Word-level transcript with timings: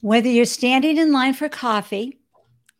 Whether 0.00 0.28
you're 0.28 0.44
standing 0.44 0.98
in 0.98 1.12
line 1.12 1.34
for 1.34 1.48
coffee, 1.48 2.18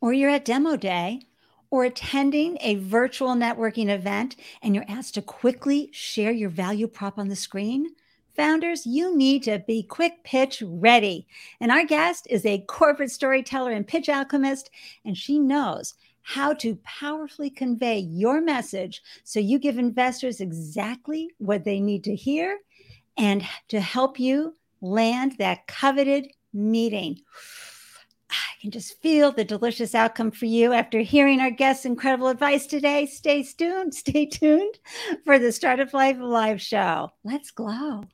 or 0.00 0.12
you're 0.12 0.30
at 0.30 0.44
demo 0.44 0.76
day, 0.76 1.22
or 1.70 1.84
attending 1.84 2.58
a 2.60 2.76
virtual 2.76 3.34
networking 3.34 3.88
event 3.88 4.36
and 4.62 4.74
you're 4.74 4.84
asked 4.88 5.14
to 5.14 5.22
quickly 5.22 5.90
share 5.92 6.32
your 6.32 6.50
value 6.50 6.86
prop 6.86 7.18
on 7.18 7.28
the 7.28 7.36
screen, 7.36 7.88
founders, 8.36 8.86
you 8.86 9.16
need 9.16 9.42
to 9.42 9.58
be 9.66 9.82
quick 9.82 10.22
pitch 10.22 10.62
ready. 10.64 11.26
And 11.60 11.72
our 11.72 11.84
guest 11.84 12.26
is 12.30 12.44
a 12.46 12.64
corporate 12.68 13.10
storyteller 13.10 13.72
and 13.72 13.86
pitch 13.86 14.08
alchemist, 14.08 14.70
and 15.04 15.16
she 15.16 15.38
knows 15.38 15.94
how 16.22 16.52
to 16.52 16.76
powerfully 16.84 17.50
convey 17.50 17.98
your 17.98 18.40
message 18.40 19.02
so 19.24 19.38
you 19.38 19.58
give 19.58 19.78
investors 19.78 20.40
exactly 20.40 21.30
what 21.38 21.64
they 21.64 21.80
need 21.80 22.02
to 22.04 22.14
hear 22.14 22.58
and 23.16 23.46
to 23.68 23.80
help 23.80 24.18
you 24.18 24.54
land 24.80 25.36
that 25.38 25.66
coveted 25.66 26.28
meeting. 26.56 27.20
I 28.30 28.60
can 28.60 28.70
just 28.70 29.00
feel 29.00 29.30
the 29.30 29.44
delicious 29.44 29.94
outcome 29.94 30.30
for 30.30 30.46
you 30.46 30.72
after 30.72 31.00
hearing 31.00 31.40
our 31.40 31.50
guest's 31.50 31.84
incredible 31.84 32.28
advice 32.28 32.66
today. 32.66 33.06
Stay 33.06 33.42
tuned, 33.42 33.94
stay 33.94 34.26
tuned 34.26 34.78
for 35.24 35.38
the 35.38 35.52
Startup 35.52 35.92
Life 35.92 36.16
live 36.18 36.60
show. 36.60 37.10
Let's 37.22 37.50
glow. 37.50 38.04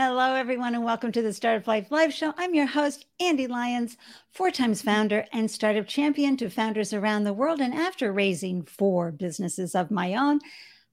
Hello, 0.00 0.34
everyone, 0.36 0.76
and 0.76 0.84
welcome 0.84 1.10
to 1.10 1.22
the 1.22 1.32
Startup 1.32 1.66
Life 1.66 1.90
Live 1.90 2.14
Show. 2.14 2.32
I'm 2.38 2.54
your 2.54 2.66
host, 2.66 3.06
Andy 3.18 3.48
Lyons, 3.48 3.96
four 4.30 4.52
times 4.52 4.80
founder 4.80 5.24
and 5.32 5.50
startup 5.50 5.88
champion 5.88 6.36
to 6.36 6.48
founders 6.50 6.92
around 6.92 7.24
the 7.24 7.32
world. 7.32 7.60
And 7.60 7.74
after 7.74 8.12
raising 8.12 8.62
four 8.62 9.10
businesses 9.10 9.74
of 9.74 9.90
my 9.90 10.14
own, 10.14 10.38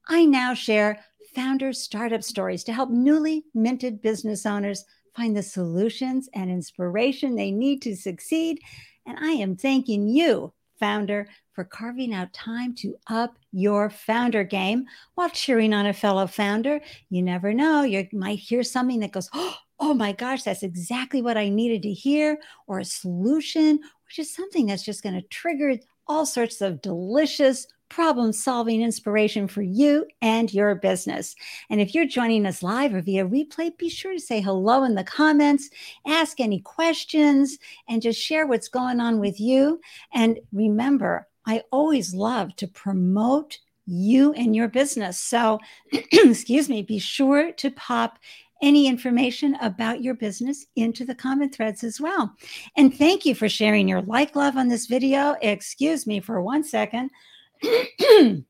I 0.08 0.26
now 0.26 0.56
share 0.56 1.06
founder 1.36 1.72
startup 1.72 2.24
stories 2.24 2.64
to 2.64 2.74
help 2.74 2.90
newly 2.90 3.44
minted 3.54 4.02
business 4.02 4.44
owners 4.44 4.84
find 5.16 5.38
the 5.38 5.44
solutions 5.44 6.28
and 6.34 6.50
inspiration 6.50 7.36
they 7.36 7.52
need 7.52 7.84
to 7.84 7.96
succeed. 7.96 8.58
And 9.06 9.20
I 9.20 9.34
am 9.34 9.56
thanking 9.56 10.08
you, 10.08 10.52
founder, 10.80 11.28
for 11.54 11.64
carving 11.64 12.14
out 12.14 12.34
time 12.34 12.76
to 12.76 12.96
up 13.08 13.38
your 13.52 13.90
founder 13.90 14.44
game 14.44 14.86
while 15.16 15.30
cheering 15.30 15.74
on 15.74 15.86
a 15.86 15.94
fellow 15.94 16.28
founder. 16.28 16.82
You 17.10 17.22
never 17.22 17.54
know, 17.54 17.84
you 17.84 18.08
might 18.12 18.40
hear 18.40 18.62
something 18.62 19.00
that 19.00 19.12
goes, 19.12 19.30
Oh 19.78 19.94
my 19.94 20.14
gosh, 20.14 20.44
that's 20.44 20.64
exactly 20.64 21.22
what 21.22 21.38
I 21.38 21.50
needed 21.50 21.84
to 21.84 21.92
hear, 21.92 22.40
or 22.66 22.80
a 22.80 22.86
solution, 22.86 23.82
which 24.08 24.20
is 24.20 24.34
something 24.34 24.68
that's 24.68 24.86
just 24.86 25.04
going 25.04 25.16
to 25.16 25.28
trigger 25.28 25.76
all 26.08 26.26
sorts 26.26 26.62
of 26.62 26.82
delicious 26.82 27.68
problem 27.90 28.34
solving 28.34 28.82
inspiration 28.82 29.48
for 29.48 29.62
you 29.62 30.06
and 30.22 30.54
your 30.54 30.76
business. 30.76 31.36
And 31.70 31.80
if 31.80 31.94
you're 31.94 32.06
joining 32.06 32.46
us 32.46 32.64
live 32.64 32.94
or 32.94 33.02
via 33.02 33.26
replay, 33.26 33.78
be 33.78 33.90
sure 33.90 34.14
to 34.14 34.20
say 34.20 34.42
hello 34.42 34.84
in 34.84 34.96
the 34.96 35.04
comments, 35.04 35.70
ask 36.06 36.40
any 36.40 36.60
questions, 36.60 37.58
and 37.88 38.02
just 38.02 38.20
share 38.20 38.48
what's 38.48 38.68
going 38.68 39.00
on 39.00 39.20
with 39.20 39.40
you. 39.40 39.80
And 40.14 40.40
remember, 40.52 41.28
I 41.46 41.64
always 41.72 42.14
love 42.14 42.56
to 42.58 42.68
promote 42.68 43.60
you 43.86 44.34
and 44.34 44.56
your 44.56 44.68
business. 44.68 45.20
So, 45.20 45.60
excuse 45.92 46.70
me, 46.70 46.82
be 46.82 47.00
sure 47.00 47.52
to 47.54 47.72
pop 47.72 48.18
any 48.62 48.88
information 48.88 49.56
about 49.62 50.02
your 50.02 50.16
business 50.16 50.66
into 50.76 51.06
the 51.06 51.16
comment 51.16 51.54
threads 51.54 51.84
as 51.84 52.00
well. 52.00 52.34
And 52.76 52.98
thank 52.98 53.26
you 53.26 53.36
for 53.36 53.50
sharing 53.50 53.88
your 53.88 54.02
like 54.02 54.36
love 54.36 54.58
on 54.58 54.70
this 54.70 54.88
video. 54.88 55.36
Excuse 55.42 56.08
me 56.08 56.20
for 56.20 56.42
one 56.42 56.64
second. 56.64 57.12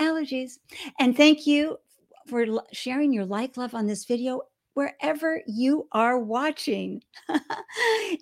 Allergies. 0.00 0.58
And 0.98 1.16
thank 1.16 1.46
you 1.46 1.78
for 2.26 2.46
sharing 2.72 3.12
your 3.12 3.24
like 3.24 3.56
love 3.56 3.74
on 3.74 3.86
this 3.86 4.04
video 4.04 4.42
wherever 4.74 5.42
you 5.46 5.88
are 5.92 6.18
watching. 6.18 7.02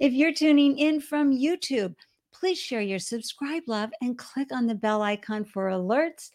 if 0.00 0.12
you're 0.12 0.32
tuning 0.32 0.78
in 0.78 1.00
from 1.00 1.32
YouTube, 1.32 1.94
please 2.32 2.58
share 2.58 2.80
your 2.80 2.98
subscribe 2.98 3.62
love 3.66 3.90
and 4.00 4.19
click 4.19 4.48
on 4.52 4.66
the 4.66 4.74
bell 4.74 5.02
icon 5.02 5.44
for 5.44 5.69
alerts. 5.69 6.30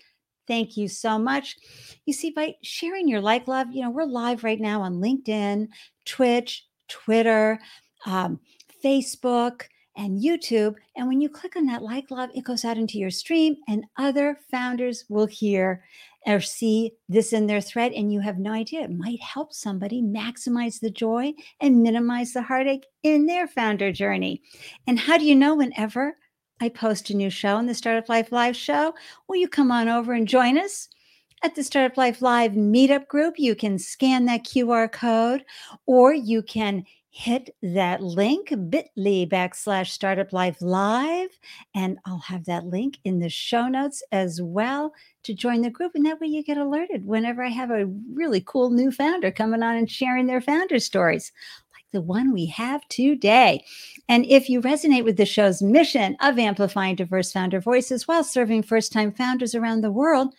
Thank 0.47 0.77
you 0.77 0.87
so 0.87 1.17
much. 1.17 1.57
You 2.05 2.13
see, 2.13 2.29
by 2.29 2.55
sharing 2.61 3.07
your 3.07 3.21
like 3.21 3.47
love, 3.47 3.67
you 3.71 3.81
know, 3.81 3.89
we're 3.89 4.05
live 4.05 4.43
right 4.43 4.59
now 4.59 4.81
on 4.81 5.01
LinkedIn, 5.01 5.69
Twitch, 6.05 6.67
Twitter, 6.87 7.59
um, 8.05 8.39
Facebook, 8.83 9.63
and 9.95 10.21
YouTube. 10.21 10.75
And 10.95 11.07
when 11.07 11.21
you 11.21 11.29
click 11.29 11.55
on 11.55 11.65
that 11.67 11.81
like 11.81 12.11
love, 12.11 12.29
it 12.35 12.43
goes 12.43 12.65
out 12.65 12.77
into 12.77 12.97
your 12.97 13.11
stream, 13.11 13.57
and 13.67 13.85
other 13.97 14.37
founders 14.51 15.05
will 15.09 15.25
hear 15.25 15.83
or 16.25 16.41
see 16.41 16.91
this 17.07 17.33
in 17.33 17.45
their 17.47 17.61
thread, 17.61 17.91
and 17.93 18.11
you 18.11 18.19
have 18.19 18.39
no 18.39 18.51
idea. 18.51 18.81
It 18.81 18.91
might 18.91 19.21
help 19.21 19.53
somebody 19.53 20.01
maximize 20.01 20.79
the 20.79 20.89
joy 20.89 21.33
and 21.61 21.83
minimize 21.83 22.33
the 22.33 22.41
heartache 22.41 22.85
in 23.03 23.25
their 23.25 23.47
founder 23.47 23.91
journey. 23.91 24.41
And 24.87 24.99
how 24.99 25.17
do 25.17 25.25
you 25.25 25.35
know 25.35 25.55
whenever 25.55 26.17
I 26.61 26.69
post 26.69 27.09
a 27.09 27.15
new 27.15 27.29
show 27.29 27.57
in 27.57 27.67
the 27.67 27.75
Startup 27.75 28.09
Life 28.09 28.31
Live 28.31 28.55
show? 28.55 28.93
Will 29.27 29.35
you 29.35 29.47
come 29.47 29.71
on 29.71 29.87
over 29.87 30.13
and 30.13 30.27
join 30.27 30.57
us? 30.57 30.89
At 31.43 31.53
the 31.53 31.63
Startup 31.63 31.95
Life 31.95 32.21
Live 32.23 32.53
meetup 32.53 33.07
group, 33.07 33.35
you 33.37 33.55
can 33.55 33.77
scan 33.77 34.25
that 34.25 34.45
QR 34.45 34.91
code 34.91 35.45
or 35.85 36.13
you 36.13 36.41
can 36.41 36.85
hit 37.17 37.55
that 37.63 38.03
link 38.03 38.53
bit.ly 38.69 39.25
backslash 39.31 39.87
startup 39.87 40.33
life 40.33 40.57
live 40.59 41.29
and 41.73 41.97
i'll 42.05 42.19
have 42.19 42.43
that 42.43 42.65
link 42.65 42.97
in 43.05 43.19
the 43.19 43.29
show 43.29 43.69
notes 43.69 44.03
as 44.11 44.41
well 44.41 44.91
to 45.23 45.33
join 45.33 45.61
the 45.61 45.69
group 45.69 45.93
and 45.95 46.05
that 46.05 46.19
way 46.19 46.27
you 46.27 46.43
get 46.43 46.57
alerted 46.57 47.05
whenever 47.05 47.41
i 47.41 47.47
have 47.47 47.71
a 47.71 47.85
really 48.13 48.43
cool 48.45 48.69
new 48.69 48.91
founder 48.91 49.31
coming 49.31 49.63
on 49.63 49.77
and 49.77 49.89
sharing 49.89 50.27
their 50.27 50.41
founder 50.41 50.77
stories 50.77 51.31
like 51.73 51.85
the 51.93 52.01
one 52.01 52.33
we 52.33 52.47
have 52.47 52.85
today. 52.89 53.63
And 54.09 54.25
if 54.25 54.49
you 54.49 54.61
resonate 54.61 55.05
with 55.05 55.15
the 55.17 55.25
show's 55.25 55.61
mission 55.61 56.17
of 56.21 56.37
amplifying 56.37 56.95
diverse 56.95 57.31
founder 57.31 57.61
voices 57.61 58.07
while 58.07 58.23
serving 58.25 58.63
first 58.63 58.91
time 58.91 59.13
founders 59.13 59.55
around 59.55 59.81
the 59.81 59.91
world 59.91 60.33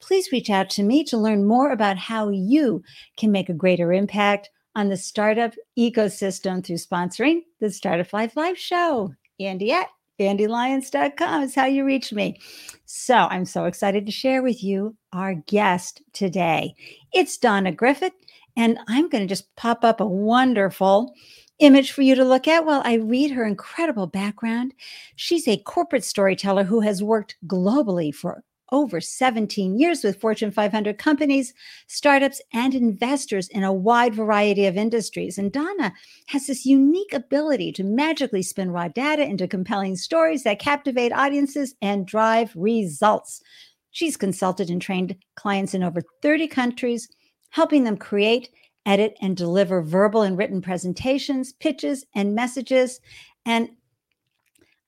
please 0.00 0.30
reach 0.30 0.48
out 0.48 0.70
to 0.70 0.82
me 0.82 1.02
to 1.04 1.18
learn 1.18 1.44
more 1.44 1.72
about 1.72 1.98
how 1.98 2.28
you 2.28 2.82
can 3.16 3.32
make 3.32 3.48
a 3.48 3.54
greater 3.54 3.92
impact 3.92 4.50
on 4.78 4.88
the 4.88 4.96
startup 4.96 5.54
ecosystem 5.76 6.64
through 6.64 6.76
sponsoring 6.76 7.40
the 7.58 7.68
Startup 7.68 8.12
Life 8.12 8.36
Live 8.36 8.56
show. 8.56 9.12
Andy 9.40 9.72
at 9.72 9.88
andylyons.com 10.20 11.42
is 11.42 11.56
how 11.56 11.66
you 11.66 11.84
reach 11.84 12.12
me. 12.12 12.40
So 12.84 13.16
I'm 13.16 13.44
so 13.44 13.64
excited 13.64 14.06
to 14.06 14.12
share 14.12 14.40
with 14.40 14.62
you 14.62 14.96
our 15.12 15.34
guest 15.34 16.02
today. 16.12 16.76
It's 17.12 17.36
Donna 17.38 17.72
Griffith, 17.72 18.12
and 18.56 18.78
I'm 18.86 19.08
going 19.08 19.24
to 19.24 19.28
just 19.28 19.52
pop 19.56 19.84
up 19.84 20.00
a 20.00 20.06
wonderful 20.06 21.12
image 21.58 21.90
for 21.90 22.02
you 22.02 22.14
to 22.14 22.24
look 22.24 22.46
at 22.46 22.64
while 22.64 22.82
I 22.84 22.94
read 22.94 23.32
her 23.32 23.44
incredible 23.44 24.06
background. 24.06 24.74
She's 25.16 25.48
a 25.48 25.56
corporate 25.56 26.04
storyteller 26.04 26.62
who 26.62 26.82
has 26.82 27.02
worked 27.02 27.36
globally 27.48 28.14
for 28.14 28.44
over 28.70 29.00
17 29.00 29.78
years 29.78 30.04
with 30.04 30.20
Fortune 30.20 30.50
500 30.50 30.98
companies, 30.98 31.54
startups, 31.86 32.40
and 32.52 32.74
investors 32.74 33.48
in 33.48 33.64
a 33.64 33.72
wide 33.72 34.14
variety 34.14 34.66
of 34.66 34.76
industries. 34.76 35.38
And 35.38 35.52
Donna 35.52 35.92
has 36.26 36.46
this 36.46 36.66
unique 36.66 37.12
ability 37.12 37.72
to 37.72 37.84
magically 37.84 38.42
spin 38.42 38.70
raw 38.70 38.88
data 38.88 39.22
into 39.22 39.48
compelling 39.48 39.96
stories 39.96 40.42
that 40.44 40.58
captivate 40.58 41.12
audiences 41.12 41.74
and 41.80 42.06
drive 42.06 42.52
results. 42.54 43.42
She's 43.90 44.16
consulted 44.16 44.70
and 44.70 44.80
trained 44.80 45.16
clients 45.34 45.74
in 45.74 45.82
over 45.82 46.02
30 46.22 46.48
countries, 46.48 47.08
helping 47.50 47.84
them 47.84 47.96
create, 47.96 48.50
edit, 48.84 49.16
and 49.20 49.36
deliver 49.36 49.82
verbal 49.82 50.22
and 50.22 50.36
written 50.36 50.60
presentations, 50.60 51.52
pitches, 51.54 52.04
and 52.14 52.34
messages. 52.34 53.00
And 53.46 53.70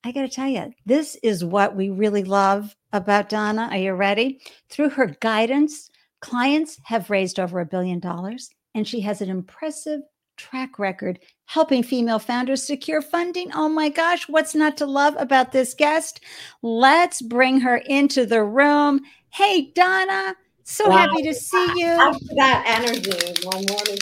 I 0.05 0.13
got 0.13 0.23
to 0.23 0.29
tell 0.29 0.49
you, 0.49 0.73
this 0.87 1.17
is 1.23 1.45
what 1.45 1.77
we 1.77 1.91
really 1.91 2.25
love 2.25 2.75
about 2.93 3.29
Donna. 3.29 3.69
Are 3.71 3.79
you 3.79 3.93
ready? 3.93 4.41
Through 4.69 4.91
her 4.91 5.17
guidance, 5.21 5.91
clients 6.21 6.79
have 6.85 7.11
raised 7.11 7.39
over 7.39 7.61
a 7.61 7.67
billion 7.67 8.01
dollars, 8.01 8.51
and 8.75 8.87
she 8.87 9.01
has 9.01 9.21
an 9.21 9.31
impressive 9.31 10.01
track 10.37 10.79
record 10.79 11.19
helping 11.45 11.83
female 11.83 12.19
founders 12.19 12.63
secure 12.63 13.03
funding. 13.03 13.51
Oh 13.53 13.69
my 13.69 13.89
gosh, 13.89 14.29
what's 14.29 14.55
not 14.55 14.77
to 14.79 14.87
love 14.87 15.15
about 15.19 15.53
this 15.53 15.75
guest? 15.75 16.21
Let's 16.63 17.21
bring 17.21 17.61
her 17.61 17.77
into 17.77 18.25
the 18.25 18.43
room. 18.43 19.01
Hey, 19.33 19.71
Donna, 19.75 20.35
so 20.65 20.89
wow. 20.89 20.97
happy 20.97 21.23
to 21.23 21.35
see 21.35 21.81
you. 21.81 21.87
After 21.87 22.35
that 22.37 22.65
energy 22.67 23.11
one 23.45 23.65
morning. 23.69 23.99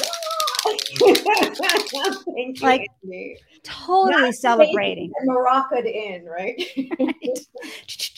Thank 2.35 2.61
you, 2.61 2.67
like, 2.67 2.89
Andy 3.03 3.39
totally 3.69 4.33
celebrating. 4.33 5.13
Moroccoed 5.25 5.87
in, 5.87 6.25
right? 6.27 6.61
right. 6.99 7.39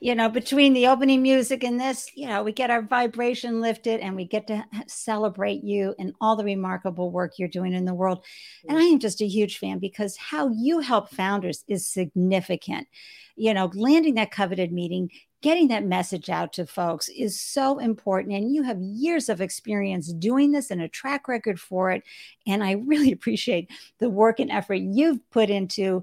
you 0.00 0.14
know, 0.14 0.28
between 0.28 0.72
the 0.72 0.86
opening 0.86 1.22
music 1.22 1.64
and 1.64 1.80
this, 1.80 2.10
you 2.14 2.26
know, 2.26 2.42
we 2.42 2.52
get 2.52 2.70
our 2.70 2.82
vibration 2.82 3.60
lifted 3.60 4.00
and 4.00 4.16
we 4.16 4.24
get 4.24 4.46
to 4.46 4.64
celebrate 4.86 5.62
you 5.64 5.94
and 5.98 6.14
all 6.20 6.36
the 6.36 6.44
remarkable 6.44 7.10
work 7.10 7.38
you're 7.38 7.48
doing 7.48 7.72
in 7.72 7.84
the 7.84 7.94
world. 7.94 8.24
And 8.68 8.78
I 8.78 8.82
am 8.82 8.98
just 8.98 9.20
a 9.20 9.26
huge 9.26 9.58
fan 9.58 9.78
because 9.78 10.16
how 10.16 10.50
you 10.50 10.80
help 10.80 11.10
founders 11.10 11.64
is 11.68 11.86
significant. 11.86 12.88
You 13.36 13.52
know, 13.52 13.70
landing 13.74 14.14
that 14.14 14.30
coveted 14.30 14.72
meeting, 14.72 15.10
getting 15.42 15.68
that 15.68 15.84
message 15.84 16.30
out 16.30 16.52
to 16.54 16.66
folks 16.66 17.08
is 17.08 17.40
so 17.40 17.78
important. 17.78 18.34
And 18.34 18.54
you 18.54 18.62
have 18.62 18.80
years 18.80 19.28
of 19.28 19.40
experience 19.40 20.12
doing 20.12 20.52
this 20.52 20.70
and 20.70 20.80
a 20.80 20.88
track 20.88 21.28
record 21.28 21.60
for 21.60 21.90
it. 21.90 22.02
And 22.46 22.64
I 22.64 22.72
really 22.72 23.12
appreciate 23.12 23.70
the 23.98 24.08
work 24.08 24.40
and 24.40 24.50
effort 24.50 24.76
you've 24.76 25.28
put 25.30 25.50
into 25.50 26.02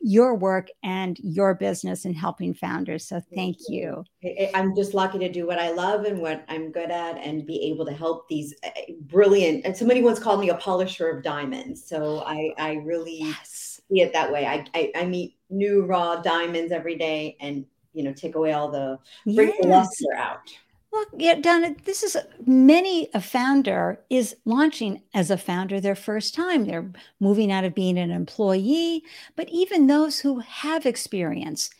your 0.00 0.34
work 0.34 0.68
and 0.82 1.18
your 1.20 1.54
business 1.54 2.04
and 2.04 2.16
helping 2.16 2.54
founders. 2.54 3.06
So 3.06 3.20
thank 3.34 3.56
you. 3.68 4.04
I'm 4.54 4.74
just 4.74 4.94
lucky 4.94 5.18
to 5.18 5.30
do 5.30 5.46
what 5.46 5.58
I 5.58 5.70
love 5.70 6.04
and 6.04 6.20
what 6.20 6.44
I'm 6.48 6.70
good 6.70 6.90
at 6.90 7.16
and 7.18 7.46
be 7.46 7.62
able 7.70 7.86
to 7.86 7.92
help 7.92 8.28
these 8.28 8.54
eh, 8.62 8.70
eh, 8.76 8.92
brilliant 9.02 9.64
and 9.64 9.76
somebody 9.76 10.02
once 10.02 10.18
called 10.18 10.40
me 10.40 10.50
a 10.50 10.54
polisher 10.56 11.08
of 11.08 11.22
diamonds. 11.22 11.86
So 11.86 12.22
I 12.26 12.52
I 12.58 12.74
really 12.74 13.18
yes. 13.20 13.80
see 13.88 14.00
it 14.00 14.12
that 14.12 14.32
way. 14.32 14.46
I, 14.46 14.64
I, 14.74 14.92
I 14.96 15.06
meet 15.06 15.36
new 15.50 15.84
raw 15.84 16.16
diamonds 16.16 16.72
every 16.72 16.96
day 16.96 17.36
and 17.40 17.64
you 17.92 18.04
know 18.04 18.12
take 18.12 18.34
away 18.34 18.52
all 18.52 18.70
the 18.70 18.98
bring 19.24 19.48
yes. 19.48 19.58
the 19.62 19.68
luster 19.68 20.14
out. 20.16 20.52
Well, 20.92 21.04
yeah, 21.18 21.34
Donna, 21.34 21.74
this 21.84 22.02
is 22.02 22.16
many 22.46 23.08
a 23.12 23.20
founder 23.20 24.00
is 24.08 24.36
launching 24.44 25.02
as 25.14 25.30
a 25.30 25.36
founder 25.36 25.80
their 25.80 25.94
first 25.94 26.34
time. 26.34 26.64
They're 26.64 26.90
moving 27.20 27.52
out 27.52 27.64
of 27.64 27.74
being 27.74 27.98
an 27.98 28.10
employee, 28.10 29.02
but 29.34 29.48
even 29.50 29.86
those 29.86 30.20
who 30.20 30.38
have 30.40 30.86
experience, 30.86 31.70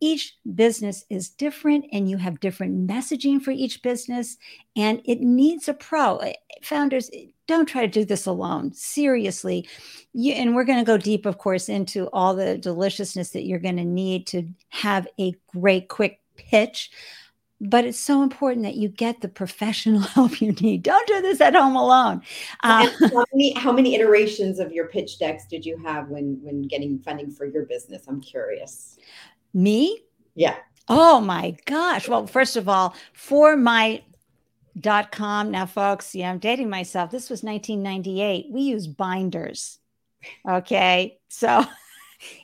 each 0.00 0.36
business 0.54 1.04
is 1.08 1.28
different 1.28 1.84
and 1.92 2.10
you 2.10 2.16
have 2.16 2.40
different 2.40 2.88
messaging 2.88 3.40
for 3.40 3.52
each 3.52 3.82
business 3.82 4.36
and 4.76 5.00
it 5.04 5.20
needs 5.20 5.68
a 5.68 5.74
pro. 5.74 6.16
Eh, 6.18 6.34
founders, 6.62 7.10
don't 7.46 7.66
try 7.66 7.82
to 7.82 7.88
do 7.88 8.04
this 8.04 8.26
alone. 8.26 8.72
Seriously. 8.72 9.68
You, 10.12 10.32
and 10.32 10.54
we're 10.54 10.64
going 10.64 10.78
to 10.78 10.84
go 10.84 10.98
deep, 10.98 11.26
of 11.26 11.38
course, 11.38 11.68
into 11.68 12.08
all 12.12 12.34
the 12.34 12.58
deliciousness 12.58 13.30
that 13.30 13.44
you're 13.44 13.58
going 13.58 13.76
to 13.76 13.84
need 13.84 14.26
to 14.28 14.48
have 14.70 15.06
a 15.20 15.34
great, 15.54 15.88
quick 15.88 16.20
pitch 16.36 16.90
but 17.60 17.84
it's 17.84 17.98
so 17.98 18.22
important 18.22 18.62
that 18.64 18.74
you 18.74 18.88
get 18.88 19.20
the 19.20 19.28
professional 19.28 20.00
help 20.14 20.40
you 20.40 20.52
need. 20.52 20.82
Don't 20.82 21.06
do 21.06 21.20
this 21.22 21.40
at 21.40 21.54
home 21.54 21.76
alone. 21.76 22.22
Uh, 22.62 22.88
how, 23.10 23.24
many, 23.32 23.54
how 23.54 23.72
many 23.72 23.94
iterations 23.94 24.58
of 24.58 24.72
your 24.72 24.88
pitch 24.88 25.18
decks 25.18 25.46
did 25.46 25.64
you 25.64 25.76
have 25.84 26.08
when 26.08 26.38
when 26.42 26.62
getting 26.62 26.98
funding 26.98 27.30
for 27.30 27.46
your 27.46 27.64
business? 27.64 28.02
I'm 28.08 28.20
curious. 28.20 28.98
Me? 29.52 30.00
Yeah. 30.34 30.56
Oh 30.88 31.20
my 31.20 31.56
gosh. 31.64 32.08
Well, 32.08 32.26
first 32.26 32.56
of 32.56 32.68
all, 32.68 32.94
for 33.12 33.56
my 33.56 34.02
dot 34.80 35.12
com 35.12 35.52
now 35.52 35.64
folks 35.64 36.16
yeah 36.16 36.28
i'm 36.28 36.38
dating 36.38 36.68
myself 36.68 37.12
this 37.12 37.30
was 37.30 37.44
1998 37.44 38.46
we 38.50 38.62
use 38.62 38.88
binders 38.88 39.78
okay 40.48 41.16
so 41.28 41.64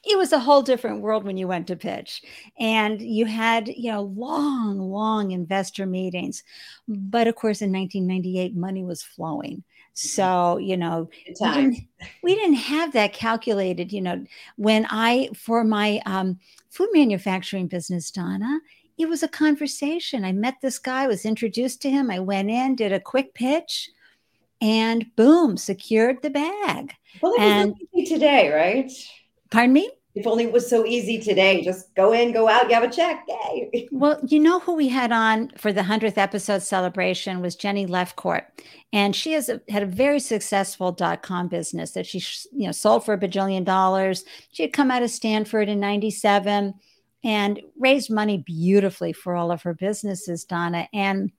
it 0.05 0.19
was 0.19 0.33
a 0.33 0.39
whole 0.39 0.63
different 0.63 1.01
world 1.01 1.25
when 1.25 1.37
you 1.37 1.49
went 1.49 1.67
to 1.69 1.77
pitch. 1.77 2.23
And 2.59 3.01
you 3.01 3.27
had 3.27 3.69
you 3.69 3.91
know 3.91 4.03
long 4.03 4.79
long 4.79 5.31
investor 5.31 5.87
meetings. 5.87 6.43
But 6.89 7.29
of 7.29 7.37
course 7.37 7.63
in 7.63 7.73
1998 7.73 8.57
money 8.57 8.85
was 8.85 9.03
flowing. 9.03 9.65
Mm-hmm. 9.91 10.07
so 10.07 10.57
you 10.59 10.77
know 10.77 11.11
we 11.27 11.35
didn't, 11.35 11.79
we 12.23 12.35
didn't, 12.37 12.55
have 12.55 12.93
that 12.93 13.13
calculated 13.13 13.93
you 13.93 14.01
know. 14.01 14.25
When 14.57 14.87
i 14.89 15.31
for 15.35 15.65
my 15.65 16.01
um, 16.07 16.39
food 16.71 16.91
manufacturing 16.93 17.67
business 17.67 18.11
donna 18.13 18.61
it 18.99 19.09
was 19.09 19.23
a 19.23 19.29
conversation. 19.29 20.27
I 20.27 20.33
met 20.33 20.57
this 20.61 20.79
guy 20.79 21.07
was 21.07 21.25
introduced 21.25 21.81
to 21.83 21.91
him. 21.91 22.11
I 22.11 22.21
went 22.21 22.51
in 22.51 22.77
did 22.77 22.93
a 22.93 23.01
quick 23.01 23.33
pitch 23.35 23.91
and 24.61 25.07
boom 25.17 25.57
secured 25.57 26.23
the 26.23 26.31
bag. 26.31 26.95
Well 27.21 27.35
that 27.37 27.43
and 27.43 27.75
today 28.07 28.53
right 28.53 28.93
Pardon 29.50 29.73
me? 29.73 29.91
If 30.14 30.26
only 30.26 30.44
it 30.44 30.52
was 30.52 30.69
so 30.69 30.85
easy 30.85 31.20
today. 31.20 31.62
Just 31.62 31.94
go 31.94 32.12
in, 32.12 32.32
go 32.32 32.49
out, 32.49 32.69
you 32.69 32.75
have 32.75 32.82
a 32.82 32.91
check. 32.91 33.25
Yay. 33.29 33.88
Well, 33.93 34.19
you 34.26 34.41
know 34.41 34.61
who 34.61 34.75
we 34.75 34.88
had 34.88 35.12
on 35.12 35.50
for 35.56 35.73
the 35.73 35.82
100th 35.82 36.19
episode 36.19 36.62
celebration 36.62 37.41
was 37.41 37.55
Jenny 37.55 37.87
Lefcourt. 37.87 38.44
And 38.93 39.14
she 39.14 39.32
has 39.32 39.49
a, 39.49 39.61
had 39.69 39.82
a 39.82 39.87
very 39.87 40.19
successful 40.19 40.91
dot 40.91 41.23
com 41.23 41.49
business 41.49 41.93
that 41.93 42.06
she 42.06 42.19
you 42.52 42.67
know 42.67 42.73
sold 42.73 43.05
for 43.05 43.14
a 43.14 43.19
bajillion 43.19 43.64
dollars. 43.64 44.25
She 44.52 44.62
had 44.62 44.73
come 44.73 44.91
out 44.91 45.02
of 45.02 45.11
Stanford 45.11 45.69
in 45.69 45.79
97 45.79 46.75
and 47.23 47.61
raised 47.79 48.11
money 48.11 48.38
beautifully 48.38 49.12
for 49.12 49.37
all 49.37 49.52
of 49.52 49.62
her 49.62 49.75
businesses, 49.75 50.44
Donna. 50.44 50.88
And 50.93 51.31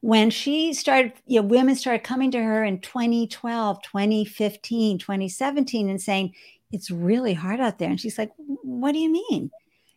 when 0.00 0.30
she 0.30 0.72
started, 0.72 1.12
you 1.26 1.40
know, 1.40 1.46
women 1.46 1.76
started 1.76 2.02
coming 2.02 2.30
to 2.32 2.42
her 2.42 2.64
in 2.64 2.80
2012, 2.80 3.82
2015, 3.82 4.98
2017 4.98 5.88
and 5.88 6.02
saying, 6.02 6.34
it's 6.72 6.90
really 6.90 7.34
hard 7.34 7.60
out 7.60 7.78
there. 7.78 7.90
And 7.90 8.00
she's 8.00 8.18
like, 8.18 8.32
what 8.36 8.92
do 8.92 8.98
you 8.98 9.10
mean? 9.10 9.50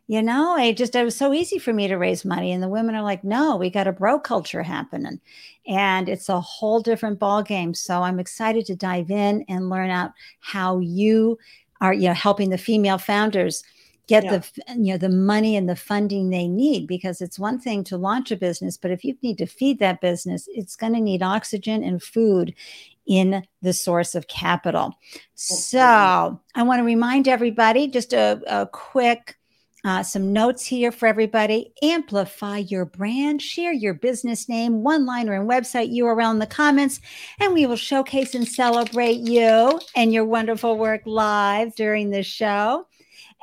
You 0.08 0.22
know, 0.22 0.58
it 0.58 0.76
just, 0.76 0.96
it 0.96 1.04
was 1.04 1.16
so 1.16 1.34
easy 1.34 1.60
for 1.60 1.72
me 1.72 1.88
to 1.88 1.96
raise 1.96 2.26
money. 2.26 2.52
And 2.52 2.62
the 2.62 2.68
women 2.68 2.96
are 2.96 3.04
like, 3.04 3.24
no, 3.24 3.56
we 3.56 3.70
got 3.70 3.88
a 3.88 3.94
bro 3.94 4.20
culture 4.20 4.62
happening. 4.62 5.22
And 5.66 6.10
it's 6.10 6.28
a 6.28 6.42
whole 6.42 6.82
different 6.82 7.20
ball 7.20 7.42
game. 7.42 7.74
So 7.74 8.02
I'm 8.02 8.20
excited 8.20 8.66
to 8.66 8.76
dive 8.76 9.12
in 9.12 9.46
and 9.48 9.70
learn 9.70 9.90
out 9.90 10.12
how 10.42 10.80
you 10.80 11.38
are, 11.80 11.94
you 11.94 12.10
know, 12.10 12.14
helping 12.14 12.50
the 12.50 12.58
female 12.58 12.98
founders 12.98 13.64
get 14.08 14.26
yeah. 14.26 14.38
the 14.38 14.76
you 14.76 14.92
know 14.92 14.98
the 14.98 15.10
money 15.10 15.56
and 15.56 15.70
the 15.70 15.76
funding 15.76 16.30
they 16.30 16.48
need 16.48 16.88
because 16.88 17.22
it's 17.22 17.40
one 17.40 17.60
thing 17.60 17.84
to 17.84 17.98
launch 17.98 18.32
a 18.32 18.36
business 18.36 18.78
but 18.78 18.92
if 18.92 19.04
you 19.04 19.16
need 19.22 19.38
to 19.38 19.46
feed 19.46 19.80
that 19.80 20.02
business 20.02 20.48
it's 20.52 20.76
going 20.76 20.94
to 20.94 21.00
need 21.00 21.24
oxygen 21.24 21.84
and 21.84 22.04
food 22.04 22.54
in 23.06 23.44
the 23.62 23.74
source 23.74 24.16
of 24.16 24.28
capital. 24.28 24.94
So 25.36 26.40
I 26.56 26.64
want 26.64 26.80
to 26.80 26.84
remind 26.84 27.28
everybody 27.28 27.88
just 27.88 28.14
a, 28.14 28.42
a 28.48 28.68
quick 28.68 29.38
uh, 29.86 30.02
some 30.02 30.32
notes 30.32 30.66
here 30.66 30.92
for 30.92 31.08
everybody. 31.08 31.74
Amplify 31.84 32.60
your 32.60 32.86
brand, 32.86 33.42
share 33.42 33.74
your 33.74 33.94
business 33.94 34.48
name, 34.48 34.82
one 34.82 35.06
liner 35.06 35.34
and 35.34 35.50
website 35.50 35.94
URL 35.94 36.32
in 36.32 36.40
the 36.40 36.48
comments, 36.48 37.02
and 37.40 37.54
we 37.54 37.66
will 37.66 37.76
showcase 37.76 38.34
and 38.34 38.48
celebrate 38.48 39.20
you 39.20 39.80
and 39.96 40.14
your 40.14 40.24
wonderful 40.24 40.78
work 40.78 41.02
live 41.06 41.76
during 41.76 42.12
the 42.12 42.24
show. 42.24 42.88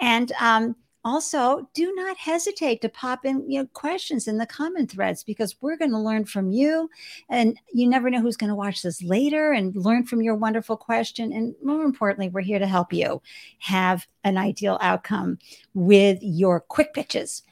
And 0.00 0.32
um, 0.40 0.76
also 1.04 1.68
do 1.72 1.94
not 1.94 2.16
hesitate 2.16 2.80
to 2.82 2.88
pop 2.88 3.24
in 3.24 3.48
you 3.50 3.60
know 3.60 3.66
questions 3.72 4.28
in 4.28 4.36
the 4.36 4.46
comment 4.46 4.90
threads 4.90 5.24
because 5.24 5.56
we're 5.60 5.76
going 5.76 5.90
to 5.90 5.98
learn 5.98 6.24
from 6.24 6.50
you 6.50 6.90
and 7.28 7.58
you 7.72 7.88
never 7.88 8.10
know 8.10 8.20
who's 8.20 8.36
going 8.36 8.48
to 8.48 8.54
watch 8.54 8.82
this 8.82 9.02
later 9.02 9.52
and 9.52 9.74
learn 9.74 10.04
from 10.04 10.20
your 10.20 10.34
wonderful 10.34 10.76
question 10.76 11.32
and 11.32 11.54
more 11.62 11.84
importantly 11.84 12.28
we're 12.28 12.40
here 12.40 12.58
to 12.58 12.66
help 12.66 12.92
you 12.92 13.20
have 13.58 14.06
an 14.24 14.36
ideal 14.36 14.78
outcome 14.82 15.38
with 15.74 16.18
your 16.20 16.60
quick 16.60 16.92
pitches 16.92 17.42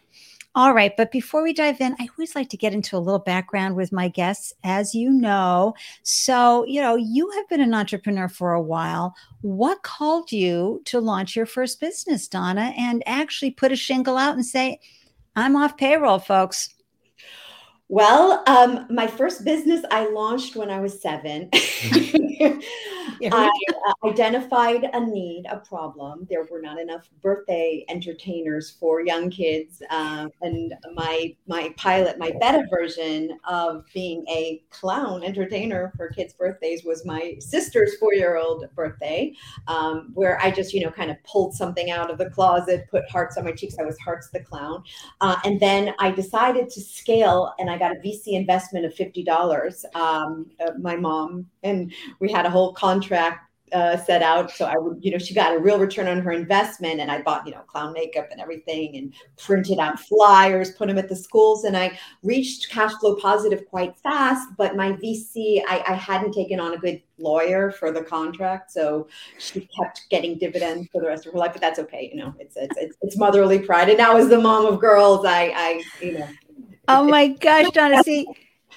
all 0.55 0.75
right. 0.75 0.97
But 0.97 1.13
before 1.13 1.43
we 1.43 1.53
dive 1.53 1.81
in, 1.81 1.95
I 2.01 2.09
always 2.17 2.35
like 2.35 2.49
to 2.51 2.57
get 2.57 2.73
into 2.73 2.97
a 2.97 2.99
little 2.99 3.21
background 3.21 3.77
with 3.77 3.93
my 3.93 4.09
guests, 4.09 4.53
as 4.65 4.95
you 4.95 5.11
know. 5.11 5.75
So, 6.03 6.65
you 6.65 6.81
know, 6.81 6.97
you 6.97 7.31
have 7.31 7.49
been 7.49 7.61
an 7.61 7.75
entrepreneur 7.75 8.29
for 8.29 8.53
a 8.53 8.63
while. 8.63 9.15
What 9.43 9.83
called 9.83 10.33
you 10.33 10.83
to 10.87 11.01
launch 11.01 11.37
your 11.37 11.47
first 11.47 11.81
business, 11.81 12.27
Donna, 12.27 12.73
and 12.77 13.03
actually 13.07 13.51
put 13.53 13.73
a 13.73 13.77
shingle 13.77 14.17
out 14.17 14.35
and 14.35 14.45
say, 14.45 14.81
I'm 15.37 15.55
off 15.55 15.77
payroll, 15.77 16.19
folks? 16.19 16.75
Well, 17.91 18.43
um, 18.47 18.87
my 18.91 19.07
first 19.07 19.45
business 19.45 19.83
I 19.91 20.11
launched 20.11 20.57
when 20.57 20.71
I 20.71 20.79
was 20.79 21.01
seven. 21.01 21.49
I 23.21 23.51
uh, 23.89 24.09
identified 24.09 24.85
a 24.93 25.01
need, 25.01 25.47
a 25.51 25.59
problem. 25.59 26.27
There 26.29 26.47
were 26.51 26.61
not 26.61 26.79
enough 26.79 27.09
birthday 27.23 27.85
entertainers 27.89 28.77
for 28.79 29.01
young 29.01 29.31
kids, 29.31 29.83
uh, 29.91 30.29
and 30.43 30.75
my 30.95 31.35
my 31.47 31.75
pilot, 31.77 32.19
my 32.19 32.31
beta 32.41 32.65
version 32.71 33.39
of 33.49 33.85
being 33.93 34.25
a 34.29 34.63
clown 34.71 35.25
entertainer 35.25 35.93
for 35.97 36.11
kids' 36.11 36.35
birthdays 36.35 36.85
was 36.85 37.05
my 37.05 37.37
sister's 37.41 37.97
four 37.97 38.15
year 38.15 38.37
old 38.37 38.67
birthday, 38.75 39.33
um, 39.67 40.11
where 40.15 40.41
I 40.41 40.51
just 40.51 40.73
you 40.73 40.85
know 40.85 40.91
kind 40.91 41.11
of 41.11 41.17
pulled 41.25 41.55
something 41.55 41.91
out 41.91 42.11
of 42.11 42.19
the 42.19 42.31
closet, 42.31 42.87
put 42.91 43.09
hearts 43.11 43.37
on 43.37 43.45
my 43.45 43.53
cheeks. 43.53 43.77
I 43.79 43.85
was 43.85 43.99
Hearts 43.99 44.29
the 44.31 44.41
clown, 44.41 44.85
uh, 45.21 45.37
and 45.45 45.59
then 45.59 45.95
I 45.99 46.11
decided 46.11 46.71
to 46.71 46.81
scale, 46.81 47.55
and 47.59 47.69
I 47.69 47.78
got 47.79 47.93
a 47.93 48.01
VC 48.01 48.33
investment 48.33 48.85
of 48.85 48.95
fifty 48.95 49.23
dollars. 49.23 49.85
Um, 49.95 50.47
uh, 50.61 50.73
my 50.81 50.97
mom 50.97 51.47
and 51.63 51.93
we 52.21 52.31
had 52.31 52.47
a 52.47 52.51
whole 52.51 52.73
contract 52.75 53.49
uh, 53.73 53.97
set 53.97 54.23
out. 54.23 54.51
So 54.51 54.65
I 54.65 54.77
would, 54.77 54.99
you 55.01 55.11
know, 55.11 55.19
she 55.19 55.35
got 55.35 55.55
a 55.55 55.59
real 55.59 55.79
return 55.79 56.07
on 56.07 56.21
her 56.21 56.33
investment. 56.33 57.01
And 57.01 57.11
I 57.11 57.23
bought, 57.23 57.47
you 57.47 57.53
know, 57.53 57.61
clown 57.61 57.93
makeup 57.93 58.29
and 58.31 58.41
everything 58.41 58.97
and 58.97 59.15
printed 59.39 59.79
out 59.79 59.99
flyers, 60.01 60.73
put 60.73 60.89
them 60.89 60.99
at 60.99 61.09
the 61.09 61.17
schools. 61.17 61.65
And 61.65 61.77
I 61.77 61.99
reached 62.23 62.71
cash 62.71 62.93
flow 62.95 63.17
positive 63.17 63.67
quite 63.67 63.97
fast. 63.99 64.49
But 64.57 64.77
my 64.77 64.93
VC, 64.93 65.63
I, 65.67 65.83
I 65.87 65.95
hadn't 65.95 66.33
taken 66.33 66.61
on 66.61 66.75
a 66.75 66.79
good 66.79 67.03
lawyer 67.19 67.71
for 67.71 67.91
the 67.91 68.03
contract. 68.03 68.71
So 68.71 69.09
she 69.39 69.69
kept 69.79 70.03
getting 70.11 70.39
dividends 70.39 70.89
for 70.93 71.01
the 71.01 71.09
rest 71.09 71.27
of 71.27 71.33
her 71.33 71.39
life. 71.39 71.53
But 71.53 71.61
that's 71.61 71.79
okay. 71.81 72.11
You 72.13 72.21
know, 72.21 72.35
it's, 72.39 72.57
it's, 72.57 72.77
it's, 72.77 72.97
it's 73.03 73.17
motherly 73.17 73.59
pride. 73.61 73.89
And 73.89 73.99
now 73.99 74.17
as 74.17 74.29
the 74.29 74.41
mom 74.41 74.67
of 74.67 74.81
girls, 74.81 75.25
I, 75.25 75.53
I, 75.55 75.83
you 76.05 76.19
know. 76.19 76.29
Oh 76.89 77.05
my 77.05 77.29
gosh, 77.41 77.71
Donna. 77.71 78.03
See, 78.03 78.27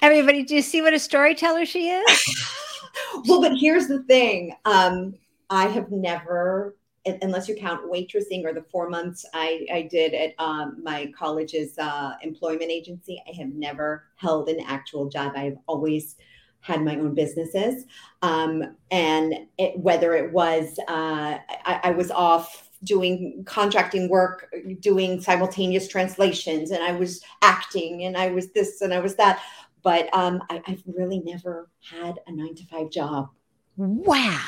everybody, 0.02 0.42
do 0.44 0.54
you 0.54 0.62
see 0.62 0.82
what 0.82 0.94
a 0.94 0.98
storyteller 0.98 1.64
she 1.64 1.88
is? 1.88 2.34
well, 3.26 3.40
but 3.40 3.56
here's 3.56 3.88
the 3.88 4.02
thing. 4.04 4.54
Um, 4.64 5.14
I 5.50 5.66
have 5.68 5.90
never, 5.90 6.76
unless 7.04 7.48
you 7.48 7.56
count 7.56 7.90
waitressing 7.90 8.44
or 8.44 8.52
the 8.52 8.64
four 8.70 8.88
months 8.88 9.24
I, 9.34 9.66
I 9.72 9.82
did 9.90 10.14
at 10.14 10.34
um, 10.38 10.76
my 10.82 11.10
college's 11.18 11.76
uh, 11.78 12.12
employment 12.22 12.70
agency, 12.70 13.22
I 13.26 13.34
have 13.36 13.54
never 13.54 14.04
held 14.16 14.48
an 14.48 14.60
actual 14.66 15.08
job. 15.08 15.32
I've 15.34 15.58
always 15.66 16.16
had 16.60 16.82
my 16.82 16.96
own 16.96 17.14
businesses. 17.14 17.84
Um, 18.22 18.76
and 18.90 19.34
it, 19.58 19.78
whether 19.78 20.14
it 20.14 20.32
was, 20.32 20.78
uh, 20.88 21.38
I, 21.64 21.80
I 21.84 21.90
was 21.90 22.10
off 22.10 22.68
doing 22.84 23.42
contracting 23.46 24.08
work, 24.08 24.52
doing 24.80 25.20
simultaneous 25.20 25.88
translations, 25.88 26.70
and 26.70 26.82
I 26.82 26.92
was 26.92 27.22
acting, 27.42 28.04
and 28.04 28.16
I 28.16 28.30
was 28.30 28.50
this, 28.52 28.80
and 28.80 28.92
I 28.92 28.98
was 28.98 29.16
that 29.16 29.42
but 29.82 30.08
um, 30.14 30.42
I, 30.48 30.62
have 30.66 30.82
really 30.86 31.20
never 31.20 31.68
had 31.80 32.20
a 32.26 32.32
nine 32.32 32.54
to 32.54 32.66
five 32.66 32.90
job. 32.90 33.28
Wow. 33.76 34.40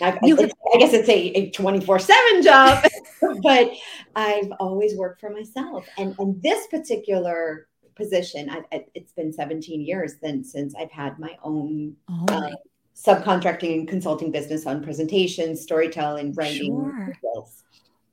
I, 0.00 0.18
I, 0.22 0.78
guess 0.78 0.94
it's 0.94 1.08
a, 1.08 1.28
a 1.38 1.50
24 1.50 1.98
7 1.98 2.42
job, 2.42 2.84
but 3.42 3.72
I've 4.16 4.50
always 4.58 4.96
worked 4.96 5.20
for 5.20 5.30
myself. 5.30 5.86
And, 5.98 6.14
and 6.18 6.42
this 6.42 6.66
particular 6.68 7.68
position, 7.94 8.48
I, 8.50 8.84
it's 8.94 9.12
been 9.12 9.32
17 9.32 9.82
years 9.82 10.14
then 10.22 10.44
since 10.44 10.74
I've 10.74 10.90
had 10.90 11.18
my 11.18 11.36
own 11.42 11.94
oh 12.08 12.26
uh, 12.30 12.50
subcontracting 12.96 13.74
and 13.74 13.88
consulting 13.88 14.30
business 14.30 14.66
on 14.66 14.82
presentations, 14.82 15.60
storytelling, 15.60 16.32
writing. 16.32 16.74
Sure. 16.74 17.12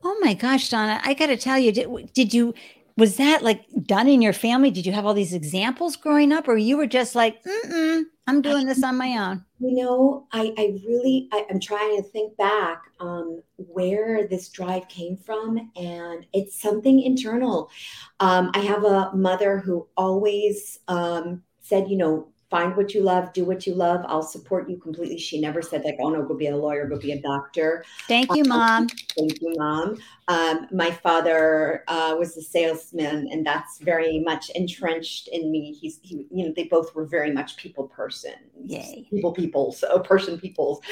Oh 0.04 0.18
my 0.22 0.34
gosh, 0.34 0.70
Donna, 0.70 1.02
I 1.04 1.14
got 1.14 1.28
to 1.28 1.38
tell 1.38 1.60
you, 1.60 1.72
did, 1.72 2.14
did 2.14 2.34
you 2.34 2.54
was 3.00 3.16
that 3.16 3.42
like 3.42 3.66
done 3.84 4.10
in 4.10 4.22
your 4.22 4.34
family? 4.34 4.70
Did 4.70 4.86
you 4.86 4.92
have 4.92 5.06
all 5.06 5.14
these 5.14 5.34
examples 5.34 5.96
growing 5.96 6.34
up, 6.34 6.48
or 6.48 6.58
you 6.58 6.76
were 6.78 6.86
just 6.86 7.16
like, 7.16 7.42
mm 7.44 8.04
I'm 8.28 8.44
doing 8.44 8.68
this 8.68 8.84
on 8.84 8.96
my 8.96 9.18
own? 9.18 9.44
You 9.60 9.74
know, 9.84 10.28
I, 10.32 10.54
I 10.56 10.78
really, 10.86 11.30
I, 11.32 11.48
am 11.50 11.60
trying 11.60 11.98
to 11.98 12.04
think 12.04 12.38
back 12.38 12.84
um, 13.00 13.42
where 13.56 14.28
this 14.28 14.50
drive 14.50 14.88
came 14.88 15.18
from, 15.18 15.72
and 15.76 16.28
it's 16.32 16.62
something 16.62 17.02
internal. 17.02 17.72
Um, 18.20 18.52
I 18.54 18.60
have 18.60 18.84
a 18.84 19.12
mother 19.16 19.58
who 19.58 19.88
always 19.98 20.78
um, 20.88 21.42
said, 21.62 21.90
you 21.90 21.98
know, 21.98 22.28
find 22.50 22.76
what 22.76 22.94
you 22.94 23.02
love, 23.02 23.32
do 23.34 23.46
what 23.46 23.68
you 23.68 23.76
love. 23.76 24.04
I'll 24.08 24.24
support 24.24 24.70
you 24.70 24.78
completely. 24.78 25.18
She 25.18 25.40
never 25.40 25.62
said 25.62 25.84
like, 25.84 25.98
oh 26.00 26.10
no, 26.10 26.24
go 26.24 26.34
be 26.34 26.48
a 26.48 26.58
lawyer, 26.58 26.88
go 26.88 26.98
be 26.98 27.12
a 27.12 27.22
doctor. 27.22 27.86
Thank 28.08 28.36
you, 28.36 28.44
mom. 28.44 28.88
thank 28.88 29.40
you, 29.42 29.54
mom. 29.58 29.98
Um, 30.28 30.68
my 30.72 30.92
father 30.92 31.84
uh, 31.88 32.16
was 32.18 32.36
a 32.38 32.42
salesman, 32.42 33.30
and 33.32 33.46
that's 33.46 33.80
very 33.80 34.20
much 34.20 34.50
entrenched 34.52 35.28
in 35.28 35.52
me. 35.52 35.74
He's, 35.80 36.00
he, 36.02 36.28
you 36.32 36.48
know, 36.48 36.54
they 36.56 36.66
both 36.66 36.94
were 36.96 37.06
very 37.06 37.32
much 37.32 37.56
people 37.58 37.88
person. 37.88 38.34
Yay. 38.64 39.08
People, 39.10 39.32
people, 39.32 39.72
so 39.72 40.00
person, 40.00 40.40
peoples. 40.40 40.82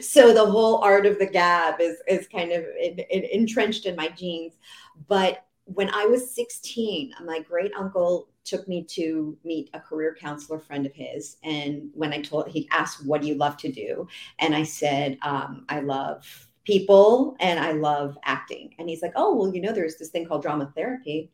so 0.00 0.32
the 0.32 0.46
whole 0.46 0.78
art 0.82 1.06
of 1.06 1.18
the 1.18 1.26
gab 1.26 1.80
is 1.80 1.96
is 2.08 2.26
kind 2.28 2.52
of 2.52 2.64
in, 2.80 2.98
in, 3.10 3.24
entrenched 3.24 3.86
in 3.86 3.94
my 3.96 4.08
genes. 4.08 4.54
But 5.08 5.44
when 5.64 5.90
I 5.90 6.06
was 6.06 6.34
16, 6.34 7.12
my 7.24 7.40
great 7.40 7.72
uncle 7.76 8.28
took 8.46 8.66
me 8.68 8.84
to 8.84 9.36
meet 9.44 9.70
a 9.74 9.80
career 9.80 10.16
counselor 10.18 10.58
friend 10.58 10.86
of 10.86 10.94
his. 10.94 11.36
And 11.42 11.90
when 11.94 12.12
I 12.12 12.22
told, 12.22 12.48
he 12.48 12.68
asked, 12.70 13.04
What 13.04 13.20
do 13.22 13.28
you 13.28 13.34
love 13.34 13.56
to 13.58 13.72
do? 13.72 14.06
And 14.38 14.54
I 14.54 14.62
said, 14.62 15.18
um, 15.22 15.66
I 15.68 15.80
love 15.80 16.24
people 16.64 17.36
and 17.40 17.60
I 17.60 17.72
love 17.72 18.16
acting. 18.24 18.74
And 18.78 18.88
he's 18.88 19.02
like, 19.02 19.12
Oh, 19.16 19.34
well, 19.34 19.54
you 19.54 19.60
know, 19.60 19.72
there's 19.72 19.96
this 19.96 20.10
thing 20.10 20.26
called 20.26 20.42
drama 20.42 20.72
therapy. 20.74 21.30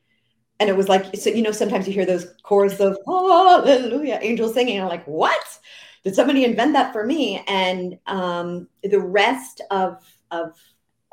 And 0.60 0.68
it 0.68 0.76
was 0.76 0.88
like, 0.88 1.16
so, 1.16 1.30
you 1.30 1.42
know, 1.42 1.52
sometimes 1.52 1.86
you 1.86 1.92
hear 1.92 2.06
those 2.06 2.26
chorus 2.42 2.78
of 2.80 2.98
hallelujah, 3.06 4.18
angels 4.22 4.54
singing. 4.54 4.76
And 4.76 4.84
I'm 4.84 4.90
like, 4.90 5.06
What? 5.06 5.58
Did 6.04 6.16
somebody 6.16 6.44
invent 6.44 6.72
that 6.72 6.92
for 6.92 7.04
me? 7.06 7.44
And 7.46 7.98
um, 8.06 8.68
the 8.82 8.98
rest 8.98 9.60
of, 9.70 10.02
of 10.32 10.56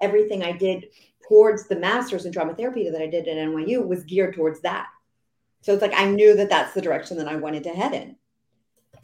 everything 0.01 0.43
I 0.43 0.51
did 0.51 0.85
towards 1.27 1.67
the 1.67 1.75
master's 1.75 2.25
in 2.25 2.31
drama 2.31 2.55
therapy 2.55 2.89
that 2.89 3.01
I 3.01 3.07
did 3.07 3.27
at 3.27 3.37
NYU 3.37 3.87
was 3.87 4.03
geared 4.03 4.33
towards 4.33 4.61
that. 4.61 4.87
So 5.61 5.73
it's 5.73 5.81
like 5.81 5.93
I 5.95 6.05
knew 6.05 6.35
that 6.35 6.49
that's 6.49 6.73
the 6.73 6.81
direction 6.81 7.17
that 7.17 7.27
I 7.27 7.35
wanted 7.35 7.63
to 7.63 7.69
head 7.69 7.93
in. 7.93 8.15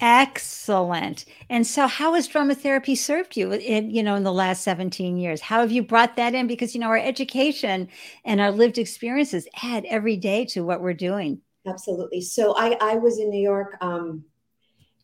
Excellent. 0.02 1.26
And 1.50 1.66
so 1.66 1.88
how 1.88 2.14
has 2.14 2.28
drama 2.28 2.56
therapy 2.56 2.96
served 2.96 3.38
you 3.38 3.54
in, 3.54 3.90
you 3.90 4.04
know, 4.04 4.16
in 4.16 4.24
the 4.24 4.34
last 4.34 4.64
17 4.64 5.18
years? 5.18 5.40
How 5.40 5.62
have 5.62 5.72
you 5.72 5.84
brought 5.84 6.18
that 6.18 6.36
in? 6.36 6.48
Because, 6.48 6.76
you 6.76 6.82
know, 6.82 6.88
our 6.88 6.98
education 6.98 7.88
and 8.26 8.42
our 8.42 8.52
lived 8.52 8.78
experiences 8.78 9.48
add 9.64 9.86
every 9.86 10.18
day 10.18 10.46
to 10.46 10.66
what 10.66 10.82
we're 10.82 10.94
doing. 10.94 11.40
Absolutely. 11.66 12.22
So 12.22 12.56
I, 12.58 12.78
I 12.82 12.96
was 12.96 13.20
in 13.20 13.30
New 13.30 13.42
York 13.42 13.78
um, 13.80 14.26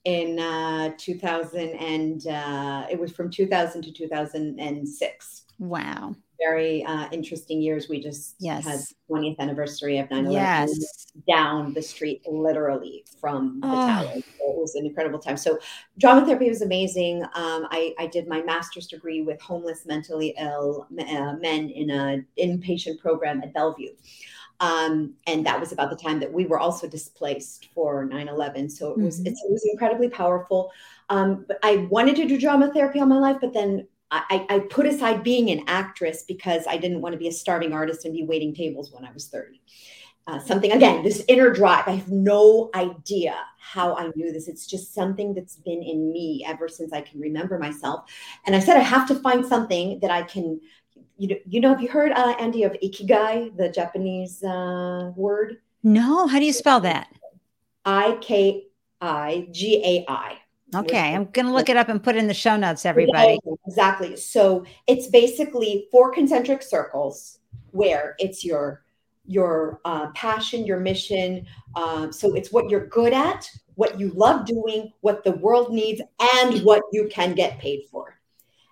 in 0.03 0.39
uh, 0.39 0.91
2000 0.97 1.69
and 1.69 2.27
uh, 2.27 2.87
it 2.91 2.99
was 2.99 3.11
from 3.11 3.29
2000 3.29 3.81
to 3.83 3.93
2006. 3.93 5.43
Wow 5.59 6.15
very 6.41 6.83
uh, 6.85 7.07
interesting 7.11 7.61
years. 7.61 7.87
We 7.89 8.01
just 8.01 8.35
yes. 8.39 8.65
had 8.65 8.79
20th 9.09 9.39
anniversary 9.39 9.97
of 9.99 10.09
9 10.09 10.25
11 10.25 10.33
yes. 10.33 11.11
down 11.27 11.73
the 11.73 11.81
street, 11.81 12.21
literally 12.27 13.05
from 13.19 13.59
the 13.61 13.67
oh. 13.67 13.71
tower. 13.71 14.13
So 14.13 14.19
it 14.19 14.57
was 14.57 14.75
an 14.75 14.85
incredible 14.85 15.19
time. 15.19 15.37
So, 15.37 15.59
drama 15.97 16.25
therapy 16.25 16.49
was 16.49 16.61
amazing. 16.61 17.23
Um, 17.23 17.67
I, 17.71 17.93
I, 17.99 18.07
did 18.07 18.27
my 18.27 18.41
master's 18.41 18.87
degree 18.87 19.21
with 19.21 19.41
homeless, 19.41 19.85
mentally 19.85 20.33
ill 20.39 20.87
uh, 20.99 21.33
men 21.33 21.69
in 21.69 21.89
an 21.89 22.25
inpatient 22.39 22.99
program 22.99 23.41
at 23.43 23.53
Bellevue. 23.53 23.91
Um, 24.61 25.15
and 25.25 25.43
that 25.47 25.59
was 25.59 25.71
about 25.71 25.89
the 25.89 25.95
time 25.95 26.19
that 26.19 26.31
we 26.31 26.45
were 26.45 26.59
also 26.59 26.87
displaced 26.87 27.69
for 27.73 28.05
9-11 28.07 28.69
so 28.69 28.91
it 28.91 28.97
was 28.99 29.19
mm-hmm. 29.19 29.29
it 29.29 29.37
was 29.49 29.67
incredibly 29.71 30.07
powerful 30.07 30.71
um, 31.09 31.45
but 31.47 31.57
i 31.63 31.87
wanted 31.89 32.15
to 32.17 32.27
do 32.27 32.39
drama 32.39 32.71
therapy 32.71 32.99
all 32.99 33.07
my 33.07 33.17
life 33.17 33.37
but 33.41 33.53
then 33.53 33.87
I, 34.11 34.45
I 34.49 34.59
put 34.59 34.85
aside 34.85 35.23
being 35.23 35.49
an 35.51 35.63
actress 35.67 36.23
because 36.23 36.65
I 36.67 36.77
didn't 36.77 37.01
want 37.01 37.13
to 37.13 37.19
be 37.19 37.29
a 37.29 37.31
starving 37.31 37.71
artist 37.71 38.03
and 38.03 38.13
be 38.13 38.23
waiting 38.23 38.53
tables 38.53 38.91
when 38.91 39.05
I 39.05 39.11
was 39.11 39.27
30. 39.27 39.61
Uh, 40.27 40.39
something 40.39 40.71
again, 40.71 41.03
this 41.03 41.23
inner 41.27 41.49
drive. 41.49 41.87
I 41.87 41.91
have 41.91 42.11
no 42.11 42.69
idea 42.75 43.35
how 43.57 43.95
I 43.95 44.11
knew 44.15 44.31
this. 44.31 44.47
It's 44.47 44.67
just 44.67 44.93
something 44.93 45.33
that's 45.33 45.55
been 45.55 45.81
in 45.81 46.11
me 46.11 46.45
ever 46.47 46.67
since 46.67 46.93
I 46.93 47.01
can 47.01 47.19
remember 47.19 47.57
myself. 47.57 48.11
And 48.45 48.55
I 48.55 48.59
said 48.59 48.77
I 48.77 48.81
have 48.81 49.07
to 49.07 49.15
find 49.15 49.45
something 49.45 49.99
that 50.01 50.11
I 50.11 50.23
can. 50.23 50.61
You 51.17 51.29
know, 51.29 51.35
you 51.45 51.59
know, 51.59 51.69
have 51.69 51.81
you 51.81 51.87
heard 51.87 52.11
uh, 52.11 52.35
Andy 52.39 52.63
of 52.63 52.73
ikigai, 52.83 53.55
the 53.55 53.69
Japanese 53.69 54.43
uh, 54.43 55.11
word? 55.15 55.57
No. 55.83 56.27
How 56.27 56.39
do 56.39 56.45
you 56.45 56.53
spell 56.53 56.79
that? 56.81 57.07
I 57.85 58.17
K 58.21 58.67
I 58.99 59.47
G 59.51 59.81
A 59.83 60.05
I. 60.11 60.37
Okay, 60.73 61.13
I'm 61.13 61.25
going 61.25 61.45
to 61.45 61.51
look 61.51 61.69
it 61.69 61.77
up 61.77 61.89
and 61.89 62.01
put 62.01 62.15
it 62.15 62.19
in 62.19 62.27
the 62.27 62.33
show 62.33 62.55
notes, 62.55 62.85
everybody. 62.85 63.39
Exactly. 63.67 64.15
So 64.15 64.65
it's 64.87 65.07
basically 65.07 65.87
four 65.91 66.13
concentric 66.13 66.61
circles 66.61 67.39
where 67.71 68.15
it's 68.19 68.45
your 68.45 68.83
your 69.25 69.79
uh, 69.85 70.07
passion, 70.11 70.65
your 70.65 70.79
mission. 70.79 71.45
Um, 71.75 72.11
so 72.11 72.33
it's 72.33 72.51
what 72.51 72.69
you're 72.69 72.87
good 72.87 73.13
at, 73.13 73.49
what 73.75 73.99
you 73.99 74.09
love 74.11 74.45
doing, 74.45 74.91
what 75.01 75.23
the 75.23 75.31
world 75.31 75.71
needs, 75.71 76.01
and 76.35 76.63
what 76.63 76.81
you 76.91 77.07
can 77.09 77.33
get 77.33 77.59
paid 77.59 77.83
for. 77.91 78.19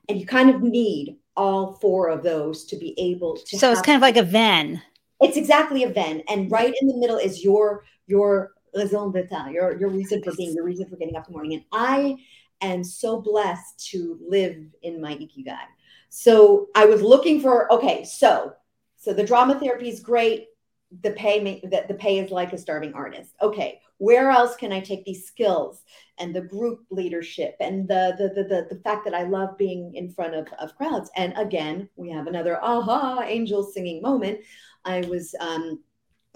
And 0.08 0.20
you 0.20 0.26
kind 0.26 0.50
of 0.50 0.62
need 0.62 1.18
all 1.38 1.74
four 1.74 2.10
of 2.10 2.24
those 2.24 2.66
to 2.66 2.76
be 2.76 2.94
able 3.00 3.38
to. 3.38 3.58
So 3.58 3.72
it's 3.72 3.82
kind 3.82 3.96
of 3.96 4.02
like 4.02 4.18
a 4.18 4.24
Venn. 4.24 4.82
It's 5.22 5.38
exactly 5.38 5.84
a 5.84 5.90
Venn, 5.90 6.24
and 6.30 6.50
right 6.50 6.74
in 6.82 6.88
the 6.88 6.98
middle 6.98 7.18
is 7.18 7.44
your 7.44 7.84
your 8.08 8.54
raison 8.76 9.14
your, 9.52 9.78
your 9.80 9.90
reason 9.90 10.22
for 10.24 10.34
being, 10.36 10.54
your 10.54 10.66
reason 10.66 10.88
for 10.90 10.96
getting 10.96 11.16
up 11.16 11.28
in 11.28 11.34
the 11.34 11.38
morning. 11.38 11.54
And 11.54 11.66
I 11.72 12.18
am 12.62 12.84
so 12.84 13.22
blessed 13.22 13.88
to 13.92 14.20
live 14.28 14.58
in 14.82 15.02
my 15.02 15.16
ikigai. 15.16 15.58
So 16.10 16.68
I 16.76 16.86
was 16.86 17.02
looking 17.02 17.40
for, 17.42 17.72
okay, 17.72 18.04
so 18.04 18.54
so 18.98 19.14
the 19.14 19.24
drama 19.24 19.58
therapy 19.58 19.88
is 19.88 20.02
great. 20.02 20.48
The 21.02 21.12
pay 21.12 21.62
that 21.72 21.88
the 21.88 21.94
pay 21.94 22.20
is 22.20 22.32
like 22.32 22.52
a 22.52 22.58
starving 22.58 22.94
artist. 22.94 23.34
Okay, 23.42 23.80
where 23.98 24.30
else 24.30 24.56
can 24.56 24.74
I 24.74 24.80
take 24.82 25.06
these 25.06 25.26
skills 25.26 25.84
and 26.18 26.36
the 26.36 26.42
group 26.42 26.82
leadership 26.90 27.56
and 27.60 27.88
the 27.88 28.16
the 28.18 28.30
the 28.30 28.44
the, 28.44 28.76
the 28.76 28.82
fact 28.82 29.06
that 29.06 29.14
I 29.14 29.24
love 29.24 29.58
being 29.58 29.94
in 29.96 30.12
front 30.12 30.34
of, 30.34 30.48
of 30.60 30.76
crowds? 30.76 31.12
And 31.16 31.34
again, 31.38 31.88
we 31.96 32.10
have 32.10 32.28
another 32.28 32.62
aha 32.62 33.22
angel 33.26 33.64
singing 33.64 34.02
moment. 34.02 34.40
I 34.84 35.02
was 35.02 35.36
um, 35.40 35.84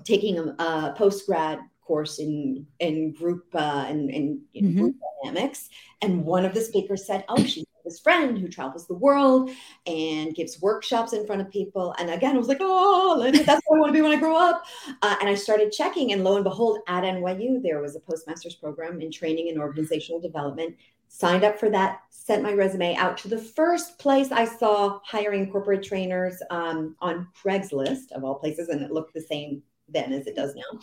taking 0.04 0.38
a, 0.38 0.56
a 0.60 0.96
post 0.96 1.26
grad 1.26 1.60
course 1.86 2.20
in 2.20 2.66
in 2.80 3.14
group 3.14 3.46
uh, 3.54 3.86
and 3.88 4.10
in, 4.10 4.42
in 4.54 4.66
mm-hmm. 4.66 4.80
group 4.80 4.96
dynamics, 5.24 5.70
and 6.02 6.26
one 6.26 6.46
of 6.46 6.54
the 6.54 6.62
speakers 6.62 7.06
said, 7.06 7.26
"Oh, 7.30 7.44
she's 7.44 7.66
this 7.84 8.00
friend 8.00 8.38
who 8.38 8.48
travels 8.48 8.88
the 8.88 8.94
world 8.94 9.50
and 9.86 10.34
gives 10.36 10.62
workshops 10.62 11.14
in 11.14 11.26
front 11.26 11.42
of 11.42 11.52
people. 11.52 11.94
And 12.00 12.10
again, 12.10 12.36
I 12.36 12.38
was 12.38 12.48
like, 12.48 12.60
oh, 12.62 13.22
that's 13.46 13.62
what 13.66 13.78
I 13.78 13.80
want 13.80 13.90
to 13.90 13.94
be 13.94 14.02
when 14.02 14.12
I 14.12 14.20
grow 14.20 14.38
up. 14.38 14.64
Uh, 15.02 15.16
and 15.20 15.30
I 15.30 15.36
started 15.36 15.72
checking, 15.72 16.14
and 16.14 16.24
lo 16.24 16.36
and 16.36 16.44
behold, 16.44 16.80
at 16.88 17.04
NYU, 17.04 17.62
there 17.62 17.82
was 17.82 17.96
a 17.96 18.00
postmaster's 18.00 18.56
program 18.56 19.02
in 19.02 19.12
training 19.12 19.50
and 19.50 19.60
organizational 19.60 20.22
development. 20.22 20.76
Signed 21.10 21.44
up 21.44 21.60
for 21.60 21.70
that, 21.70 22.02
sent 22.10 22.42
my 22.42 22.54
resume 22.54 22.96
out 22.96 23.18
to 23.18 23.28
the 23.28 23.38
first 23.38 24.00
place 24.00 24.32
I 24.32 24.46
saw 24.46 25.00
hiring 25.04 25.52
corporate 25.52 25.84
trainers 25.84 26.42
um, 26.50 26.96
on 27.02 27.28
Craigslist, 27.40 28.12
of 28.14 28.24
all 28.24 28.36
places, 28.36 28.70
and 28.70 28.82
it 28.82 28.92
looked 28.92 29.14
the 29.14 29.22
same 29.22 29.62
then 29.94 30.14
as 30.14 30.28
it 30.28 30.36
does 30.36 30.56
now. 30.56 30.80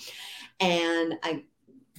And 0.60 1.14
I 1.22 1.44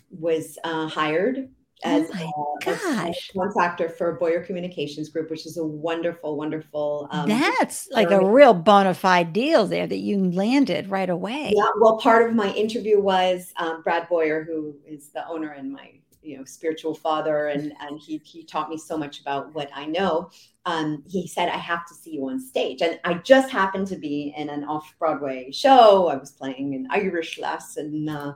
was 0.10 0.58
uh, 0.64 0.88
hired 0.88 1.50
as, 1.84 2.12
oh 2.14 2.58
a 2.68 3.14
contractor 3.34 3.90
for 3.90 4.14
Boyer 4.14 4.44
Communications 4.44 5.10
Group, 5.10 5.32
which 5.32 5.48
is 5.48 5.58
a 5.58 5.66
wonderful, 5.66 6.38
wonderful. 6.38 7.08
Um, 7.10 7.28
That's 7.28 7.88
like 7.92 8.12
a 8.12 8.24
real 8.24 8.54
bona 8.54 8.94
fide 8.94 9.34
deal 9.34 9.66
there 9.66 9.88
that 9.88 9.98
you 9.98 10.32
landed 10.32 10.90
right 10.90 11.10
away. 11.10 11.54
Yeah. 11.56 11.70
Well, 11.80 11.98
part 11.98 12.30
of 12.30 12.36
my 12.36 12.54
interview 12.54 13.00
was 13.00 13.52
um, 13.58 13.82
Brad 13.82 14.08
Boyer, 14.10 14.44
who 14.44 14.76
is 14.86 15.10
the 15.10 15.28
owner 15.28 15.52
and 15.52 15.72
my 15.72 15.94
you 16.22 16.38
know 16.38 16.44
spiritual 16.46 16.94
father, 16.94 17.48
and 17.48 17.74
and 17.80 18.00
he 18.00 18.22
he 18.24 18.44
taught 18.44 18.70
me 18.70 18.78
so 18.78 18.98
much 18.98 19.22
about 19.22 19.54
what 19.54 19.70
I 19.74 19.86
know. 19.86 20.30
Um, 20.66 21.04
he 21.08 21.28
said 21.28 21.50
I 21.50 21.58
have 21.58 21.86
to 21.88 21.94
see 21.94 22.12
you 22.16 22.30
on 22.30 22.40
stage, 22.40 22.82
and 22.82 23.00
I 23.04 23.16
just 23.16 23.50
happened 23.50 23.88
to 23.88 23.96
be 23.96 24.34
in 24.38 24.50
an 24.50 24.64
off 24.64 24.94
Broadway 25.00 25.52
show. 25.52 26.08
I 26.08 26.16
was 26.16 26.32
playing 26.32 26.76
an 26.76 26.88
Irish 26.92 27.40
lesson. 27.40 28.10
Uh, 28.10 28.34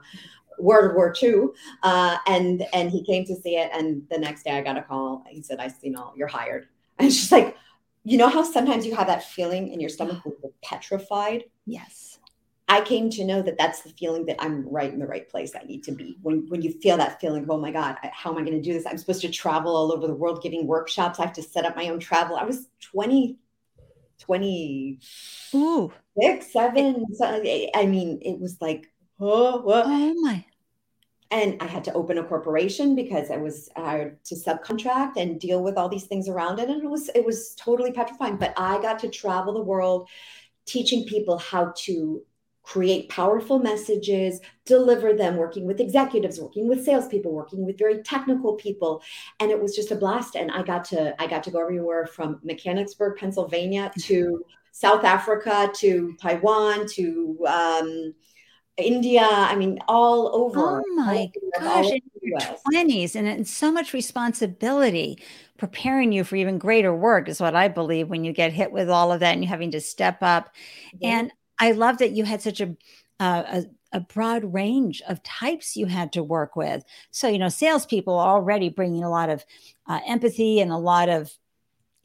World 0.58 0.94
War 0.94 1.14
II, 1.22 1.48
uh, 1.82 2.16
and 2.26 2.66
and 2.72 2.90
he 2.90 3.04
came 3.04 3.26
to 3.26 3.36
see 3.36 3.56
it. 3.56 3.70
And 3.74 4.02
the 4.10 4.18
next 4.18 4.44
day, 4.44 4.52
I 4.52 4.62
got 4.62 4.78
a 4.78 4.82
call. 4.82 5.22
He 5.28 5.42
said, 5.42 5.58
"I 5.60 5.68
see, 5.68 5.90
no, 5.90 6.12
you're 6.16 6.28
hired." 6.28 6.68
And 6.98 7.10
just 7.10 7.30
like, 7.30 7.54
you 8.04 8.16
know 8.16 8.28
how 8.28 8.42
sometimes 8.42 8.86
you 8.86 8.94
have 8.94 9.08
that 9.08 9.24
feeling 9.24 9.68
in 9.68 9.80
your 9.80 9.90
stomach 9.90 10.22
you're 10.24 10.52
petrified. 10.62 11.44
Yes. 11.66 12.15
I 12.68 12.80
came 12.80 13.10
to 13.10 13.24
know 13.24 13.42
that 13.42 13.58
that's 13.58 13.82
the 13.82 13.90
feeling 13.90 14.26
that 14.26 14.42
I'm 14.42 14.68
right 14.68 14.92
in 14.92 14.98
the 14.98 15.06
right 15.06 15.28
place 15.28 15.52
I 15.54 15.64
need 15.64 15.84
to 15.84 15.92
be. 15.92 16.18
When 16.22 16.46
when 16.48 16.62
you 16.62 16.72
feel 16.72 16.96
that 16.96 17.20
feeling, 17.20 17.46
oh 17.48 17.58
my 17.58 17.70
God, 17.70 17.96
how 18.12 18.32
am 18.32 18.38
I 18.38 18.40
going 18.42 18.60
to 18.60 18.62
do 18.62 18.72
this? 18.72 18.86
I'm 18.86 18.98
supposed 18.98 19.20
to 19.20 19.30
travel 19.30 19.76
all 19.76 19.92
over 19.92 20.06
the 20.06 20.14
world 20.14 20.42
giving 20.42 20.66
workshops. 20.66 21.20
I 21.20 21.26
have 21.26 21.34
to 21.34 21.42
set 21.42 21.64
up 21.64 21.76
my 21.76 21.88
own 21.88 22.00
travel. 22.00 22.36
I 22.36 22.44
was 22.44 22.68
20, 22.80 23.38
20, 24.18 24.98
Ooh. 25.54 25.92
six, 26.20 26.52
seven. 26.52 27.06
I 27.22 27.86
mean, 27.86 28.18
it 28.22 28.40
was 28.40 28.56
like 28.60 28.90
oh, 29.20 29.60
what? 29.60 29.84
oh 29.86 30.14
my. 30.22 30.44
And 31.30 31.60
I 31.60 31.66
had 31.66 31.84
to 31.84 31.92
open 31.92 32.18
a 32.18 32.24
corporation 32.24 32.94
because 32.94 33.30
I 33.30 33.36
was 33.36 33.68
hired 33.76 34.24
to 34.26 34.36
subcontract 34.36 35.16
and 35.16 35.40
deal 35.40 35.62
with 35.62 35.76
all 35.76 35.88
these 35.88 36.04
things 36.04 36.28
around 36.28 36.60
it. 36.60 36.68
And 36.68 36.82
it 36.82 36.88
was 36.88 37.10
it 37.14 37.24
was 37.24 37.54
totally 37.54 37.92
petrifying. 37.92 38.36
But 38.36 38.54
I 38.56 38.80
got 38.80 38.98
to 39.00 39.08
travel 39.08 39.54
the 39.54 39.62
world 39.62 40.08
teaching 40.66 41.04
people 41.04 41.38
how 41.38 41.72
to 41.84 42.22
create 42.66 43.08
powerful 43.08 43.60
messages, 43.60 44.40
deliver 44.64 45.12
them, 45.12 45.36
working 45.36 45.66
with 45.66 45.80
executives, 45.80 46.40
working 46.40 46.68
with 46.68 46.84
salespeople, 46.84 47.32
working 47.32 47.64
with 47.64 47.78
very 47.78 48.02
technical 48.02 48.54
people, 48.54 49.00
and 49.38 49.52
it 49.52 49.60
was 49.60 49.74
just 49.74 49.92
a 49.92 49.96
blast. 49.96 50.34
And 50.34 50.50
I 50.50 50.62
got 50.62 50.84
to 50.86 51.20
I 51.22 51.28
got 51.28 51.44
to 51.44 51.50
go 51.50 51.60
everywhere 51.60 52.06
from 52.06 52.40
Mechanicsburg, 52.42 53.18
Pennsylvania, 53.18 53.92
to 54.00 54.44
South 54.72 55.04
Africa, 55.04 55.70
to 55.76 56.16
Taiwan, 56.20 56.86
to 56.88 57.38
um, 57.46 58.14
India, 58.76 59.26
I 59.26 59.54
mean, 59.54 59.78
all 59.86 60.34
over. 60.34 60.82
Oh 60.82 60.94
my 60.96 61.30
gosh, 61.60 61.86
in 61.86 62.00
your 62.20 62.40
20s, 62.40 63.14
and 63.14 63.46
so 63.46 63.70
much 63.70 63.94
responsibility 63.94 65.18
preparing 65.56 66.12
you 66.12 66.24
for 66.24 66.36
even 66.36 66.58
greater 66.58 66.94
work, 66.94 67.28
is 67.28 67.40
what 67.40 67.54
I 67.54 67.68
believe 67.68 68.10
when 68.10 68.24
you 68.24 68.32
get 68.32 68.52
hit 68.52 68.72
with 68.72 68.90
all 68.90 69.12
of 69.12 69.20
that 69.20 69.32
and 69.32 69.42
you're 69.42 69.48
having 69.48 69.70
to 69.70 69.80
step 69.80 70.18
up. 70.20 70.50
Yeah. 70.98 71.20
And 71.20 71.32
I 71.58 71.72
love 71.72 71.98
that 71.98 72.12
you 72.12 72.24
had 72.24 72.42
such 72.42 72.60
a, 72.60 72.76
uh, 73.20 73.42
a 73.46 73.64
a 73.92 74.00
broad 74.00 74.52
range 74.52 75.00
of 75.08 75.22
types 75.22 75.76
you 75.76 75.86
had 75.86 76.12
to 76.12 76.22
work 76.22 76.56
with. 76.56 76.84
So, 77.12 77.28
you 77.28 77.38
know, 77.38 77.48
salespeople 77.48 78.18
already 78.18 78.68
bringing 78.68 79.04
a 79.04 79.08
lot 79.08 79.30
of 79.30 79.44
uh, 79.86 80.00
empathy 80.06 80.60
and 80.60 80.70
a 80.72 80.76
lot 80.76 81.08
of 81.08 81.32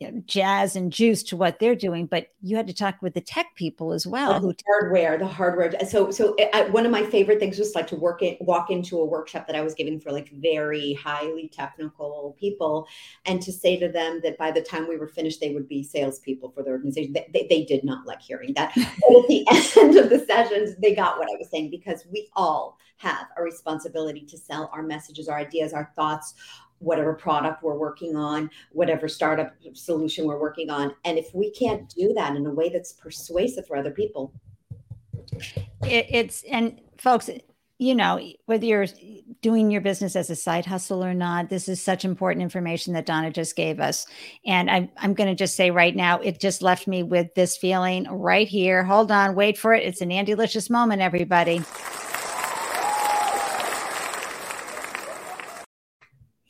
you 0.01 0.11
know, 0.11 0.23
jazz 0.25 0.75
and 0.75 0.91
juice 0.91 1.21
to 1.21 1.37
what 1.37 1.59
they're 1.59 1.75
doing, 1.75 2.07
but 2.07 2.29
you 2.41 2.55
had 2.55 2.65
to 2.65 2.73
talk 2.73 2.99
with 3.03 3.13
the 3.13 3.21
tech 3.21 3.55
people 3.55 3.93
as 3.93 4.07
well. 4.07 4.33
Oh, 4.33 4.39
who 4.39 4.53
hardware, 4.67 5.15
the 5.19 5.27
hardware. 5.27 5.71
So, 5.87 6.09
so 6.09 6.35
I, 6.53 6.63
one 6.63 6.87
of 6.87 6.91
my 6.91 7.03
favorite 7.03 7.39
things 7.39 7.59
was 7.59 7.75
like 7.75 7.85
to 7.87 7.95
work 7.95 8.23
it, 8.23 8.41
walk 8.41 8.71
into 8.71 8.99
a 8.99 9.05
workshop 9.05 9.45
that 9.45 9.55
I 9.55 9.61
was 9.61 9.75
giving 9.75 9.99
for 9.99 10.11
like 10.11 10.31
very 10.31 10.93
highly 10.93 11.49
technical 11.49 12.35
people, 12.39 12.87
and 13.25 13.43
to 13.43 13.51
say 13.51 13.77
to 13.77 13.89
them 13.89 14.21
that 14.23 14.39
by 14.39 14.49
the 14.49 14.61
time 14.61 14.87
we 14.87 14.97
were 14.97 15.07
finished, 15.07 15.39
they 15.39 15.53
would 15.53 15.67
be 15.67 15.83
salespeople 15.83 16.49
for 16.49 16.63
the 16.63 16.71
organization. 16.71 17.13
They, 17.13 17.29
they, 17.31 17.45
they 17.47 17.63
did 17.63 17.83
not 17.83 18.07
like 18.07 18.23
hearing 18.23 18.55
that. 18.55 18.73
but 18.75 18.83
at 18.83 19.27
the 19.27 19.45
end 19.79 19.97
of 19.97 20.09
the 20.09 20.25
sessions, 20.25 20.75
they 20.81 20.95
got 20.95 21.19
what 21.19 21.29
I 21.31 21.37
was 21.37 21.49
saying 21.51 21.69
because 21.69 22.07
we 22.11 22.27
all 22.35 22.79
have 22.97 23.27
a 23.37 23.43
responsibility 23.43 24.21
to 24.21 24.37
sell 24.37 24.71
our 24.73 24.81
messages, 24.81 25.27
our 25.27 25.37
ideas, 25.37 25.73
our 25.73 25.91
thoughts, 25.95 26.33
whatever 26.81 27.13
product 27.13 27.63
we're 27.63 27.77
working 27.77 28.15
on, 28.17 28.49
whatever 28.71 29.07
startup 29.07 29.53
solution 29.73 30.25
we're 30.25 30.39
working 30.39 30.69
on. 30.69 30.95
And 31.05 31.17
if 31.17 31.29
we 31.33 31.51
can't 31.51 31.89
do 31.95 32.13
that 32.15 32.35
in 32.35 32.45
a 32.45 32.51
way 32.51 32.69
that's 32.69 32.93
persuasive 32.93 33.67
for 33.67 33.77
other 33.77 33.91
people, 33.91 34.33
it, 35.83 36.07
it's 36.09 36.43
and 36.43 36.81
folks, 36.97 37.29
you 37.79 37.95
know, 37.95 38.19
whether 38.45 38.65
you're 38.65 38.87
doing 39.41 39.71
your 39.71 39.81
business 39.81 40.15
as 40.15 40.29
a 40.29 40.35
side 40.35 40.65
hustle 40.67 41.03
or 41.03 41.13
not, 41.15 41.49
this 41.49 41.69
is 41.69 41.81
such 41.81 42.05
important 42.05 42.43
information 42.43 42.93
that 42.93 43.07
Donna 43.07 43.31
just 43.31 43.55
gave 43.55 43.79
us. 43.79 44.05
And 44.45 44.69
I'm, 44.69 44.89
I'm 44.97 45.13
going 45.15 45.29
to 45.29 45.35
just 45.35 45.55
say 45.55 45.71
right 45.71 45.95
now, 45.95 46.19
it 46.19 46.39
just 46.39 46.61
left 46.61 46.87
me 46.87 47.03
with 47.03 47.33
this 47.35 47.57
feeling 47.57 48.05
right 48.09 48.47
here. 48.47 48.83
Hold 48.83 49.11
on, 49.11 49.35
wait 49.35 49.57
for 49.57 49.73
it. 49.73 49.83
It's 49.83 50.01
an 50.01 50.09
Andylicious 50.09 50.69
moment, 50.69 51.01
everybody. 51.01 51.61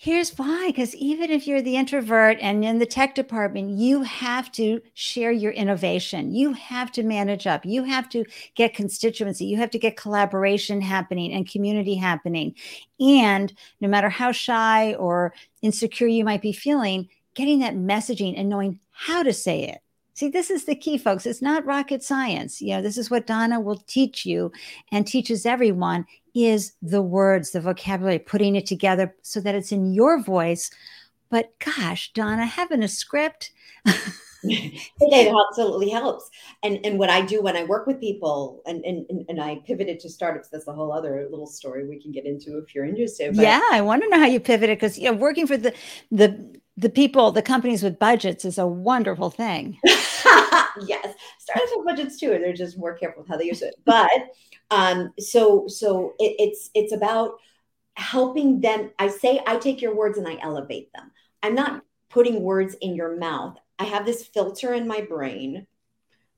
Here's 0.04 0.36
why 0.36 0.70
because 0.70 0.96
even 0.96 1.30
if 1.30 1.46
you're 1.46 1.62
the 1.62 1.76
introvert 1.76 2.40
and 2.42 2.66
in 2.66 2.80
the 2.80 2.88
tech 2.88 3.14
department, 3.14 3.78
you 3.78 4.02
have 4.02 4.52
to 4.54 4.82
share 4.96 5.32
your 5.32 5.52
innovation. 5.52 6.34
You 6.34 6.54
have 6.54 6.92
to 6.94 7.04
manage 7.04 7.46
up. 7.46 7.68
You 7.68 7.84
have 7.84 8.10
to 8.10 8.26
get 8.56 8.74
constituency. 8.74 9.46
You 9.46 9.58
have 9.58 9.70
to 9.70 9.78
get 9.78 9.98
collaboration 9.98 10.82
happening 10.82 11.32
and 11.32 11.48
community 11.48 11.94
happening. 11.94 12.56
And 13.00 13.54
no 13.80 13.88
matter 13.88 14.10
how 14.10 14.32
shy 14.32 14.96
or 14.96 15.36
insecure 15.62 16.08
you 16.08 16.26
might 16.26 16.42
be 16.42 16.52
feeling, 16.52 17.08
getting 17.36 17.60
that 17.60 17.76
messaging 17.76 18.34
and 18.36 18.50
knowing 18.50 18.80
how 18.90 19.22
to 19.22 19.34
say 19.34 19.66
it. 19.66 19.82
See, 20.16 20.30
this 20.30 20.50
is 20.50 20.66
the 20.66 20.76
key, 20.76 20.98
folks. 20.98 21.28
It's 21.28 21.42
not 21.42 21.66
rocket 21.66 22.04
science. 22.04 22.60
You 22.62 22.76
know, 22.76 22.82
this 22.82 22.98
is 22.98 23.12
what 23.12 23.28
Donna 23.28 23.60
will 23.60 23.78
teach 23.78 24.26
you 24.26 24.52
and 24.92 25.06
teaches 25.06 25.46
everyone 25.46 26.06
is 26.34 26.74
the 26.82 27.02
words, 27.02 27.52
the 27.52 27.62
vocabulary, 27.62 28.20
putting 28.20 28.56
it 28.56 28.65
together 28.65 29.15
so 29.22 29.39
that 29.41 29.56
it's 29.56 29.72
in 29.72 29.94
your 29.94 30.22
voice. 30.22 30.72
But 31.30 31.54
gosh, 31.60 32.12
Donna, 32.13 32.46
having 32.46 32.84
a 32.84 32.88
script. 32.88 33.52
it 34.44 35.36
absolutely 35.50 35.89
helps. 35.89 36.30
And 36.63 36.80
and 36.86 36.98
what 36.98 37.10
I 37.10 37.22
do 37.22 37.41
when 37.41 37.56
I 37.56 37.63
work 37.63 37.88
with 37.88 38.00
people 38.00 38.62
and 38.65 38.84
and, 38.84 39.26
and 39.30 39.41
I 39.41 39.62
pivoted 39.65 40.00
to 40.02 40.10
startups, 40.10 40.50
that's 40.50 40.67
a 40.67 40.74
whole 40.74 40.91
other 40.91 41.28
little 41.30 41.48
story 41.48 41.88
we 41.88 42.02
can 42.02 42.12
get 42.12 42.26
into 42.26 42.58
if 42.58 42.74
you're 42.74 42.86
interested. 42.86 43.36
But 43.36 43.44
yeah, 43.44 43.62
I 43.72 43.82
want 43.82 44.04
to 44.04 44.10
know 44.10 44.20
how 44.20 44.26
you 44.26 44.39
pivoted 44.39 44.78
because 44.78 44.98
you 44.98 45.06
know 45.06 45.17
working 45.17 45.48
for 45.48 45.58
the 45.58 45.74
the 46.12 46.60
the 46.78 46.89
people, 46.89 47.32
the 47.32 47.41
companies 47.41 47.84
with 47.84 48.00
budgets 48.00 48.44
is 48.44 48.58
a 48.58 48.67
wonderful 48.67 49.30
thing. 49.30 49.78
yes. 50.86 51.15
Startups 51.39 51.72
have 51.76 51.86
budgets 51.86 52.17
too, 52.17 52.30
they're 52.30 52.54
just 52.54 52.78
more 52.78 52.96
careful 52.96 53.24
with 53.24 53.30
how 53.30 53.38
they 53.38 53.46
use 53.46 53.62
it. 53.62 53.76
But 53.86 54.10
um, 54.70 55.13
so 55.20 55.65
so 55.67 56.13
it, 56.20 56.36
it's 56.39 56.70
it's 56.74 56.94
about 56.94 57.34
helping 57.96 58.62
them. 58.62 58.91
I 59.00 59.08
say 59.10 59.41
I 59.46 59.58
take 59.58 59.82
your 59.82 59.96
words 59.96 60.17
and 60.17 60.28
I 60.28 60.38
elevate 60.41 60.91
them. 60.94 61.12
I'm 61.44 61.56
not 61.56 61.84
putting 62.10 62.41
words 62.41 62.76
in 62.82 62.96
your 62.96 63.17
mouth. 63.17 63.58
I 63.80 63.86
have 63.86 64.06
this 64.06 64.26
filter 64.26 64.74
in 64.74 64.88
my 64.88 65.02
brain 65.02 65.65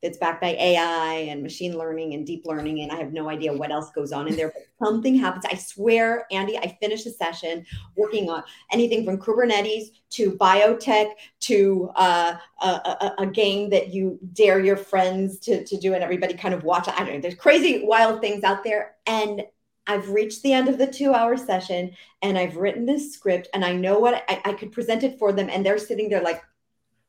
that's 0.03 0.17
backed 0.17 0.41
by 0.41 0.49
AI 0.49 1.13
and 1.29 1.41
machine 1.41 1.77
learning 1.77 2.13
and 2.13 2.27
deep 2.27 2.45
learning. 2.45 2.81
And 2.81 2.91
I 2.91 2.95
have 2.97 3.13
no 3.13 3.29
idea 3.29 3.53
what 3.53 3.71
else 3.71 3.89
goes 3.91 4.11
on 4.11 4.27
in 4.27 4.35
there, 4.35 4.51
but 4.53 4.67
something 4.85 5.15
happens. 5.15 5.45
I 5.49 5.55
swear, 5.55 6.27
Andy, 6.29 6.57
I 6.57 6.77
finished 6.79 7.07
a 7.07 7.11
session 7.11 7.65
working 7.95 8.29
on 8.29 8.43
anything 8.71 9.05
from 9.05 9.17
Kubernetes 9.17 9.85
to 10.11 10.33
biotech 10.33 11.11
to 11.41 11.89
uh, 11.95 12.35
a, 12.61 12.67
a, 12.67 13.15
a, 13.19 13.25
game 13.25 13.69
that 13.71 13.93
you 13.93 14.19
dare 14.33 14.59
your 14.59 14.77
friends 14.77 15.39
to, 15.39 15.63
to 15.65 15.77
do 15.77 15.93
and 15.95 16.03
everybody 16.03 16.35
kind 16.35 16.53
of 16.53 16.63
watch. 16.63 16.87
I 16.87 16.99
don't 16.99 17.15
know, 17.15 17.21
there's 17.21 17.33
crazy, 17.35 17.83
wild 17.83 18.21
things 18.21 18.43
out 18.43 18.63
there. 18.63 18.95
And 19.07 19.43
I've 19.87 20.09
reached 20.09 20.43
the 20.43 20.53
end 20.53 20.67
of 20.67 20.77
the 20.77 20.87
two 20.87 21.13
hour 21.13 21.35
session 21.37 21.91
and 22.21 22.37
I've 22.37 22.57
written 22.57 22.85
this 22.85 23.13
script 23.13 23.47
and 23.53 23.65
I 23.65 23.73
know 23.73 23.99
what 23.99 24.23
I, 24.29 24.41
I 24.45 24.53
could 24.53 24.71
present 24.71 25.03
it 25.03 25.17
for 25.17 25.31
them. 25.31 25.49
And 25.49 25.65
they're 25.65 25.77
sitting 25.77 26.09
there 26.09 26.21
like, 26.21 26.43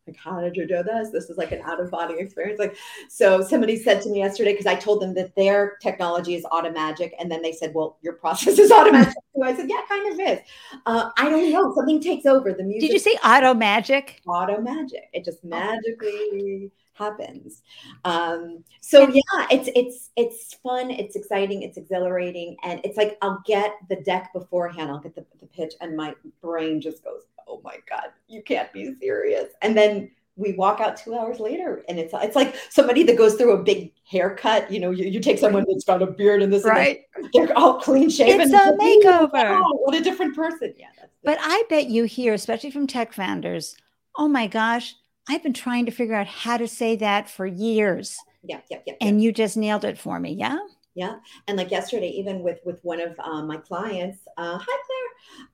like, 0.07 0.17
how 0.17 0.41
did 0.41 0.57
you 0.57 0.67
do 0.67 0.83
this? 0.83 1.11
This 1.11 1.31
is 1.31 1.39
like 1.39 1.53
an 1.53 1.63
out 1.63 1.81
of 1.81 1.91
body 1.91 2.15
experience. 2.19 2.59
Like, 2.59 2.77
so 3.09 3.43
somebody 3.43 3.77
said 3.77 4.03
to 4.03 4.11
me 4.11 4.19
yesterday, 4.19 4.53
because 4.53 4.67
I 4.67 4.75
told 4.75 5.01
them 5.01 5.15
that 5.15 5.35
their 5.35 5.77
technology 5.81 6.35
is 6.35 6.45
automagic. 6.45 7.13
And 7.19 7.31
then 7.31 7.43
they 7.43 7.53
said, 7.53 7.73
well, 7.75 7.99
your 8.03 8.15
process 8.15 8.59
is 8.59 8.71
automatic. 8.73 9.15
so 9.35 9.43
I 9.43 9.55
said, 9.55 9.69
yeah, 9.69 9.81
kind 9.89 10.13
of 10.13 10.21
is. 10.21 10.41
Uh, 10.87 11.11
I 11.19 11.31
don't 11.31 11.51
know. 11.51 11.75
Something 11.75 12.01
takes 12.01 12.27
over 12.27 12.53
the 12.53 12.65
music. 12.65 12.89
Did 12.89 12.93
you 12.93 12.99
say 12.99 13.13
auto 13.25 13.55
magic? 13.55 14.21
Auto 14.27 14.61
magic. 14.61 15.09
It 15.13 15.25
just 15.25 15.43
magically 15.45 16.71
happens. 16.95 17.63
Um, 18.05 18.65
so 18.81 19.09
yeah, 19.09 19.47
it's 19.51 19.69
it's 19.75 20.11
it's 20.17 20.55
fun, 20.55 20.91
it's 20.91 21.17
exciting, 21.17 21.63
it's 21.63 21.77
exhilarating, 21.77 22.57
and 22.63 22.81
it's 22.85 22.97
like 22.97 23.19
I'll 23.21 23.43
get 23.45 23.75
the 23.89 23.97
deck 23.97 24.33
beforehand, 24.33 24.91
I'll 24.91 25.01
get 25.01 25.15
the, 25.15 25.27
the 25.41 25.47
pitch, 25.47 25.75
and 25.81 25.97
my 25.97 26.15
brain 26.41 26.81
just 26.81 27.03
goes, 27.05 27.23
oh 27.49 27.61
my 27.65 27.77
god 27.89 28.09
you 28.29 28.43
can't 28.43 28.73
be 28.73 28.95
serious. 29.01 29.51
And 29.63 29.77
then 29.77 30.11
we 30.37 30.53
walk 30.55 30.81
out 30.81 30.97
two 30.97 31.15
hours 31.15 31.39
later 31.39 31.85
and 31.89 31.99
it's 31.99 32.13
it's 32.15 32.35
like 32.35 32.57
somebody 32.69 33.05
that 33.05 33.17
goes 33.17 33.35
through 33.35 33.53
a 33.53 33.63
big 33.63 33.93
haircut 34.05 34.69
you 34.69 34.81
know 34.81 34.91
you, 34.91 35.05
you 35.05 35.21
take 35.21 35.39
someone 35.39 35.65
that's 35.69 35.85
got 35.85 36.03
a 36.03 36.07
beard 36.07 36.43
and 36.43 36.53
this 36.53 36.65
right. 36.65 37.03
and 37.15 37.31
they're 37.33 37.57
all 37.57 37.81
clean 37.81 38.11
shaven. 38.11 38.41
It's 38.41 38.53
a 38.53 38.73
makeover. 38.77 39.61
Oh, 39.63 39.79
what 39.85 39.95
a 39.95 40.01
different 40.01 40.35
person. 40.35 40.75
Yeah 40.77 40.89
but 41.25 41.39
i 41.41 41.65
bet 41.69 41.89
you 41.89 42.05
hear 42.05 42.35
especially 42.35 42.71
from 42.71 42.87
tech 42.87 43.13
founders 43.13 43.77
oh 44.17 44.29
my 44.29 44.47
gosh 44.47 44.95
i've 45.29 45.43
been 45.43 45.55
trying 45.55 45.87
to 45.87 45.93
figure 45.93 46.15
out 46.15 46.27
how 46.27 46.57
to 46.57 46.69
say 46.69 46.97
that 46.97 47.29
for 47.29 47.47
years. 47.47 48.17
Yeah 48.43 48.61
yeah 48.71 48.79
yeah, 48.87 48.95
and 49.01 49.23
you 49.23 49.33
just 49.33 49.57
nailed 49.57 49.85
it 49.85 49.99
for 49.99 50.21
me 50.21 50.33
yeah 50.33 50.59
yeah 50.95 51.17
and 51.49 51.57
like 51.57 51.71
yesterday 51.71 52.09
even 52.09 52.43
with 52.43 52.61
with 52.65 52.81
one 52.83 53.01
of 53.01 53.19
um, 53.21 53.47
my 53.47 53.57
clients 53.57 54.21
uh, 54.37 54.59
hi 54.59 54.79
claire. 54.87 55.05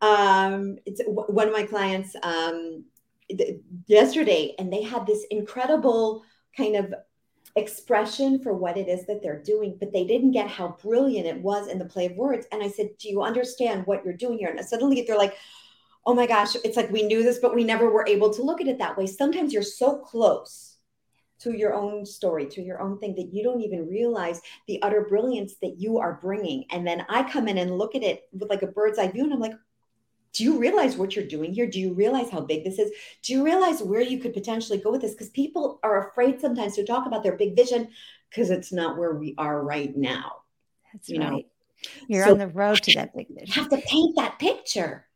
Um, 0.02 0.78
it's 0.86 1.00
w- 1.04 1.26
one 1.28 1.46
of 1.46 1.52
my 1.52 1.62
clients 1.62 2.14
um, 2.22 2.84
th- 3.28 3.60
yesterday 3.86 4.54
and 4.58 4.72
they 4.72 4.82
had 4.82 5.06
this 5.06 5.24
incredible 5.30 6.22
kind 6.56 6.76
of 6.76 6.92
expression 7.56 8.40
for 8.40 8.54
what 8.54 8.76
it 8.76 8.88
is 8.88 9.06
that 9.06 9.22
they're 9.22 9.42
doing 9.42 9.76
but 9.80 9.92
they 9.92 10.04
didn't 10.04 10.30
get 10.30 10.48
how 10.48 10.76
brilliant 10.82 11.26
it 11.26 11.40
was 11.40 11.66
in 11.66 11.78
the 11.78 11.84
play 11.84 12.06
of 12.06 12.12
words 12.12 12.46
and 12.52 12.62
i 12.62 12.68
said 12.68 12.88
do 12.98 13.08
you 13.08 13.22
understand 13.22 13.84
what 13.86 14.04
you're 14.04 14.14
doing 14.14 14.38
here? 14.38 14.48
And 14.48 14.64
suddenly 14.64 15.02
they're 15.02 15.18
like 15.18 15.36
oh 16.06 16.14
my 16.14 16.26
gosh 16.26 16.54
it's 16.64 16.76
like 16.76 16.90
we 16.90 17.02
knew 17.02 17.22
this 17.22 17.38
but 17.38 17.54
we 17.54 17.64
never 17.64 17.90
were 17.90 18.06
able 18.06 18.32
to 18.32 18.42
look 18.42 18.60
at 18.60 18.68
it 18.68 18.78
that 18.78 18.96
way. 18.96 19.06
Sometimes 19.06 19.52
you're 19.52 19.62
so 19.62 19.98
close 19.98 20.69
to 21.40 21.56
your 21.56 21.74
own 21.74 22.04
story, 22.04 22.46
to 22.46 22.62
your 22.62 22.80
own 22.80 22.98
thing 22.98 23.14
that 23.14 23.32
you 23.32 23.42
don't 23.42 23.62
even 23.62 23.88
realize 23.88 24.40
the 24.66 24.80
utter 24.82 25.06
brilliance 25.08 25.54
that 25.62 25.76
you 25.78 25.98
are 25.98 26.18
bringing. 26.20 26.64
And 26.70 26.86
then 26.86 27.04
I 27.08 27.28
come 27.30 27.48
in 27.48 27.58
and 27.58 27.78
look 27.78 27.94
at 27.94 28.02
it 28.02 28.28
with 28.32 28.50
like 28.50 28.62
a 28.62 28.66
bird's 28.66 28.98
eye 28.98 29.08
view 29.08 29.24
and 29.24 29.32
I'm 29.32 29.40
like, 29.40 29.54
do 30.32 30.44
you 30.44 30.58
realize 30.58 30.96
what 30.96 31.16
you're 31.16 31.26
doing 31.26 31.52
here? 31.52 31.66
Do 31.66 31.80
you 31.80 31.92
realize 31.92 32.30
how 32.30 32.40
big 32.40 32.64
this 32.64 32.78
is? 32.78 32.92
Do 33.22 33.32
you 33.32 33.44
realize 33.44 33.82
where 33.82 34.00
you 34.00 34.18
could 34.18 34.32
potentially 34.32 34.78
go 34.78 34.92
with 34.92 35.00
this? 35.00 35.12
Because 35.12 35.30
people 35.30 35.80
are 35.82 36.08
afraid 36.08 36.40
sometimes 36.40 36.76
to 36.76 36.84
talk 36.84 37.06
about 37.06 37.24
their 37.24 37.36
big 37.36 37.56
vision 37.56 37.88
because 38.28 38.50
it's 38.50 38.72
not 38.72 38.96
where 38.96 39.14
we 39.14 39.34
are 39.38 39.64
right 39.64 39.96
now. 39.96 40.42
That's 40.92 41.08
you 41.08 41.20
right. 41.20 41.30
Know? 41.30 41.42
You're 42.06 42.26
so 42.26 42.32
on 42.32 42.38
the 42.38 42.48
road 42.48 42.82
to 42.82 42.94
that 42.94 43.14
big 43.14 43.28
vision. 43.28 43.48
You 43.48 43.62
have 43.62 43.70
to 43.70 43.88
paint 43.88 44.16
that 44.16 44.38
picture. 44.38 45.06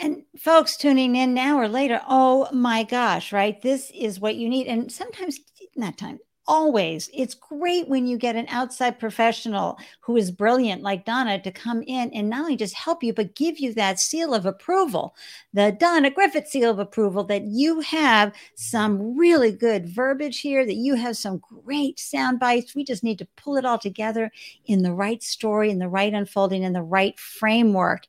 And 0.00 0.24
folks 0.38 0.76
tuning 0.76 1.16
in 1.16 1.34
now 1.34 1.58
or 1.58 1.68
later, 1.68 2.00
oh 2.08 2.48
my 2.52 2.84
gosh, 2.84 3.32
right? 3.32 3.60
This 3.60 3.90
is 3.94 4.20
what 4.20 4.36
you 4.36 4.48
need. 4.48 4.66
And 4.66 4.90
sometimes 4.90 5.40
not 5.76 5.98
time. 5.98 6.18
Always. 6.46 7.08
It's 7.14 7.34
great 7.34 7.86
when 7.86 8.08
you 8.08 8.18
get 8.18 8.34
an 8.34 8.46
outside 8.48 8.98
professional 8.98 9.78
who 10.00 10.16
is 10.16 10.32
brilliant 10.32 10.82
like 10.82 11.04
donna 11.04 11.40
to 11.40 11.52
come 11.52 11.84
in 11.86 12.10
and 12.12 12.28
not 12.28 12.40
only 12.40 12.56
just 12.56 12.74
help 12.74 13.04
you 13.04 13.12
but 13.12 13.36
give 13.36 13.60
you 13.60 13.72
that 13.74 14.00
seal 14.00 14.34
of 14.34 14.46
approval 14.46 15.14
the 15.52 15.70
donna 15.70 16.10
griffith 16.10 16.48
seal 16.48 16.70
of 16.70 16.80
approval 16.80 17.22
that 17.22 17.44
you 17.44 17.78
have 17.80 18.32
some 18.56 19.16
really 19.16 19.52
good 19.52 19.88
verbiage 19.88 20.40
here 20.40 20.66
that 20.66 20.74
you 20.74 20.96
have 20.96 21.16
some 21.16 21.38
great 21.38 22.00
sound 22.00 22.40
bites. 22.40 22.74
We 22.74 22.82
just 22.82 23.04
need 23.04 23.18
to 23.20 23.28
pull 23.36 23.56
it 23.56 23.64
all 23.64 23.78
together 23.78 24.32
in 24.66 24.82
the 24.82 24.92
right 24.92 25.22
story 25.22 25.70
in 25.70 25.78
the 25.78 25.88
right 25.88 26.12
unfolding 26.12 26.64
in 26.64 26.72
the 26.72 26.82
right 26.82 27.16
framework 27.16 28.08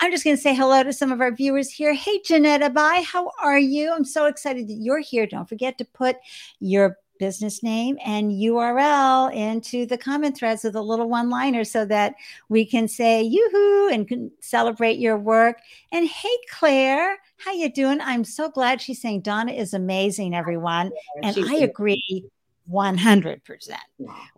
I'm 0.00 0.10
just 0.10 0.24
going 0.24 0.36
to 0.36 0.42
say 0.42 0.54
hello 0.54 0.82
to 0.82 0.92
some 0.92 1.10
of 1.10 1.20
our 1.20 1.32
viewers 1.32 1.70
here. 1.70 1.92
Hey, 1.92 2.20
Janetta 2.24 2.70
Bye, 2.70 3.04
how 3.06 3.32
are 3.42 3.58
you? 3.58 3.92
I'm 3.92 4.04
so 4.04 4.26
excited 4.26 4.68
that 4.68 4.74
you're 4.74 5.00
here. 5.00 5.26
Don't 5.26 5.48
forget 5.48 5.76
to 5.78 5.84
put 5.84 6.16
your 6.60 6.96
business 7.18 7.64
name 7.64 7.98
and 8.04 8.30
URL 8.30 9.34
into 9.34 9.86
the 9.86 9.98
comment 9.98 10.36
threads 10.36 10.62
with 10.62 10.76
a 10.76 10.80
little 10.80 11.08
one 11.08 11.28
liner 11.28 11.64
so 11.64 11.84
that 11.84 12.14
we 12.48 12.64
can 12.64 12.86
say 12.86 13.22
yoo-hoo 13.22 13.90
and 13.92 14.06
can 14.06 14.30
celebrate 14.40 14.98
your 14.98 15.18
work. 15.18 15.58
And 15.90 16.06
hey, 16.06 16.36
Claire, 16.52 17.18
how 17.38 17.52
you 17.52 17.72
doing? 17.72 18.00
I'm 18.00 18.22
so 18.22 18.48
glad 18.48 18.80
she's 18.80 19.02
saying 19.02 19.22
Donna 19.22 19.52
is 19.52 19.74
amazing, 19.74 20.32
everyone. 20.32 20.92
And 21.24 21.36
I 21.48 21.56
agree 21.56 22.24
100% 22.70 23.76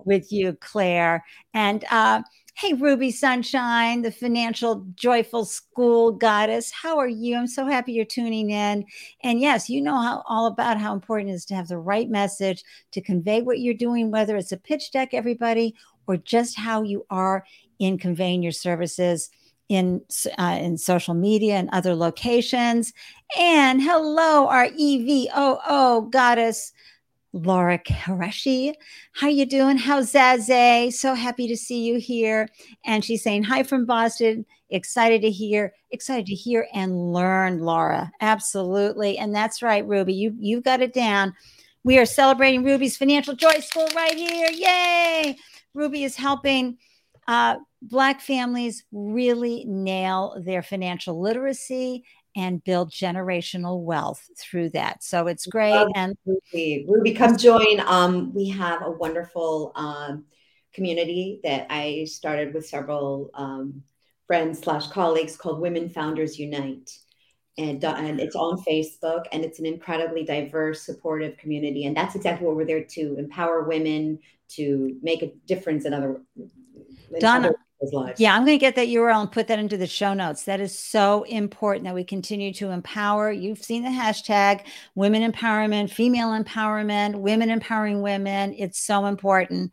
with 0.04 0.32
you, 0.32 0.56
Claire. 0.60 1.24
And 1.54 1.84
uh, 1.90 2.22
Hey, 2.60 2.74
Ruby 2.74 3.10
Sunshine, 3.10 4.02
the 4.02 4.10
financial 4.10 4.84
joyful 4.94 5.46
school 5.46 6.12
goddess. 6.12 6.70
How 6.70 6.98
are 6.98 7.08
you? 7.08 7.36
I'm 7.36 7.46
so 7.46 7.64
happy 7.64 7.92
you're 7.92 8.04
tuning 8.04 8.50
in. 8.50 8.84
And 9.22 9.40
yes, 9.40 9.70
you 9.70 9.80
know 9.80 9.98
how 9.98 10.22
all 10.28 10.46
about 10.46 10.78
how 10.78 10.92
important 10.92 11.30
it 11.30 11.34
is 11.34 11.46
to 11.46 11.54
have 11.54 11.68
the 11.68 11.78
right 11.78 12.10
message 12.10 12.62
to 12.90 13.00
convey 13.00 13.40
what 13.40 13.60
you're 13.60 13.72
doing, 13.72 14.10
whether 14.10 14.36
it's 14.36 14.52
a 14.52 14.58
pitch 14.58 14.92
deck, 14.92 15.14
everybody, 15.14 15.74
or 16.06 16.18
just 16.18 16.58
how 16.58 16.82
you 16.82 17.06
are 17.08 17.46
in 17.78 17.96
conveying 17.96 18.42
your 18.42 18.52
services 18.52 19.30
in 19.70 20.02
uh, 20.38 20.58
in 20.60 20.76
social 20.76 21.14
media 21.14 21.54
and 21.54 21.70
other 21.72 21.94
locations. 21.94 22.92
And 23.38 23.80
hello, 23.80 24.48
our 24.48 24.68
EVOO 24.68 26.10
goddess. 26.10 26.72
Laura 27.32 27.78
Qureshi. 27.78 28.74
How 29.12 29.28
you 29.28 29.46
doing? 29.46 29.76
How's 29.76 30.12
Zaze? 30.12 30.94
So 30.94 31.14
happy 31.14 31.46
to 31.48 31.56
see 31.56 31.82
you 31.82 31.98
here. 31.98 32.48
And 32.84 33.04
she's 33.04 33.22
saying 33.22 33.44
hi 33.44 33.62
from 33.62 33.86
Boston. 33.86 34.44
Excited 34.70 35.22
to 35.22 35.30
hear, 35.30 35.72
excited 35.90 36.26
to 36.26 36.34
hear 36.34 36.66
and 36.72 37.12
learn, 37.12 37.60
Laura. 37.60 38.10
Absolutely. 38.20 39.18
And 39.18 39.34
that's 39.34 39.62
right, 39.62 39.86
Ruby. 39.86 40.14
You 40.14 40.34
you 40.38 40.60
got 40.60 40.80
it 40.80 40.92
down. 40.92 41.34
We 41.82 41.98
are 41.98 42.06
celebrating 42.06 42.62
Ruby's 42.62 42.96
Financial 42.96 43.34
Joy 43.34 43.60
School 43.60 43.88
right 43.94 44.14
here. 44.14 44.50
Yay! 44.50 45.36
Ruby 45.72 46.04
is 46.04 46.14
helping 46.14 46.76
uh, 47.26 47.56
Black 47.82 48.20
families 48.20 48.84
really 48.92 49.64
nail 49.66 50.36
their 50.44 50.62
financial 50.62 51.18
literacy 51.18 52.04
and 52.40 52.64
build 52.64 52.90
generational 52.90 53.82
wealth 53.82 54.26
through 54.38 54.70
that. 54.70 55.04
So 55.04 55.26
it's 55.26 55.44
great. 55.44 55.86
and 55.94 56.16
Ruby, 56.24 56.86
Ruby, 56.88 57.12
come 57.12 57.36
join. 57.36 57.80
Um, 57.80 58.32
we 58.34 58.48
have 58.48 58.80
a 58.82 58.90
wonderful 58.90 59.72
um, 59.74 60.24
community 60.72 61.40
that 61.44 61.66
I 61.68 62.06
started 62.08 62.54
with 62.54 62.66
several 62.66 63.30
um, 63.34 63.82
friends 64.26 64.60
slash 64.60 64.86
colleagues 64.86 65.36
called 65.36 65.60
Women 65.60 65.90
Founders 65.90 66.38
Unite. 66.38 66.90
And, 67.58 67.84
uh, 67.84 67.94
and 67.98 68.18
it's 68.20 68.36
on 68.36 68.56
Facebook 68.66 69.24
and 69.32 69.44
it's 69.44 69.58
an 69.58 69.66
incredibly 69.66 70.24
diverse, 70.24 70.82
supportive 70.82 71.36
community. 71.36 71.84
And 71.84 71.94
that's 71.94 72.14
exactly 72.14 72.46
what 72.46 72.56
we're 72.56 72.64
there 72.64 72.84
to 72.84 73.16
empower 73.18 73.64
women 73.64 74.18
to 74.50 74.96
make 75.02 75.22
a 75.22 75.32
difference 75.46 75.84
in 75.84 75.92
other. 75.92 76.22
In 76.36 77.20
Donna, 77.20 77.48
other 77.48 77.56
yeah, 78.18 78.34
I'm 78.34 78.44
going 78.44 78.58
to 78.58 78.60
get 78.60 78.76
that 78.76 78.88
URL 78.88 79.22
and 79.22 79.32
put 79.32 79.48
that 79.48 79.58
into 79.58 79.78
the 79.78 79.86
show 79.86 80.12
notes. 80.12 80.44
That 80.44 80.60
is 80.60 80.78
so 80.78 81.22
important 81.24 81.84
that 81.84 81.94
we 81.94 82.04
continue 82.04 82.52
to 82.54 82.70
empower. 82.70 83.32
You've 83.32 83.62
seen 83.62 83.82
the 83.82 83.88
hashtag 83.88 84.66
women 84.94 85.30
empowerment, 85.30 85.90
female 85.90 86.28
empowerment, 86.28 87.20
women 87.20 87.48
empowering 87.48 88.02
women. 88.02 88.54
It's 88.58 88.78
so 88.78 89.06
important. 89.06 89.72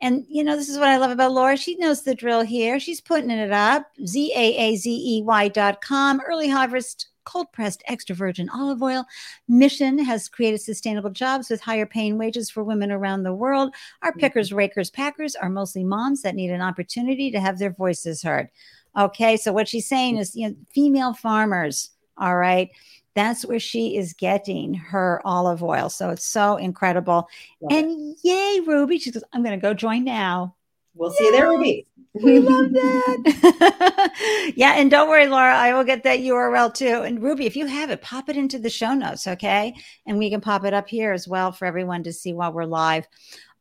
And, 0.00 0.24
you 0.28 0.42
know, 0.42 0.56
this 0.56 0.68
is 0.68 0.78
what 0.78 0.88
I 0.88 0.96
love 0.96 1.12
about 1.12 1.32
Laura. 1.32 1.56
She 1.56 1.76
knows 1.76 2.02
the 2.02 2.14
drill 2.14 2.42
here. 2.42 2.80
She's 2.80 3.00
putting 3.00 3.30
it 3.30 3.52
up. 3.52 3.86
Z 4.04 4.32
A 4.34 4.56
A 4.56 4.76
Z 4.76 4.90
E 4.90 5.22
Y 5.22 5.48
dot 5.48 5.80
com, 5.80 6.20
early 6.26 6.48
harvest 6.48 7.08
cold 7.24 7.50
pressed 7.52 7.82
extra 7.86 8.14
virgin 8.14 8.48
olive 8.50 8.82
oil. 8.82 9.04
Mission 9.48 9.98
has 9.98 10.28
created 10.28 10.60
sustainable 10.60 11.10
jobs 11.10 11.50
with 11.50 11.60
higher 11.60 11.86
paying 11.86 12.18
wages 12.18 12.50
for 12.50 12.64
women 12.64 12.90
around 12.90 13.22
the 13.22 13.34
world. 13.34 13.74
Our 14.02 14.10
mm-hmm. 14.10 14.20
pickers, 14.20 14.52
rakers, 14.52 14.90
packers 14.90 15.34
are 15.36 15.50
mostly 15.50 15.84
moms 15.84 16.22
that 16.22 16.34
need 16.34 16.50
an 16.50 16.62
opportunity 16.62 17.30
to 17.30 17.40
have 17.40 17.58
their 17.58 17.72
voices 17.72 18.22
heard. 18.22 18.48
Okay, 18.96 19.36
so 19.36 19.52
what 19.52 19.68
she's 19.68 19.88
saying 19.88 20.18
is, 20.18 20.36
you 20.36 20.48
know, 20.48 20.56
female 20.72 21.14
farmers, 21.14 21.90
all 22.16 22.36
right, 22.36 22.70
that's 23.14 23.44
where 23.44 23.60
she 23.60 23.96
is 23.96 24.12
getting 24.12 24.74
her 24.74 25.20
olive 25.24 25.62
oil. 25.62 25.88
So 25.88 26.10
it's 26.10 26.26
so 26.26 26.56
incredible. 26.56 27.28
Love 27.60 27.72
and 27.72 28.16
it. 28.16 28.18
yay, 28.22 28.60
Ruby. 28.66 28.98
She 28.98 29.10
goes, 29.10 29.24
I'm 29.32 29.42
going 29.42 29.58
to 29.58 29.62
go 29.62 29.74
join 29.74 30.04
now. 30.04 30.54
We'll 30.94 31.10
see 31.10 31.24
you 31.24 31.32
there, 31.32 31.48
Ruby. 31.48 31.86
We 32.14 32.38
love 32.38 32.72
that. 32.72 34.12
yeah. 34.56 34.74
And 34.76 34.88
don't 34.88 35.08
worry, 35.08 35.26
Laura, 35.26 35.56
I 35.56 35.74
will 35.74 35.82
get 35.82 36.04
that 36.04 36.20
URL 36.20 36.72
too. 36.72 37.02
And 37.02 37.20
Ruby, 37.20 37.44
if 37.46 37.56
you 37.56 37.66
have 37.66 37.90
it, 37.90 38.02
pop 38.02 38.28
it 38.28 38.36
into 38.36 38.58
the 38.58 38.70
show 38.70 38.94
notes. 38.94 39.26
Okay. 39.26 39.74
And 40.06 40.16
we 40.16 40.30
can 40.30 40.40
pop 40.40 40.64
it 40.64 40.72
up 40.72 40.88
here 40.88 41.12
as 41.12 41.26
well 41.26 41.50
for 41.50 41.66
everyone 41.66 42.04
to 42.04 42.12
see 42.12 42.32
while 42.32 42.52
we're 42.52 42.66
live. 42.66 43.08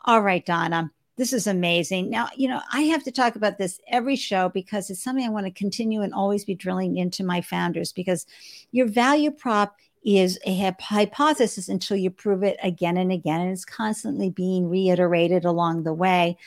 All 0.05 0.21
right, 0.21 0.45
Donna. 0.45 0.91
This 1.15 1.33
is 1.33 1.47
amazing. 1.47 2.09
Now, 2.09 2.29
you 2.35 2.47
know, 2.47 2.61
I 2.71 2.81
have 2.81 3.03
to 3.03 3.11
talk 3.11 3.35
about 3.35 3.57
this 3.57 3.79
every 3.87 4.15
show 4.15 4.49
because 4.49 4.89
it's 4.89 5.03
something 5.03 5.25
I 5.25 5.29
want 5.29 5.45
to 5.47 5.51
continue 5.51 6.01
and 6.01 6.13
always 6.13 6.45
be 6.45 6.55
drilling 6.55 6.97
into 6.97 7.23
my 7.23 7.41
founders 7.41 7.91
because 7.91 8.25
your 8.71 8.87
value 8.87 9.31
prop 9.31 9.75
is 10.05 10.37
a 10.45 10.75
hypothesis 10.79 11.69
until 11.69 11.97
you 11.97 12.09
prove 12.09 12.43
it 12.43 12.57
again 12.61 12.97
and 12.97 13.11
again. 13.11 13.41
And 13.41 13.51
it's 13.51 13.65
constantly 13.65 14.29
being 14.29 14.69
reiterated 14.69 15.45
along 15.45 15.83
the 15.83 15.93
way 15.93 16.37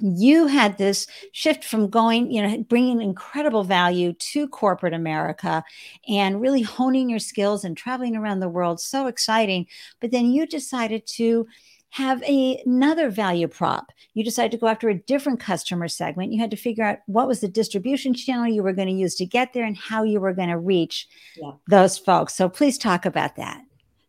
you 0.00 0.46
had 0.46 0.78
this 0.78 1.06
shift 1.32 1.64
from 1.64 1.88
going, 1.88 2.30
you 2.30 2.42
know, 2.42 2.58
bringing 2.68 3.00
incredible 3.00 3.64
value 3.64 4.12
to 4.12 4.48
corporate 4.48 4.94
America 4.94 5.64
and 6.08 6.40
really 6.40 6.62
honing 6.62 7.08
your 7.08 7.18
skills 7.18 7.64
and 7.64 7.76
traveling 7.76 8.16
around 8.16 8.40
the 8.40 8.48
world. 8.48 8.80
So 8.80 9.06
exciting. 9.06 9.66
But 10.00 10.10
then 10.10 10.26
you 10.26 10.46
decided 10.46 11.06
to 11.08 11.46
have 11.90 12.22
a, 12.24 12.62
another 12.66 13.08
value 13.08 13.48
prop. 13.48 13.90
You 14.12 14.22
decided 14.22 14.50
to 14.52 14.58
go 14.58 14.66
after 14.66 14.88
a 14.88 14.94
different 14.94 15.40
customer 15.40 15.88
segment. 15.88 16.32
You 16.32 16.40
had 16.40 16.50
to 16.50 16.56
figure 16.56 16.84
out 16.84 16.98
what 17.06 17.28
was 17.28 17.40
the 17.40 17.48
distribution 17.48 18.12
channel 18.12 18.46
you 18.46 18.62
were 18.62 18.74
going 18.74 18.88
to 18.88 18.94
use 18.94 19.14
to 19.16 19.24
get 19.24 19.52
there 19.52 19.64
and 19.64 19.76
how 19.76 20.02
you 20.02 20.20
were 20.20 20.34
going 20.34 20.50
to 20.50 20.58
reach 20.58 21.08
yeah. 21.36 21.52
those 21.68 21.96
folks. 21.96 22.34
So 22.34 22.48
please 22.48 22.76
talk 22.76 23.06
about 23.06 23.36
that. 23.36 23.62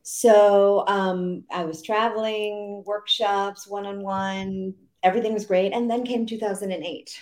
So 0.03 0.85
um, 0.87 1.43
I 1.51 1.65
was 1.65 1.81
traveling, 1.81 2.83
workshops, 2.85 3.67
one 3.67 3.85
on 3.85 4.01
one, 4.01 4.73
everything 5.07 5.33
was 5.33 5.45
great. 5.45 5.73
And 5.73 5.89
then 5.89 6.03
came 6.03 6.25
2008. 6.25 7.19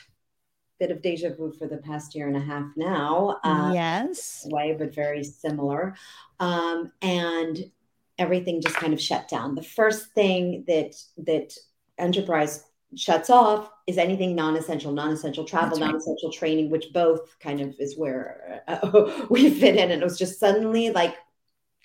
Bit 0.77 0.91
of 0.91 1.01
deja 1.01 1.29
vu 1.29 1.53
for 1.53 1.67
the 1.67 1.77
past 1.77 2.15
year 2.15 2.27
and 2.27 2.35
a 2.35 2.41
half 2.41 2.65
now. 2.75 3.39
Uh, 3.43 3.71
yes. 3.73 4.45
Way, 4.49 4.75
but 4.77 4.93
very 4.93 5.23
similar. 5.23 5.95
Um, 6.39 6.91
and 7.01 7.71
everything 8.17 8.61
just 8.61 8.75
kind 8.75 8.93
of 8.93 8.99
shut 8.99 9.29
down. 9.29 9.55
The 9.55 9.63
first 9.63 10.11
thing 10.11 10.65
that 10.67 10.95
that 11.19 11.53
enterprise 11.97 12.65
shuts 12.97 13.29
off 13.29 13.69
is 13.87 13.97
anything 13.97 14.35
non-essential, 14.35 14.91
non-essential 14.91 15.45
travel, 15.45 15.77
non-essential 15.77 16.31
training, 16.31 16.69
which 16.69 16.91
both 16.93 17.37
kind 17.39 17.61
of 17.61 17.75
is 17.79 17.97
where 17.97 18.63
uh, 18.67 19.25
we 19.29 19.49
fit 19.49 19.77
in. 19.77 19.91
And 19.91 20.01
it 20.01 20.05
was 20.05 20.17
just 20.17 20.39
suddenly 20.39 20.89
like 20.89 21.15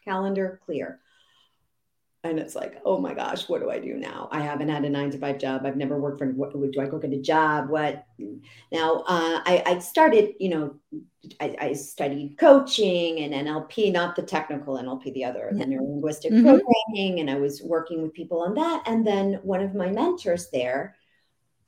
calendar 0.04 0.60
clear 0.64 1.00
and 2.22 2.38
it's 2.38 2.54
like 2.54 2.80
oh 2.84 2.98
my 2.98 3.14
gosh 3.14 3.48
what 3.48 3.60
do 3.60 3.70
i 3.70 3.78
do 3.78 3.94
now? 3.94 4.28
I 4.30 4.40
haven't 4.40 4.68
had 4.68 4.84
a 4.84 4.90
nine 4.90 5.10
to 5.10 5.18
five 5.18 5.38
job. 5.38 5.62
I've 5.64 5.76
never 5.76 5.98
worked 5.98 6.18
for 6.18 6.26
what 6.26 6.52
do 6.52 6.80
i 6.80 6.86
go 6.86 6.98
get 6.98 7.12
a 7.12 7.20
job? 7.20 7.70
What? 7.70 8.04
Now 8.70 9.04
uh, 9.06 9.40
I, 9.44 9.62
I, 9.66 9.78
started 9.78 10.34
you 10.38 10.50
know 10.50 10.74
I, 11.40 11.56
I, 11.60 11.72
studied 11.72 12.36
coaching 12.38 13.20
and 13.20 13.46
nlp 13.46 13.92
not 13.92 14.16
the 14.16 14.22
technical 14.22 14.76
nlp 14.76 15.12
the 15.14 15.24
other 15.24 15.50
yeah. 15.52 15.64
the 15.64 15.70
neurolinguistic 15.70 16.30
mm-hmm. 16.30 16.42
programming. 16.42 17.20
And 17.20 17.30
i 17.30 17.36
was 17.36 17.62
working 17.62 18.02
with 18.02 18.12
people 18.12 18.40
on 18.40 18.54
that. 18.54 18.82
And 18.86 19.06
then 19.06 19.40
one 19.42 19.62
of 19.62 19.74
my 19.74 19.90
mentors 19.90 20.50
there 20.50 20.96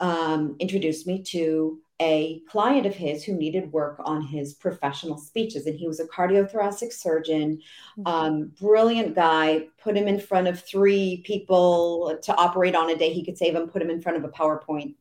um, 0.01 0.57
introduced 0.59 1.07
me 1.07 1.23
to 1.29 1.79
a 2.03 2.43
client 2.49 2.85
of 2.85 2.97
his 2.97 3.23
who 3.23 3.33
needed 3.33 3.73
work 3.73 3.97
on 4.05 4.23
his 4.23 4.55
professional 4.55 5.17
speeches. 5.17 5.67
And 5.67 5.79
he 5.79 5.87
was 5.87 6.01
a 6.01 6.07
cardiothoracic 6.07 6.93
surgeon, 6.93 7.61
mm-hmm. 7.97 8.07
um, 8.07 8.53
brilliant 8.61 9.15
guy. 9.15 9.69
Put 9.81 9.97
him 9.97 10.09
in 10.09 10.19
front 10.19 10.49
of 10.49 10.65
three 10.65 11.23
people 11.25 12.19
to 12.23 12.35
operate 12.35 12.75
on 12.75 12.91
a 12.91 12.97
day 12.97 13.13
he 13.13 13.25
could 13.25 13.39
save 13.39 13.55
him, 13.55 13.69
put 13.69 13.81
him 13.81 13.91
in 13.91 14.03
front 14.03 14.19
of 14.19 14.25
a 14.25 14.29
PowerPoint. 14.29 14.95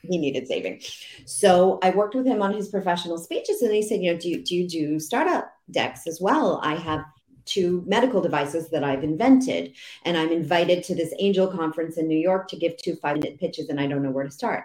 He 0.00 0.16
needed 0.16 0.48
saving. 0.48 0.80
So 1.26 1.78
I 1.82 1.90
worked 1.90 2.14
with 2.14 2.26
him 2.26 2.40
on 2.40 2.54
his 2.54 2.68
professional 2.68 3.18
speeches. 3.18 3.60
And 3.60 3.72
he 3.72 3.82
said, 3.82 4.02
You 4.02 4.14
know, 4.14 4.18
do 4.18 4.30
you, 4.30 4.42
do, 4.42 4.56
you 4.56 4.68
do 4.68 4.98
startup 4.98 5.52
decks 5.70 6.06
as 6.06 6.18
well? 6.18 6.60
I 6.64 6.76
have 6.76 7.04
two 7.44 7.84
medical 7.86 8.20
devices 8.20 8.70
that 8.70 8.84
I've 8.84 9.04
invented. 9.04 9.74
And 10.04 10.16
I'm 10.16 10.32
invited 10.32 10.82
to 10.84 10.94
this 10.94 11.12
angel 11.18 11.46
conference 11.46 11.98
in 11.98 12.08
New 12.08 12.18
York 12.18 12.48
to 12.48 12.56
give 12.56 12.76
two 12.78 12.96
five 12.96 13.18
minute 13.18 13.38
pitches, 13.38 13.68
and 13.68 13.78
I 13.78 13.86
don't 13.86 14.02
know 14.02 14.10
where 14.10 14.24
to 14.24 14.30
start. 14.30 14.64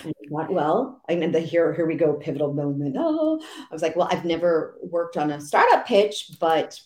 And 0.04 0.14
thought, 0.30 0.52
well, 0.52 1.00
and 1.08 1.34
the 1.34 1.40
here, 1.40 1.72
here 1.72 1.86
we 1.86 1.94
go, 1.94 2.14
pivotal 2.14 2.52
moment. 2.52 2.96
Oh, 2.98 3.40
I 3.42 3.72
was 3.72 3.82
like, 3.82 3.96
well, 3.96 4.08
I've 4.10 4.24
never 4.24 4.78
worked 4.82 5.16
on 5.16 5.30
a 5.30 5.40
startup 5.40 5.86
pitch, 5.86 6.32
but 6.38 6.78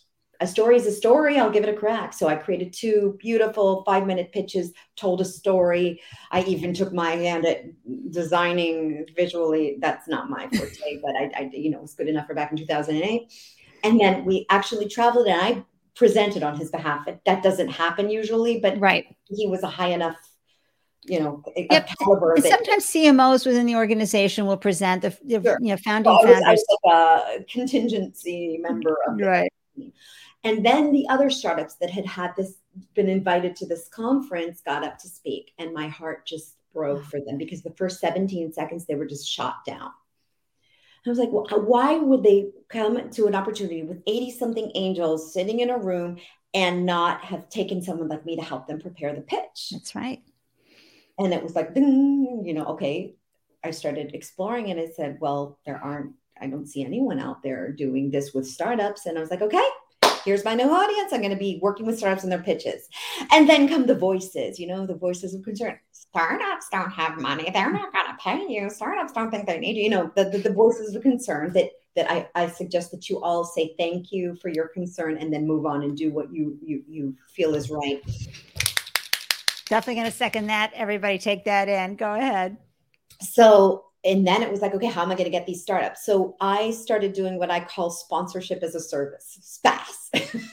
a 0.42 0.46
story 0.46 0.77
is 0.77 0.87
a 0.87 0.92
story. 0.92 1.38
I'll 1.38 1.51
give 1.51 1.62
it 1.62 1.75
a 1.75 1.79
crack. 1.79 2.12
So 2.12 2.27
I 2.27 2.35
created 2.35 2.72
two 2.72 3.16
beautiful 3.20 3.85
five 3.85 4.07
minute 4.07 4.33
pitches, 4.33 4.72
told 4.96 5.20
a 5.20 5.25
story. 5.25 6.01
I 6.33 6.42
even 6.42 6.75
took 6.75 6.92
my 6.92 7.12
hand 7.12 7.46
at 7.46 7.62
designing 8.11 9.07
visually. 9.14 9.79
That's 9.81 10.09
not 10.09 10.29
my 10.29 10.48
forte, 10.48 11.01
but 11.03 11.14
I, 11.16 11.31
I, 11.37 11.51
you 11.53 11.70
know, 11.70 11.79
it 11.79 11.83
was 11.83 11.94
good 11.94 12.09
enough 12.09 12.27
for 12.27 12.35
back 12.35 12.51
in 12.51 12.59
2008. 12.59 13.33
And 13.85 14.01
then 14.01 14.25
we 14.25 14.46
actually 14.51 14.88
traveled 14.88 15.29
and 15.29 15.40
I 15.40 15.64
presented 15.94 16.42
on 16.42 16.59
his 16.59 16.70
behalf. 16.70 17.07
That 17.25 17.42
doesn't 17.42 17.68
happen 17.68 18.11
usually, 18.11 18.59
but 18.59 18.79
right. 18.81 19.05
he 19.27 19.46
was 19.46 19.62
a 19.62 19.68
high 19.68 19.90
enough 19.90 20.16
you 21.04 21.18
know, 21.18 21.42
yep. 21.56 21.88
That, 21.88 22.42
sometimes 22.42 22.86
CMOs 22.86 23.44
within 23.44 23.66
the 23.66 23.74
organization 23.74 24.46
will 24.46 24.56
present 24.56 25.02
the, 25.02 25.10
the 25.24 25.42
sure. 25.42 25.58
you 25.60 25.70
know 25.70 25.76
founding 25.78 26.12
well, 26.12 26.22
founders. 26.22 26.44
I 26.46 26.52
was 26.52 26.66
like 26.84 27.40
a 27.40 27.44
contingency 27.44 28.58
member 28.58 28.96
of 29.08 29.18
right. 29.18 29.52
And 30.44 30.64
then 30.64 30.92
the 30.92 31.06
other 31.08 31.30
startups 31.30 31.74
that 31.76 31.90
had 31.90 32.06
had 32.06 32.34
this 32.36 32.54
been 32.94 33.08
invited 33.08 33.56
to 33.56 33.66
this 33.66 33.88
conference 33.88 34.60
got 34.60 34.84
up 34.84 34.98
to 34.98 35.08
speak, 35.08 35.52
and 35.58 35.74
my 35.74 35.88
heart 35.88 36.24
just 36.24 36.56
broke 36.72 37.04
for 37.04 37.20
them 37.20 37.36
because 37.36 37.62
the 37.62 37.74
first 37.76 38.00
17 38.00 38.52
seconds 38.52 38.86
they 38.86 38.94
were 38.94 39.06
just 39.06 39.28
shot 39.28 39.64
down. 39.66 39.90
I 41.04 41.10
was 41.10 41.18
like, 41.18 41.30
well, 41.32 41.46
why 41.62 41.96
would 41.96 42.22
they 42.22 42.50
come 42.68 43.10
to 43.10 43.26
an 43.26 43.34
opportunity 43.34 43.82
with 43.82 44.02
80 44.06 44.30
something 44.30 44.70
angels 44.76 45.34
sitting 45.34 45.58
in 45.58 45.70
a 45.70 45.76
room 45.76 46.18
and 46.54 46.86
not 46.86 47.24
have 47.24 47.48
taken 47.48 47.82
someone 47.82 48.08
like 48.08 48.24
me 48.24 48.36
to 48.36 48.42
help 48.42 48.68
them 48.68 48.80
prepare 48.80 49.12
the 49.12 49.20
pitch? 49.20 49.70
That's 49.72 49.96
right 49.96 50.22
and 51.18 51.33
it 51.33 51.42
was 51.42 51.55
like, 51.55 51.70
you 51.75 52.55
know, 52.55 52.64
okay. 52.66 53.14
I 53.64 53.70
started 53.70 54.14
exploring 54.14 54.70
and 54.70 54.81
I 54.81 54.87
said, 54.87 55.18
well, 55.20 55.59
there 55.64 55.81
aren't, 55.83 56.14
I 56.40 56.48
don't 56.48 56.66
see 56.66 56.85
anyone 56.85 57.20
out 57.20 57.42
there 57.42 57.70
doing 57.70 58.11
this 58.11 58.35
with 58.35 58.46
startups. 58.46 59.07
And 59.07 59.16
I 59.16 59.20
was 59.20 59.31
like, 59.31 59.42
okay, 59.42 59.68
here's 60.25 60.44
my 60.44 60.55
new 60.55 60.68
audience. 60.68 61.12
I'm 61.12 61.20
going 61.20 61.31
to 61.31 61.37
be 61.37 61.61
working 61.62 61.87
with 61.87 61.98
startups 61.98 62.25
and 62.25 62.33
their 62.33 62.42
pitches. 62.42 62.88
And 63.31 63.48
then 63.48 63.68
come 63.68 63.87
the 63.87 63.94
voices, 63.94 64.59
you 64.59 64.66
know, 64.66 64.85
the 64.85 64.96
voices 64.96 65.35
of 65.35 65.44
concern. 65.44 65.79
Startups 65.92 66.66
don't 66.72 66.90
have 66.90 67.20
money. 67.20 67.51
They're 67.53 67.72
not 67.72 67.92
going 67.92 68.07
to 68.07 68.16
pay 68.18 68.53
you. 68.53 68.68
Startups 68.68 69.12
don't 69.12 69.31
think 69.31 69.46
they 69.46 69.59
need 69.59 69.77
you. 69.77 69.85
You 69.85 69.90
know, 69.90 70.12
the, 70.16 70.25
the, 70.25 70.38
the 70.38 70.53
voices 70.53 70.94
of 70.94 71.03
concern 71.03 71.53
that 71.53 71.70
that 71.94 72.11
I, 72.11 72.27
I 72.35 72.48
suggest 72.48 72.90
that 72.92 73.11
you 73.11 73.22
all 73.22 73.44
say 73.44 73.75
thank 73.79 74.12
you 74.12 74.35
for 74.37 74.48
your 74.48 74.68
concern 74.68 75.18
and 75.18 75.33
then 75.33 75.46
move 75.46 75.66
on 75.66 75.83
and 75.83 75.96
do 75.96 76.11
what 76.11 76.33
you 76.33 76.59
you 76.64 76.83
you 76.88 77.14
feel 77.35 77.55
is 77.55 77.70
right. 77.70 78.03
Definitely 79.72 80.02
going 80.02 80.12
to 80.12 80.18
second 80.18 80.48
that. 80.48 80.70
Everybody 80.74 81.16
take 81.16 81.46
that 81.46 81.66
in. 81.66 81.96
Go 81.96 82.12
ahead. 82.12 82.58
So, 83.22 83.87
and 84.04 84.26
then 84.26 84.42
it 84.42 84.50
was 84.50 84.61
like, 84.61 84.74
okay, 84.74 84.85
how 84.88 85.00
am 85.00 85.11
I 85.11 85.14
going 85.14 85.24
to 85.24 85.30
get 85.30 85.46
these 85.46 85.62
startups? 85.62 86.04
So 86.04 86.37
I 86.42 86.72
started 86.72 87.14
doing 87.14 87.38
what 87.38 87.50
I 87.50 87.61
call 87.61 87.90
sponsorship 87.90 88.62
as 88.62 88.74
a 88.74 88.80
service, 88.80 89.38
SPAS. 89.40 90.11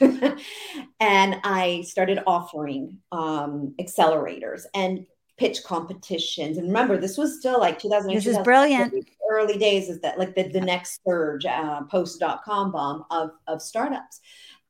and 1.00 1.36
I 1.44 1.84
started 1.86 2.20
offering 2.26 2.96
um, 3.12 3.74
accelerators 3.78 4.62
and 4.72 5.04
pitch 5.36 5.64
competitions. 5.64 6.56
And 6.56 6.68
remember, 6.68 6.96
this 6.96 7.18
was 7.18 7.38
still 7.38 7.60
like 7.60 7.78
2008. 7.78 8.14
This 8.14 8.26
is 8.26 8.38
brilliant. 8.42 9.06
Early 9.30 9.58
days 9.58 9.90
is 9.90 10.00
that 10.00 10.18
like 10.18 10.34
the, 10.34 10.48
the 10.48 10.62
next 10.62 10.98
surge, 11.06 11.44
uh, 11.44 11.82
post 11.90 12.20
dot 12.20 12.42
com 12.42 12.72
bomb 12.72 13.04
of, 13.10 13.32
of 13.46 13.60
startups. 13.60 14.20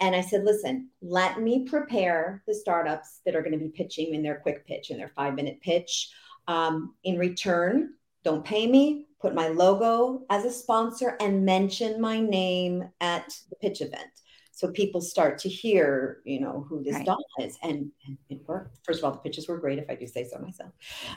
And 0.00 0.16
I 0.16 0.22
said, 0.22 0.44
listen, 0.44 0.88
let 1.02 1.40
me 1.40 1.64
prepare 1.64 2.42
the 2.46 2.54
startups 2.54 3.20
that 3.24 3.36
are 3.36 3.42
going 3.42 3.52
to 3.52 3.58
be 3.58 3.68
pitching 3.68 4.14
in 4.14 4.22
their 4.22 4.36
quick 4.36 4.66
pitch, 4.66 4.90
in 4.90 4.98
their 4.98 5.12
five 5.14 5.34
minute 5.34 5.60
pitch. 5.60 6.10
Um, 6.48 6.94
in 7.04 7.18
return, 7.18 7.94
don't 8.24 8.44
pay 8.44 8.66
me, 8.66 9.06
put 9.20 9.34
my 9.34 9.48
logo 9.48 10.22
as 10.30 10.44
a 10.44 10.50
sponsor 10.50 11.16
and 11.20 11.44
mention 11.44 12.00
my 12.00 12.20
name 12.20 12.88
at 13.00 13.32
the 13.50 13.56
pitch 13.56 13.80
event. 13.82 14.10
So 14.52 14.70
people 14.70 15.00
start 15.00 15.38
to 15.38 15.48
hear, 15.48 16.20
you 16.24 16.38
know, 16.38 16.66
who 16.68 16.82
this 16.82 16.94
right. 16.94 17.06
doll 17.06 17.24
is. 17.38 17.56
And, 17.62 17.90
and, 18.06 18.18
it 18.28 18.42
worked. 18.46 18.76
First 18.84 18.98
of 18.98 19.04
all, 19.06 19.12
the 19.12 19.18
pitches 19.18 19.48
were 19.48 19.56
great, 19.56 19.78
if 19.78 19.88
I 19.88 19.94
do 19.94 20.06
say 20.06 20.28
so 20.28 20.38
myself. 20.38 20.72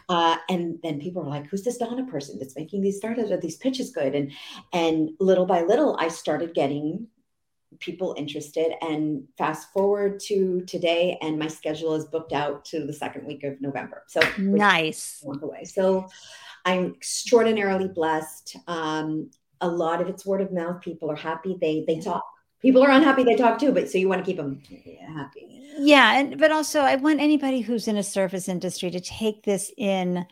Uh, 0.08 0.38
and 0.50 0.80
then 0.82 0.98
people 0.98 1.24
were 1.24 1.30
like, 1.30 1.48
who's 1.48 1.64
this 1.64 1.78
Donna 1.78 2.06
person 2.06 2.40
that's 2.40 2.56
making 2.56 2.82
these 2.82 2.98
startups 2.98 3.32
or 3.32 3.38
these 3.38 3.58
pitches 3.58 3.92
good? 3.92 4.16
And 4.16 4.32
and 4.72 5.10
little 5.20 5.46
by 5.46 5.64
little, 5.64 5.98
I 6.00 6.08
started 6.08 6.54
getting 6.54 7.08
people 7.80 8.16
interested. 8.18 8.74
And 8.82 9.28
fast 9.38 9.72
forward 9.74 10.20
to 10.28 10.62
today, 10.62 11.18
and 11.22 11.38
my 11.38 11.48
schedule 11.48 11.94
is 11.96 12.06
booked 12.06 12.34
out 12.34 12.66
to 12.66 12.86
the 12.86 12.94
second 12.94 13.26
week 13.26 13.44
of 13.44 13.60
November. 13.62 14.04
So 14.08 14.22
nice. 14.38 15.24
Away. 15.26 15.66
So 15.66 16.08
I'm 16.66 16.94
extraordinarily 16.94 17.88
blessed. 17.88 18.58
Um, 18.68 19.32
a 19.62 19.68
lot 19.68 20.02
of 20.02 20.08
it's 20.08 20.26
word 20.26 20.42
of 20.42 20.52
mouth. 20.52 20.82
People 20.82 21.10
are 21.10 21.16
happy. 21.16 21.58
They 21.60 21.84
they 21.88 22.00
talk. 22.00 22.24
People 22.62 22.84
are 22.84 22.92
unhappy. 22.92 23.24
They 23.24 23.36
talk 23.36 23.60
too. 23.60 23.72
But 23.72 23.90
so 23.90 23.98
you 23.98 24.10
want 24.10 24.24
to 24.24 24.26
keep 24.26 24.38
them 24.38 24.62
happy. 25.16 25.62
Yeah, 25.78 26.20
and 26.20 26.38
but 26.38 26.52
also 26.52 26.82
I 26.82 26.96
want 26.96 27.20
anybody 27.20 27.62
who's 27.62 27.88
in 27.88 27.98
a 27.98 28.04
service 28.04 28.48
industry 28.48 28.92
to 28.92 29.00
take 29.00 29.44
this 29.44 29.72
in 29.78 30.26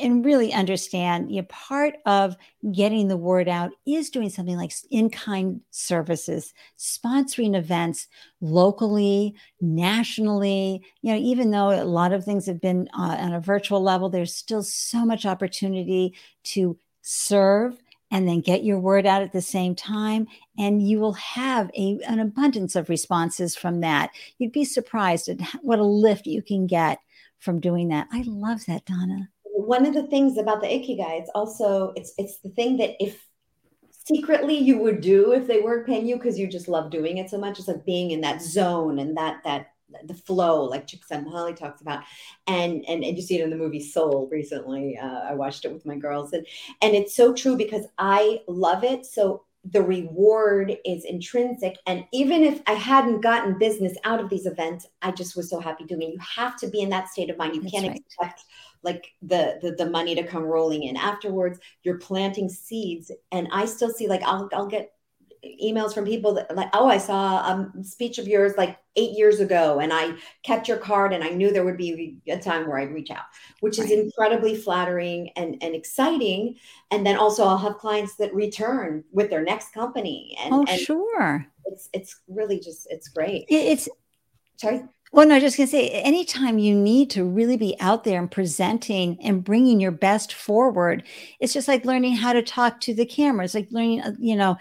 and 0.00 0.24
really 0.24 0.52
understand 0.52 1.30
you 1.30 1.40
know, 1.40 1.46
part 1.48 1.94
of 2.04 2.36
getting 2.72 3.08
the 3.08 3.16
word 3.16 3.48
out 3.48 3.70
is 3.86 4.10
doing 4.10 4.28
something 4.28 4.56
like 4.56 4.72
in-kind 4.90 5.60
services 5.70 6.52
sponsoring 6.78 7.56
events 7.56 8.08
locally 8.40 9.34
nationally. 9.60 10.82
You 11.02 11.12
know 11.12 11.18
even 11.18 11.50
though 11.50 11.70
a 11.70 11.84
lot 11.84 12.12
of 12.12 12.24
things 12.24 12.46
have 12.46 12.60
been 12.60 12.88
uh, 12.92 13.16
on 13.20 13.34
a 13.34 13.40
virtual 13.40 13.82
level 13.82 14.08
there's 14.08 14.34
still 14.34 14.62
so 14.62 15.04
much 15.04 15.24
opportunity 15.24 16.14
to 16.44 16.76
serve 17.02 17.78
and 18.10 18.26
then 18.26 18.40
get 18.40 18.64
your 18.64 18.80
word 18.80 19.06
out 19.06 19.22
at 19.22 19.32
the 19.32 19.42
same 19.42 19.74
time 19.74 20.26
and 20.58 20.86
you 20.86 20.98
will 20.98 21.12
have 21.12 21.70
a, 21.76 21.98
an 22.06 22.18
abundance 22.18 22.74
of 22.74 22.88
responses 22.88 23.54
from 23.54 23.80
that. 23.80 24.10
You'd 24.38 24.52
be 24.52 24.64
surprised 24.64 25.28
at 25.28 25.40
what 25.62 25.78
a 25.78 25.84
lift 25.84 26.26
you 26.26 26.42
can 26.42 26.66
get 26.66 26.98
from 27.38 27.60
doing 27.60 27.88
that. 27.88 28.08
I 28.12 28.24
love 28.26 28.64
that 28.66 28.84
donna 28.84 29.28
one 29.58 29.84
of 29.84 29.92
the 29.92 30.06
things 30.06 30.38
about 30.38 30.60
the 30.60 30.68
ikigai 30.68 31.18
it's 31.20 31.30
also 31.34 31.92
it's 31.96 32.12
it's 32.16 32.38
the 32.38 32.48
thing 32.50 32.76
that 32.76 32.90
if 33.00 33.26
secretly 33.90 34.56
you 34.56 34.78
would 34.78 35.00
do 35.00 35.32
if 35.32 35.46
they 35.46 35.60
weren't 35.60 35.86
paying 35.86 36.06
you 36.06 36.16
because 36.16 36.38
you 36.38 36.46
just 36.46 36.68
love 36.68 36.90
doing 36.90 37.18
it 37.18 37.28
so 37.28 37.38
much 37.38 37.58
it's 37.58 37.68
like 37.68 37.84
being 37.84 38.12
in 38.12 38.20
that 38.20 38.40
zone 38.40 38.98
and 38.98 39.16
that 39.16 39.40
that 39.44 39.72
the 40.04 40.14
flow, 40.14 40.64
like 40.64 40.86
Csikszentmihalyi 40.86 41.56
talks 41.56 41.80
about, 41.80 42.02
and 42.46 42.84
and 42.86 43.04
and 43.04 43.16
you 43.16 43.22
see 43.22 43.38
it 43.38 43.44
in 43.44 43.50
the 43.50 43.56
movie 43.56 43.80
Soul 43.80 44.28
recently. 44.30 44.98
Uh, 44.98 45.20
I 45.20 45.34
watched 45.34 45.64
it 45.64 45.72
with 45.72 45.86
my 45.86 45.96
girls, 45.96 46.32
and 46.32 46.46
and 46.82 46.94
it's 46.94 47.16
so 47.16 47.32
true 47.32 47.56
because 47.56 47.86
I 47.98 48.42
love 48.46 48.84
it. 48.84 49.06
So 49.06 49.44
the 49.64 49.82
reward 49.82 50.76
is 50.84 51.04
intrinsic, 51.04 51.76
and 51.86 52.04
even 52.12 52.42
if 52.42 52.60
I 52.66 52.72
hadn't 52.72 53.20
gotten 53.20 53.58
business 53.58 53.96
out 54.04 54.20
of 54.20 54.28
these 54.28 54.46
events, 54.46 54.86
I 55.02 55.10
just 55.10 55.36
was 55.36 55.50
so 55.50 55.60
happy 55.60 55.84
doing. 55.84 56.02
It. 56.02 56.12
You 56.14 56.20
have 56.36 56.56
to 56.58 56.68
be 56.68 56.80
in 56.80 56.90
that 56.90 57.08
state 57.08 57.30
of 57.30 57.38
mind. 57.38 57.54
You 57.54 57.62
That's 57.62 57.72
can't 57.72 57.88
right. 57.88 57.96
expect 57.96 58.44
like 58.82 59.12
the, 59.22 59.58
the 59.62 59.72
the 59.72 59.90
money 59.90 60.14
to 60.14 60.22
come 60.22 60.44
rolling 60.44 60.84
in 60.84 60.96
afterwards. 60.96 61.58
You're 61.82 61.98
planting 61.98 62.48
seeds, 62.48 63.10
and 63.32 63.48
I 63.52 63.66
still 63.66 63.90
see 63.90 64.08
like 64.08 64.22
I'll 64.22 64.48
I'll 64.52 64.66
get 64.66 64.92
emails 65.44 65.94
from 65.94 66.04
people 66.04 66.34
that 66.34 66.54
like, 66.54 66.70
oh, 66.72 66.88
I 66.88 66.98
saw 66.98 67.38
a 67.38 67.72
speech 67.82 68.18
of 68.18 68.26
yours 68.26 68.54
like 68.56 68.78
eight 68.96 69.16
years 69.16 69.40
ago, 69.40 69.78
and 69.80 69.92
I 69.92 70.14
kept 70.42 70.68
your 70.68 70.78
card, 70.78 71.12
and 71.12 71.22
I 71.22 71.30
knew 71.30 71.52
there 71.52 71.64
would 71.64 71.76
be 71.76 72.18
a 72.26 72.38
time 72.38 72.66
where 72.66 72.78
I'd 72.78 72.92
reach 72.92 73.10
out, 73.10 73.24
which 73.60 73.78
right. 73.78 73.90
is 73.90 73.92
incredibly 73.92 74.56
flattering 74.56 75.30
and 75.36 75.56
and 75.62 75.74
exciting. 75.74 76.56
And 76.90 77.06
then 77.06 77.16
also, 77.16 77.44
I'll 77.44 77.58
have 77.58 77.78
clients 77.78 78.16
that 78.16 78.34
return 78.34 79.04
with 79.12 79.30
their 79.30 79.42
next 79.42 79.72
company. 79.72 80.36
And, 80.40 80.54
oh, 80.54 80.64
and 80.68 80.80
sure. 80.80 81.46
It's 81.66 81.88
it's 81.92 82.20
really 82.28 82.58
just 82.58 82.86
it's 82.90 83.08
great. 83.08 83.46
It's 83.48 83.88
sorry. 84.56 84.82
Well, 85.10 85.26
no, 85.26 85.40
just 85.40 85.56
gonna 85.56 85.66
say, 85.66 85.88
anytime 85.88 86.58
you 86.58 86.74
need 86.74 87.08
to 87.10 87.24
really 87.24 87.56
be 87.56 87.76
out 87.80 88.04
there 88.04 88.18
and 88.18 88.30
presenting 88.30 89.18
and 89.22 89.42
bringing 89.42 89.80
your 89.80 89.90
best 89.90 90.34
forward, 90.34 91.02
it's 91.40 91.54
just 91.54 91.66
like 91.66 91.86
learning 91.86 92.16
how 92.16 92.34
to 92.34 92.42
talk 92.42 92.80
to 92.80 92.94
the 92.94 93.06
camera. 93.06 93.44
It's 93.44 93.54
like 93.54 93.68
learning, 93.70 94.02
uh, 94.02 94.12
you 94.18 94.36
know, 94.36 94.58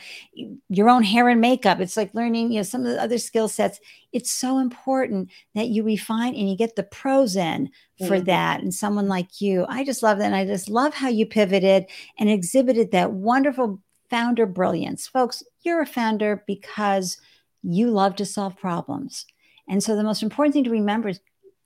your 0.69 0.89
own 0.89 1.03
hair 1.03 1.27
and 1.27 1.41
makeup. 1.41 1.81
It's 1.81 1.97
like 1.97 2.13
learning, 2.13 2.51
you 2.51 2.59
know, 2.59 2.63
some 2.63 2.85
of 2.85 2.93
the 2.93 3.01
other 3.01 3.17
skill 3.17 3.49
sets. 3.49 3.79
It's 4.13 4.31
so 4.31 4.59
important 4.59 5.29
that 5.53 5.67
you 5.67 5.83
refine 5.83 6.33
and 6.33 6.49
you 6.49 6.55
get 6.55 6.77
the 6.77 6.83
pros 6.83 7.35
in 7.35 7.69
for 7.99 8.15
mm-hmm. 8.15 8.25
that. 8.25 8.61
And 8.61 8.73
someone 8.73 9.09
like 9.09 9.41
you, 9.41 9.65
I 9.67 9.83
just 9.83 10.01
love 10.01 10.17
that. 10.19 10.25
And 10.25 10.35
I 10.35 10.45
just 10.45 10.69
love 10.69 10.93
how 10.93 11.09
you 11.09 11.25
pivoted 11.25 11.87
and 12.17 12.29
exhibited 12.29 12.91
that 12.91 13.11
wonderful 13.11 13.81
founder 14.09 14.45
brilliance, 14.45 15.07
folks. 15.07 15.43
You're 15.61 15.81
a 15.81 15.85
founder 15.85 16.43
because 16.47 17.17
you 17.63 17.89
love 17.91 18.15
to 18.15 18.25
solve 18.25 18.57
problems 18.57 19.25
and 19.67 19.83
so 19.83 19.95
the 19.95 20.03
most 20.03 20.23
important 20.23 20.53
thing 20.53 20.63
to 20.63 20.69
remember 20.69 21.09
is, 21.09 21.19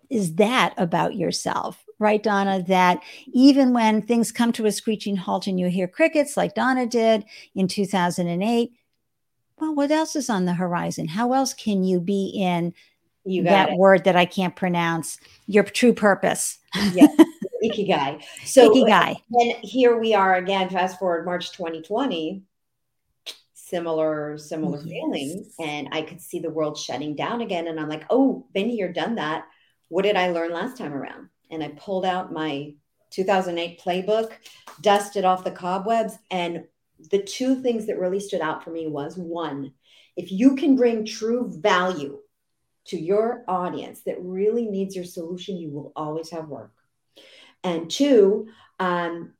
is 0.10 0.36
that 0.36 0.74
about 0.78 1.16
yourself, 1.16 1.84
right, 2.00 2.22
Donna? 2.22 2.64
That 2.64 3.02
even 3.34 3.74
when 3.74 4.02
things 4.02 4.32
come 4.32 4.52
to 4.54 4.66
a 4.66 4.72
screeching 4.72 5.16
halt 5.16 5.48
and 5.48 5.60
you 5.60 5.68
hear 5.68 5.88
crickets 5.88 6.36
like 6.36 6.56
Donna 6.56 6.86
did 6.86 7.24
in 7.56 7.68
2008, 7.68 8.72
well, 9.60 9.76
what 9.76 9.92
else 9.92 10.16
is 10.16 10.30
on 10.30 10.46
the 10.46 10.54
horizon? 10.54 11.08
How 11.08 11.34
else 11.34 11.54
can 11.54 11.84
you 11.84 12.00
be 12.00 12.34
in 12.36 12.74
you 13.24 13.44
that 13.44 13.70
it. 13.70 13.78
word 13.78 14.04
that 14.06 14.16
I 14.16 14.26
can't 14.26 14.56
pronounce, 14.56 15.20
your 15.46 15.64
true 15.64 15.94
purpose? 15.94 16.58
Yes, 16.94 17.16
ikigai. 17.64 18.24
So 18.44 18.72
ikigai. 18.72 19.22
And 19.32 19.54
here 19.62 20.00
we 20.00 20.16
are 20.16 20.36
again, 20.36 20.70
fast 20.70 20.98
forward 20.98 21.26
March 21.26 21.52
2020 21.52 22.42
similar 23.72 24.38
similar 24.38 24.78
yes. 24.80 24.90
feelings 24.90 25.56
and 25.60 25.88
i 25.92 26.02
could 26.02 26.22
see 26.22 26.40
the 26.40 26.50
world 26.50 26.78
shutting 26.78 27.16
down 27.16 27.42
again 27.42 27.68
and 27.68 27.80
i'm 27.80 27.90
like 27.90 28.06
oh 28.10 28.46
been 28.54 28.70
here 28.70 28.92
done 28.92 29.16
that. 29.16 29.46
What 29.88 30.04
did 30.04 30.16
i 30.16 30.30
learn 30.32 30.52
last 30.52 30.78
time 30.78 30.94
around? 30.94 31.30
And 31.50 31.64
i 31.64 31.70
pulled 31.70 32.06
out 32.06 32.32
my 32.32 32.76
2008 33.12 33.82
playbook 33.82 34.32
dusted 34.82 35.26
off 35.26 35.44
the 35.44 35.52
cobwebs 35.52 36.18
and 36.30 36.66
the 37.10 37.24
two 37.24 37.62
things 37.62 37.88
that 37.88 38.00
really 38.00 38.20
stood 38.20 38.42
out 38.42 38.64
for 38.64 38.70
me 38.70 38.88
was 38.88 39.18
one 39.18 39.74
if 40.16 40.32
you 40.32 40.56
can 40.56 40.76
bring 40.76 41.06
true 41.06 41.52
value 41.58 42.20
to 42.86 43.00
your 43.00 43.44
audience 43.48 44.02
that 44.02 44.18
really 44.22 44.66
needs 44.68 44.96
your 44.96 45.06
solution 45.06 45.58
you 45.58 45.70
will 45.70 45.92
always 45.96 46.30
have 46.32 46.48
work. 46.48 46.74
And 47.64 47.90
two 47.90 48.48
um, 48.80 49.34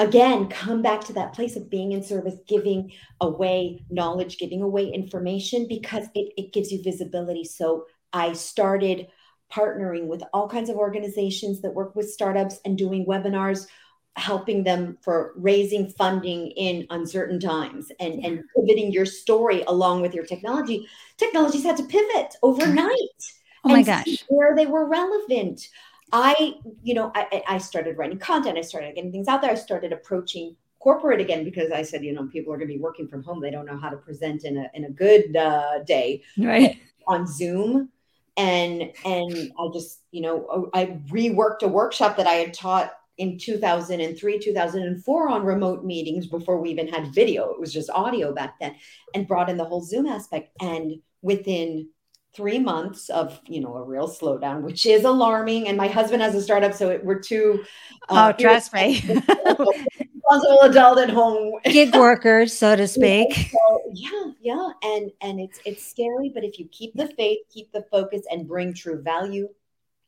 again 0.00 0.48
come 0.48 0.82
back 0.82 1.02
to 1.02 1.12
that 1.12 1.32
place 1.32 1.56
of 1.56 1.70
being 1.70 1.92
in 1.92 2.02
service 2.02 2.36
giving 2.48 2.90
away 3.20 3.84
knowledge 3.90 4.38
giving 4.38 4.62
away 4.62 4.88
information 4.88 5.66
because 5.68 6.06
it, 6.14 6.32
it 6.36 6.52
gives 6.52 6.72
you 6.72 6.82
visibility. 6.82 7.44
So 7.44 7.86
i 8.12 8.32
started 8.32 9.06
partnering 9.52 10.06
with 10.06 10.22
all 10.32 10.48
kinds 10.48 10.70
of 10.70 10.76
organizations 10.76 11.60
that 11.60 11.74
work 11.74 11.94
with 11.94 12.10
startups 12.10 12.58
and 12.64 12.78
doing 12.78 13.04
webinars 13.06 13.66
helping 14.16 14.64
them 14.64 14.98
for 15.02 15.32
raising 15.36 15.88
funding 15.90 16.48
in 16.52 16.86
uncertain 16.90 17.38
times 17.38 17.90
and, 18.00 18.24
and 18.24 18.42
pivoting 18.56 18.92
your 18.92 19.06
story 19.06 19.62
along 19.68 20.02
with 20.02 20.14
your 20.14 20.24
technology. 20.24 20.86
Technologies 21.16 21.62
had 21.62 21.76
to 21.76 21.84
pivot 21.84 22.34
overnight 22.42 22.90
oh 23.64 23.68
my 23.68 23.82
gosh. 23.82 24.24
where 24.28 24.54
they 24.56 24.66
were 24.66 24.88
relevant 24.88 25.68
I, 26.12 26.54
you 26.82 26.94
know, 26.94 27.12
I, 27.14 27.42
I 27.48 27.58
started 27.58 27.96
writing 27.98 28.18
content. 28.18 28.58
I 28.58 28.62
started 28.62 28.94
getting 28.94 29.12
things 29.12 29.28
out 29.28 29.42
there. 29.42 29.50
I 29.50 29.54
started 29.54 29.92
approaching 29.92 30.56
corporate 30.78 31.20
again 31.20 31.44
because 31.44 31.70
I 31.70 31.82
said, 31.82 32.04
you 32.04 32.12
know, 32.12 32.26
people 32.26 32.52
are 32.52 32.56
going 32.56 32.68
to 32.68 32.74
be 32.74 32.80
working 32.80 33.06
from 33.06 33.22
home. 33.22 33.40
They 33.40 33.50
don't 33.50 33.66
know 33.66 33.78
how 33.78 33.90
to 33.90 33.96
present 33.96 34.44
in 34.44 34.56
a 34.56 34.70
in 34.74 34.84
a 34.84 34.90
good 34.90 35.36
uh, 35.36 35.82
day, 35.84 36.22
right? 36.38 36.78
On 37.06 37.26
Zoom, 37.26 37.90
and 38.36 38.92
and 39.04 39.52
I 39.58 39.68
just, 39.72 40.00
you 40.10 40.22
know, 40.22 40.46
oh, 40.50 40.70
I 40.74 40.98
reworked 41.10 41.62
a 41.62 41.68
workshop 41.68 42.16
that 42.16 42.26
I 42.26 42.34
had 42.34 42.54
taught 42.54 42.92
in 43.18 43.36
2003 43.36 44.38
2004 44.38 45.28
on 45.28 45.44
remote 45.44 45.84
meetings 45.84 46.26
before 46.26 46.58
we 46.58 46.70
even 46.70 46.88
had 46.88 47.12
video 47.12 47.50
it 47.50 47.60
was 47.60 47.70
just 47.70 47.90
audio 47.90 48.32
back 48.32 48.58
then 48.58 48.74
and 49.14 49.28
brought 49.28 49.50
in 49.50 49.58
the 49.58 49.64
whole 49.64 49.82
zoom 49.82 50.06
aspect 50.06 50.50
and 50.62 50.94
within 51.20 51.86
three 52.34 52.58
months 52.58 53.10
of 53.10 53.40
you 53.46 53.60
know 53.60 53.74
a 53.74 53.82
real 53.82 54.08
slowdown 54.08 54.62
which 54.62 54.86
is 54.86 55.04
alarming. 55.04 55.68
And 55.68 55.76
my 55.76 55.88
husband 55.88 56.22
has 56.22 56.34
a 56.34 56.42
startup 56.42 56.74
so 56.74 56.90
it, 56.90 57.04
we're 57.04 57.18
two 57.18 57.64
uh, 58.08 58.32
oh 58.32 58.40
trust 58.40 58.72
me. 58.72 59.00
responsible 60.30 60.60
adult 60.62 60.98
at 60.98 61.10
home. 61.10 61.60
Gig 61.64 61.94
workers 61.94 62.56
so 62.56 62.76
to 62.76 62.86
speak. 62.86 63.50
so, 63.50 63.80
yeah 63.92 64.32
yeah. 64.40 64.68
And 64.82 65.10
and 65.20 65.40
it's 65.40 65.60
it's 65.64 65.84
scary 65.84 66.30
but 66.32 66.44
if 66.44 66.58
you 66.58 66.68
keep 66.70 66.94
the 66.94 67.08
faith 67.08 67.38
keep 67.52 67.72
the 67.72 67.84
focus 67.90 68.22
and 68.30 68.46
bring 68.46 68.74
true 68.74 69.02
value 69.02 69.48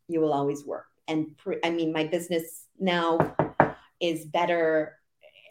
you 0.08 0.20
will 0.20 0.32
always 0.32 0.64
work. 0.64 0.86
And 1.08 1.36
pre- 1.36 1.60
i 1.64 1.70
mean 1.70 1.92
my 1.92 2.04
business 2.04 2.66
now 2.78 3.34
is 4.00 4.24
better 4.26 4.98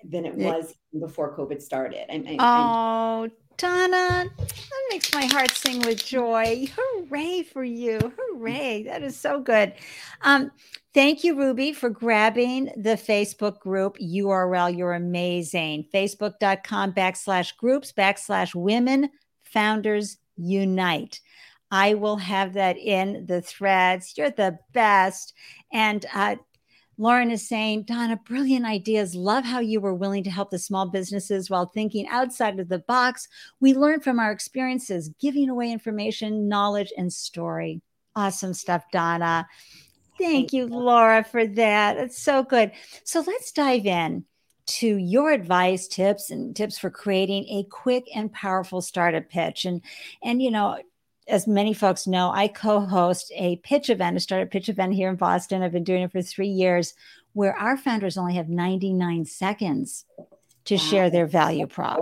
than 0.04 0.26
it 0.26 0.36
was 0.36 0.74
before 0.98 1.36
covid 1.38 1.62
started. 1.62 2.10
And, 2.10 2.28
and 2.28 2.38
oh 2.40 3.30
Donna, 3.58 4.26
that 4.38 4.84
makes 4.90 5.14
my 5.14 5.26
heart 5.26 5.52
sing 5.52 5.82
with 5.82 6.04
joy. 6.04 6.68
Hooray 6.76 7.44
for 7.44 7.64
you. 7.64 8.00
Hooray. 8.18 8.84
That 8.84 9.04
is 9.04 9.18
so 9.18 9.40
good. 9.40 9.74
Um, 10.22 10.52
thank 10.94 11.24
you, 11.24 11.38
Ruby, 11.38 11.74
for 11.74 11.90
grabbing 11.90 12.66
the 12.78 12.96
Facebook 12.96 13.60
group 13.60 13.98
URL. 14.00 14.76
You're 14.76 14.94
amazing. 14.94 15.86
Facebook.com 15.94 16.94
backslash 16.94 17.56
groups 17.58 17.92
backslash 17.92 18.56
women 18.56 19.10
founders 19.44 20.18
unite. 20.38 21.22
I 21.72 21.94
will 21.94 22.18
have 22.18 22.54
that 22.54 22.78
in 22.78 23.26
the 23.26 23.42
threads. 23.42 24.14
You're 24.18 24.32
the 24.32 24.60
best. 24.74 25.34
And 25.72 26.06
uh, 26.14 26.36
Lauren 27.02 27.32
is 27.32 27.48
saying, 27.48 27.82
Donna, 27.82 28.16
brilliant 28.16 28.64
ideas. 28.64 29.16
Love 29.16 29.44
how 29.44 29.60
you 29.60 29.82
were 29.82 29.96
willing 29.96 30.24
to 30.24 30.30
help 30.30 30.52
the 30.52 30.60
small 30.60 30.88
businesses 30.88 31.50
while 31.50 31.66
thinking 31.66 32.08
outside 32.08 32.60
of 32.60 32.70
the 32.70 32.78
box. 32.78 33.28
We 33.60 33.74
learn 33.74 34.02
from 34.02 34.20
our 34.20 34.32
experiences, 34.32 35.10
giving 35.20 35.50
away 35.50 35.72
information, 35.72 36.48
knowledge, 36.48 36.94
and 36.96 37.12
story. 37.12 37.82
Awesome 38.16 38.54
stuff, 38.54 38.84
Donna. 38.92 39.48
Thank 40.20 40.54
you, 40.54 40.68
Laura, 40.68 41.24
for 41.24 41.48
that. 41.48 41.98
It's 41.98 42.22
so 42.22 42.44
good. 42.44 42.72
So 43.04 43.24
let's 43.26 43.52
dive 43.52 43.88
in 43.88 44.26
to 44.68 44.86
your 44.86 45.32
advice, 45.32 45.88
tips, 45.88 46.30
and 46.30 46.56
tips 46.56 46.78
for 46.78 46.92
creating 46.92 47.46
a 47.46 47.66
quick 47.72 48.06
and 48.14 48.32
powerful 48.32 48.80
startup 48.80 49.28
pitch. 49.28 49.66
And 49.66 49.82
and 50.24 50.40
you 50.40 50.52
know, 50.52 50.78
as 51.32 51.48
many 51.48 51.74
folks 51.74 52.06
know, 52.06 52.32
I 52.32 52.48
co-host 52.48 53.32
a 53.36 53.56
pitch 53.58 53.90
event, 53.90 54.18
a 54.18 54.20
startup 54.20 54.52
pitch 54.52 54.70
event 54.70 54.94
here 54.94 55.10
in 55.10 55.16
Boston. 55.16 55.64
I've 55.64 55.72
been 55.72 55.84
doing 55.84 56.04
it 56.04 56.12
for 56.12 56.22
three 56.22 56.50
years, 56.50 56.94
where 57.34 57.56
our 57.56 57.78
founders 57.78 58.18
only 58.18 58.36
have 58.36 58.50
99 58.50 59.26
seconds 59.26 60.06
to 60.66 60.76
wow. 60.76 60.82
share 60.82 61.10
their 61.10 61.26
value 61.26 61.68
prop. 61.68 62.00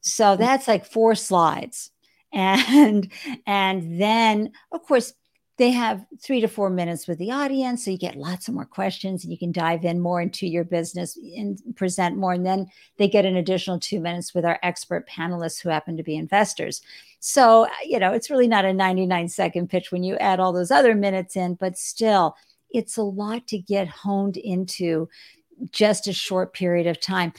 So 0.00 0.36
that's 0.36 0.68
like 0.68 0.86
four 0.86 1.14
slides. 1.14 1.90
And 2.30 3.10
and 3.46 3.98
then 3.98 4.52
of 4.70 4.82
course 4.82 5.14
they 5.58 5.72
have 5.72 6.06
three 6.22 6.40
to 6.40 6.46
four 6.46 6.70
minutes 6.70 7.08
with 7.08 7.18
the 7.18 7.32
audience. 7.32 7.84
So 7.84 7.90
you 7.90 7.98
get 7.98 8.16
lots 8.16 8.46
of 8.46 8.54
more 8.54 8.64
questions 8.64 9.24
and 9.24 9.32
you 9.32 9.38
can 9.38 9.50
dive 9.50 9.84
in 9.84 10.00
more 10.00 10.20
into 10.20 10.46
your 10.46 10.62
business 10.62 11.18
and 11.36 11.58
present 11.74 12.16
more. 12.16 12.32
And 12.32 12.46
then 12.46 12.68
they 12.96 13.08
get 13.08 13.26
an 13.26 13.36
additional 13.36 13.80
two 13.80 13.98
minutes 13.98 14.32
with 14.34 14.44
our 14.44 14.60
expert 14.62 15.08
panelists 15.08 15.60
who 15.60 15.68
happen 15.68 15.96
to 15.96 16.04
be 16.04 16.16
investors. 16.16 16.80
So, 17.18 17.66
you 17.84 17.98
know, 17.98 18.12
it's 18.12 18.30
really 18.30 18.46
not 18.46 18.64
a 18.64 18.72
99 18.72 19.28
second 19.28 19.68
pitch 19.68 19.90
when 19.90 20.04
you 20.04 20.16
add 20.18 20.38
all 20.38 20.52
those 20.52 20.70
other 20.70 20.94
minutes 20.94 21.34
in, 21.34 21.54
but 21.54 21.76
still, 21.76 22.36
it's 22.70 22.96
a 22.96 23.02
lot 23.02 23.48
to 23.48 23.58
get 23.58 23.88
honed 23.88 24.36
into 24.36 25.08
just 25.72 26.06
a 26.06 26.12
short 26.12 26.54
period 26.54 26.86
of 26.86 27.00
time. 27.00 27.32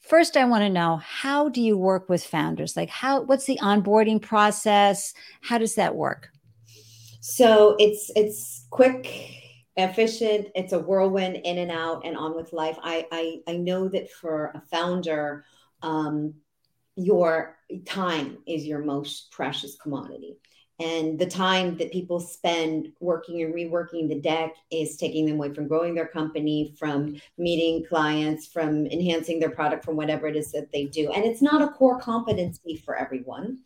First, 0.00 0.36
I 0.36 0.44
want 0.44 0.62
to 0.62 0.68
know 0.68 0.96
how 0.96 1.48
do 1.48 1.62
you 1.62 1.78
work 1.78 2.10
with 2.10 2.22
founders? 2.22 2.76
Like, 2.76 2.90
how, 2.90 3.22
what's 3.22 3.46
the 3.46 3.58
onboarding 3.62 4.20
process? 4.20 5.14
How 5.40 5.56
does 5.56 5.76
that 5.76 5.94
work? 5.94 6.28
So 7.26 7.74
it's 7.78 8.10
it's 8.14 8.66
quick, 8.68 9.10
efficient. 9.76 10.48
It's 10.54 10.74
a 10.74 10.78
whirlwind 10.78 11.36
in 11.36 11.56
and 11.56 11.70
out 11.70 12.04
and 12.04 12.18
on 12.18 12.36
with 12.36 12.52
life. 12.52 12.76
I 12.82 13.06
I, 13.10 13.40
I 13.48 13.56
know 13.56 13.88
that 13.88 14.10
for 14.10 14.52
a 14.54 14.60
founder, 14.70 15.46
um, 15.80 16.34
your 16.96 17.56
time 17.86 18.36
is 18.46 18.66
your 18.66 18.84
most 18.84 19.30
precious 19.30 19.74
commodity. 19.78 20.36
And 20.78 21.18
the 21.18 21.24
time 21.24 21.78
that 21.78 21.92
people 21.92 22.20
spend 22.20 22.92
working 23.00 23.40
and 23.40 23.54
reworking 23.54 24.06
the 24.06 24.20
deck 24.20 24.54
is 24.70 24.98
taking 24.98 25.24
them 25.24 25.36
away 25.36 25.54
from 25.54 25.66
growing 25.66 25.94
their 25.94 26.08
company, 26.08 26.74
from 26.78 27.16
meeting 27.38 27.86
clients, 27.86 28.46
from 28.46 28.86
enhancing 28.88 29.40
their 29.40 29.50
product, 29.50 29.82
from 29.82 29.96
whatever 29.96 30.26
it 30.26 30.36
is 30.36 30.52
that 30.52 30.70
they 30.72 30.84
do. 30.84 31.10
And 31.10 31.24
it's 31.24 31.40
not 31.40 31.62
a 31.62 31.68
core 31.68 31.98
competency 31.98 32.76
for 32.76 32.96
everyone 32.96 33.60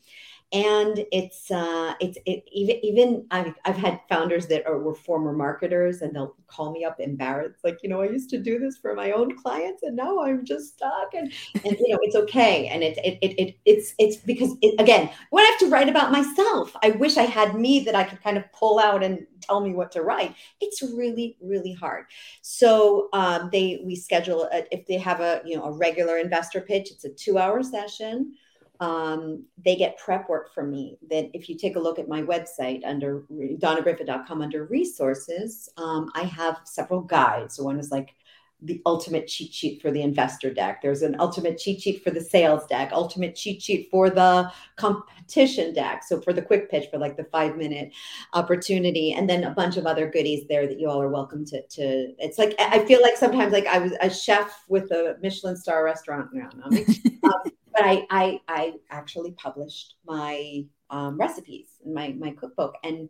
and 0.52 1.04
it's 1.12 1.50
uh 1.50 1.94
it's 2.00 2.16
it 2.24 2.44
even 2.50 2.76
even 2.82 3.26
I've, 3.30 3.54
I've 3.64 3.76
had 3.76 4.00
founders 4.08 4.46
that 4.46 4.66
are 4.66 4.78
were 4.78 4.94
former 4.94 5.32
marketers 5.32 6.00
and 6.00 6.14
they'll 6.14 6.34
call 6.46 6.72
me 6.72 6.84
up 6.84 7.00
embarrassed 7.00 7.58
like 7.64 7.80
you 7.82 7.90
know 7.90 8.00
i 8.00 8.06
used 8.08 8.30
to 8.30 8.38
do 8.38 8.58
this 8.58 8.78
for 8.78 8.94
my 8.94 9.12
own 9.12 9.36
clients 9.36 9.82
and 9.82 9.94
now 9.94 10.20
i'm 10.20 10.46
just 10.46 10.74
stuck 10.76 11.12
and 11.14 11.30
and 11.64 11.76
you 11.78 11.88
know 11.90 11.98
it's 12.02 12.16
okay. 12.16 12.68
And 12.68 12.82
it 12.82 12.98
it, 12.98 13.18
it, 13.22 13.40
it 13.40 13.58
it's 13.64 13.94
it's 13.98 14.16
because 14.16 14.54
it, 14.62 14.80
again 14.80 15.10
when 15.30 15.44
i 15.44 15.48
have 15.48 15.58
to 15.60 15.68
write 15.68 15.88
about 15.88 16.12
myself. 16.12 16.74
I 16.82 16.90
wish 16.90 17.16
i 17.16 17.22
had 17.22 17.54
me 17.54 17.80
that 17.80 17.94
i 17.94 18.04
could 18.04 18.22
kind 18.22 18.36
of 18.36 18.50
pull 18.52 18.78
out 18.78 19.02
and 19.02 19.26
tell 19.40 19.60
me 19.60 19.72
what 19.72 19.92
to 19.92 20.02
write. 20.02 20.34
It's 20.60 20.82
really 20.82 21.36
really 21.40 21.72
hard. 21.72 22.06
So 22.42 23.08
um 23.12 23.50
they 23.52 23.82
we 23.84 23.96
schedule 23.96 24.48
a, 24.52 24.64
if 24.72 24.86
they 24.86 24.98
have 24.98 25.20
a 25.20 25.42
you 25.44 25.56
know 25.56 25.64
a 25.64 25.72
regular 25.72 26.18
investor 26.18 26.60
pitch 26.60 26.90
it's 26.90 27.04
a 27.04 27.10
two 27.10 27.38
hour 27.38 27.62
session 27.62 28.34
um, 28.80 29.44
they 29.64 29.74
get 29.76 29.98
prep 29.98 30.28
work 30.28 30.54
from 30.54 30.70
me. 30.70 30.98
That 31.10 31.30
if 31.34 31.48
you 31.48 31.56
take 31.56 31.76
a 31.76 31.80
look 31.80 31.98
at 31.98 32.08
my 32.08 32.22
website 32.22 32.84
under 32.84 33.24
donnagriffith.com 33.30 34.42
under 34.42 34.64
resources 34.66 35.68
um, 35.76 36.10
i 36.14 36.22
have 36.22 36.60
several 36.64 37.00
guides. 37.00 37.60
One 37.60 37.78
is 37.78 37.90
like 37.90 38.14
the 38.62 38.82
ultimate 38.86 39.28
cheat 39.28 39.54
sheet 39.54 39.80
for 39.80 39.92
the 39.92 40.02
investor 40.02 40.52
deck. 40.52 40.82
There's 40.82 41.02
an 41.02 41.14
ultimate 41.20 41.58
cheat 41.58 41.80
sheet 41.80 42.02
for 42.02 42.10
the 42.10 42.20
sales 42.20 42.66
deck 42.66 42.90
ultimate 42.92 43.36
cheat 43.36 43.62
sheet 43.62 43.88
for 43.90 44.10
the 44.10 44.50
competition 44.76 45.72
deck. 45.72 46.02
So 46.04 46.20
for 46.20 46.32
the 46.32 46.42
quick 46.42 46.70
pitch 46.70 46.88
for 46.90 46.98
like 46.98 47.16
the 47.16 47.24
five 47.24 47.56
minute 47.56 47.92
opportunity 48.32 49.12
and 49.12 49.28
then 49.28 49.44
a 49.44 49.50
bunch 49.50 49.76
of 49.76 49.86
other 49.86 50.10
goodies 50.10 50.46
there 50.48 50.66
that 50.66 50.80
you 50.80 50.88
all 50.88 51.00
are 51.00 51.08
welcome 51.08 51.44
to 51.46 51.62
to 51.62 52.14
it's 52.18 52.38
like 52.38 52.54
i 52.58 52.84
feel 52.84 53.00
like 53.00 53.16
sometimes 53.16 53.52
like 53.52 53.66
i 53.66 53.78
was 53.78 53.92
a 54.00 54.10
chef 54.10 54.64
with 54.68 54.90
a 54.90 55.16
michelin 55.22 55.56
star 55.56 55.84
restaurant. 55.84 56.28
No, 56.32 56.68
but 57.72 57.84
I, 57.84 58.06
I, 58.10 58.40
I 58.48 58.74
actually 58.90 59.32
published 59.32 59.94
my 60.06 60.64
um, 60.90 61.18
recipes 61.18 61.68
my, 61.84 62.14
my 62.18 62.30
cookbook. 62.30 62.76
And 62.84 63.08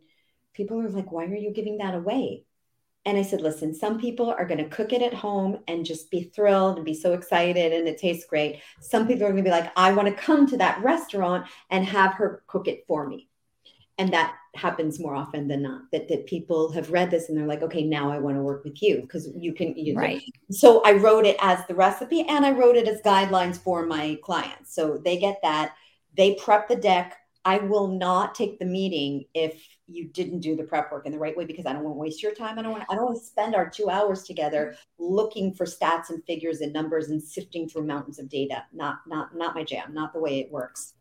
people 0.54 0.80
are 0.80 0.88
like, 0.88 1.12
why 1.12 1.24
are 1.24 1.34
you 1.34 1.52
giving 1.52 1.78
that 1.78 1.94
away? 1.94 2.44
And 3.04 3.16
I 3.16 3.22
said, 3.22 3.40
listen, 3.40 3.74
some 3.74 3.98
people 3.98 4.30
are 4.30 4.44
going 4.44 4.62
to 4.62 4.68
cook 4.68 4.92
it 4.92 5.02
at 5.02 5.14
home 5.14 5.60
and 5.66 5.84
just 5.84 6.10
be 6.10 6.24
thrilled 6.24 6.76
and 6.76 6.84
be 6.84 6.94
so 6.94 7.14
excited 7.14 7.72
and 7.72 7.88
it 7.88 7.98
tastes 7.98 8.26
great. 8.28 8.60
Some 8.80 9.06
people 9.06 9.24
are 9.24 9.30
going 9.30 9.42
to 9.42 9.48
be 9.48 9.54
like, 9.54 9.72
I 9.76 9.92
want 9.92 10.08
to 10.08 10.14
come 10.14 10.46
to 10.48 10.58
that 10.58 10.82
restaurant 10.82 11.46
and 11.70 11.84
have 11.86 12.14
her 12.14 12.42
cook 12.46 12.68
it 12.68 12.84
for 12.86 13.06
me 13.06 13.27
and 13.98 14.12
that 14.12 14.36
happens 14.54 14.98
more 14.98 15.14
often 15.14 15.46
than 15.48 15.62
not 15.62 15.82
that, 15.92 16.08
that 16.08 16.26
people 16.26 16.72
have 16.72 16.90
read 16.90 17.10
this 17.10 17.28
and 17.28 17.36
they're 17.36 17.46
like 17.46 17.62
okay 17.62 17.82
now 17.82 18.10
i 18.10 18.18
want 18.18 18.36
to 18.36 18.42
work 18.42 18.64
with 18.64 18.80
you 18.82 19.00
because 19.02 19.28
you 19.36 19.52
can 19.52 19.74
you 19.76 19.94
right. 19.94 20.22
So 20.50 20.82
i 20.84 20.92
wrote 20.92 21.26
it 21.26 21.36
as 21.40 21.64
the 21.66 21.74
recipe 21.74 22.22
and 22.22 22.46
i 22.46 22.50
wrote 22.50 22.76
it 22.76 22.88
as 22.88 23.02
guidelines 23.02 23.58
for 23.58 23.84
my 23.86 24.18
clients. 24.22 24.74
So 24.74 24.98
they 25.04 25.18
get 25.18 25.38
that. 25.42 25.74
They 26.16 26.34
prep 26.34 26.68
the 26.68 26.76
deck. 26.76 27.16
I 27.44 27.58
will 27.58 27.88
not 27.88 28.34
take 28.34 28.58
the 28.58 28.64
meeting 28.64 29.24
if 29.32 29.64
you 29.86 30.08
didn't 30.08 30.40
do 30.40 30.54
the 30.54 30.64
prep 30.64 30.92
work 30.92 31.06
in 31.06 31.12
the 31.12 31.18
right 31.18 31.36
way 31.36 31.46
because 31.46 31.64
i 31.64 31.72
don't 31.72 31.84
want 31.84 31.94
to 31.94 32.00
waste 32.00 32.22
your 32.22 32.34
time. 32.34 32.58
I 32.58 32.62
don't 32.62 32.72
want 32.72 32.84
i 32.90 32.94
don't 32.94 33.06
want 33.06 33.18
to 33.18 33.24
spend 33.24 33.54
our 33.54 33.68
two 33.68 33.90
hours 33.90 34.24
together 34.24 34.76
looking 34.98 35.54
for 35.54 35.64
stats 35.64 36.10
and 36.10 36.22
figures 36.24 36.60
and 36.60 36.72
numbers 36.72 37.08
and 37.10 37.22
sifting 37.22 37.68
through 37.68 37.86
mountains 37.86 38.18
of 38.18 38.28
data. 38.28 38.64
Not 38.72 38.98
not 39.06 39.36
not 39.36 39.54
my 39.54 39.64
jam 39.64 39.94
not 39.94 40.12
the 40.12 40.20
way 40.20 40.40
it 40.40 40.50
works 40.50 40.94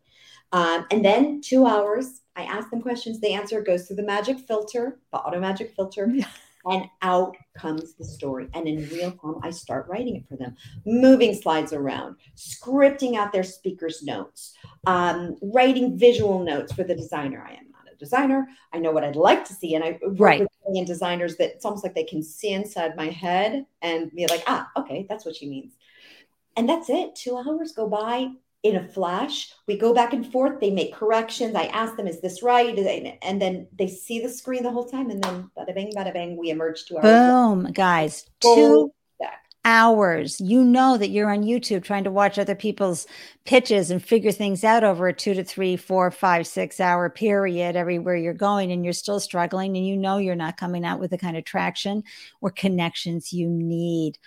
um, 0.52 0.86
and 0.90 1.04
then 1.04 1.40
two 1.40 1.66
hours, 1.66 2.22
I 2.36 2.42
ask 2.42 2.70
them 2.70 2.80
questions. 2.80 3.20
The 3.20 3.34
answer 3.34 3.60
goes 3.60 3.86
through 3.86 3.96
the 3.96 4.02
magic 4.02 4.38
filter, 4.38 4.98
the 5.12 5.18
auto 5.18 5.40
magic 5.40 5.74
filter, 5.74 6.08
yeah. 6.12 6.26
and 6.64 6.86
out 7.02 7.36
comes 7.54 7.94
the 7.94 8.04
story. 8.04 8.48
And 8.54 8.66
in 8.66 8.88
real 8.88 9.12
time, 9.12 9.36
I 9.42 9.50
start 9.50 9.88
writing 9.88 10.16
it 10.16 10.28
for 10.28 10.36
them, 10.36 10.56
moving 10.86 11.34
slides 11.34 11.72
around, 11.72 12.16
scripting 12.36 13.16
out 13.16 13.32
their 13.32 13.42
speaker's 13.42 14.02
notes, 14.02 14.54
um, 14.86 15.36
writing 15.42 15.98
visual 15.98 16.42
notes 16.42 16.72
for 16.72 16.84
the 16.84 16.94
designer. 16.94 17.44
I 17.46 17.52
am 17.52 17.70
not 17.70 17.92
a 17.92 17.96
designer. 17.96 18.48
I 18.72 18.78
know 18.78 18.92
what 18.92 19.04
I'd 19.04 19.16
like 19.16 19.44
to 19.46 19.52
see. 19.52 19.74
And 19.74 19.84
I 19.84 19.98
work 20.02 20.20
right. 20.20 20.40
with 20.40 20.86
designers 20.86 21.36
that 21.36 21.50
it's 21.50 21.64
almost 21.64 21.84
like 21.84 21.94
they 21.94 22.04
can 22.04 22.22
see 22.22 22.52
inside 22.52 22.96
my 22.96 23.08
head 23.08 23.66
and 23.82 24.10
be 24.12 24.26
like, 24.28 24.44
ah, 24.46 24.70
okay, 24.76 25.06
that's 25.08 25.24
what 25.24 25.36
she 25.36 25.48
means. 25.48 25.74
And 26.56 26.68
that's 26.68 26.88
it. 26.88 27.14
Two 27.14 27.36
hours 27.36 27.72
go 27.72 27.88
by 27.88 28.30
in 28.62 28.76
a 28.76 28.88
flash. 28.88 29.52
We 29.66 29.78
go 29.78 29.94
back 29.94 30.12
and 30.12 30.30
forth. 30.30 30.60
They 30.60 30.70
make 30.70 30.92
corrections. 30.92 31.54
I 31.54 31.66
ask 31.66 31.96
them, 31.96 32.06
"Is 32.06 32.20
this 32.20 32.42
right?" 32.42 32.76
And 33.22 33.40
then 33.40 33.68
they 33.76 33.86
see 33.86 34.20
the 34.20 34.28
screen 34.28 34.62
the 34.62 34.70
whole 34.70 34.86
time. 34.86 35.10
And 35.10 35.22
then 35.22 35.50
bada 35.56 35.74
bing, 35.74 35.92
bada 35.96 36.12
bang, 36.12 36.36
we 36.36 36.50
emerge 36.50 36.84
to 36.86 36.96
our 36.96 37.02
boom, 37.02 37.70
guys. 37.72 38.28
Two 38.40 38.92
hours. 39.64 40.40
You 40.40 40.64
know 40.64 40.96
that 40.96 41.10
you're 41.10 41.30
on 41.30 41.42
YouTube 41.42 41.82
trying 41.82 42.04
to 42.04 42.10
watch 42.10 42.38
other 42.38 42.54
people's 42.54 43.06
pitches 43.44 43.90
and 43.90 44.02
figure 44.02 44.32
things 44.32 44.64
out 44.64 44.82
over 44.82 45.08
a 45.08 45.12
two 45.12 45.34
to 45.34 45.44
three, 45.44 45.76
four, 45.76 46.10
five, 46.10 46.46
six 46.46 46.80
hour 46.80 47.10
period 47.10 47.76
everywhere 47.76 48.16
you're 48.16 48.32
going, 48.32 48.72
and 48.72 48.82
you're 48.82 48.94
still 48.94 49.20
struggling, 49.20 49.76
and 49.76 49.86
you 49.86 49.96
know 49.96 50.16
you're 50.16 50.34
not 50.34 50.56
coming 50.56 50.84
out 50.84 51.00
with 51.00 51.10
the 51.10 51.18
kind 51.18 51.36
of 51.36 51.44
traction 51.44 52.02
or 52.40 52.50
connections 52.50 53.32
you 53.32 53.48
need. 53.48 54.18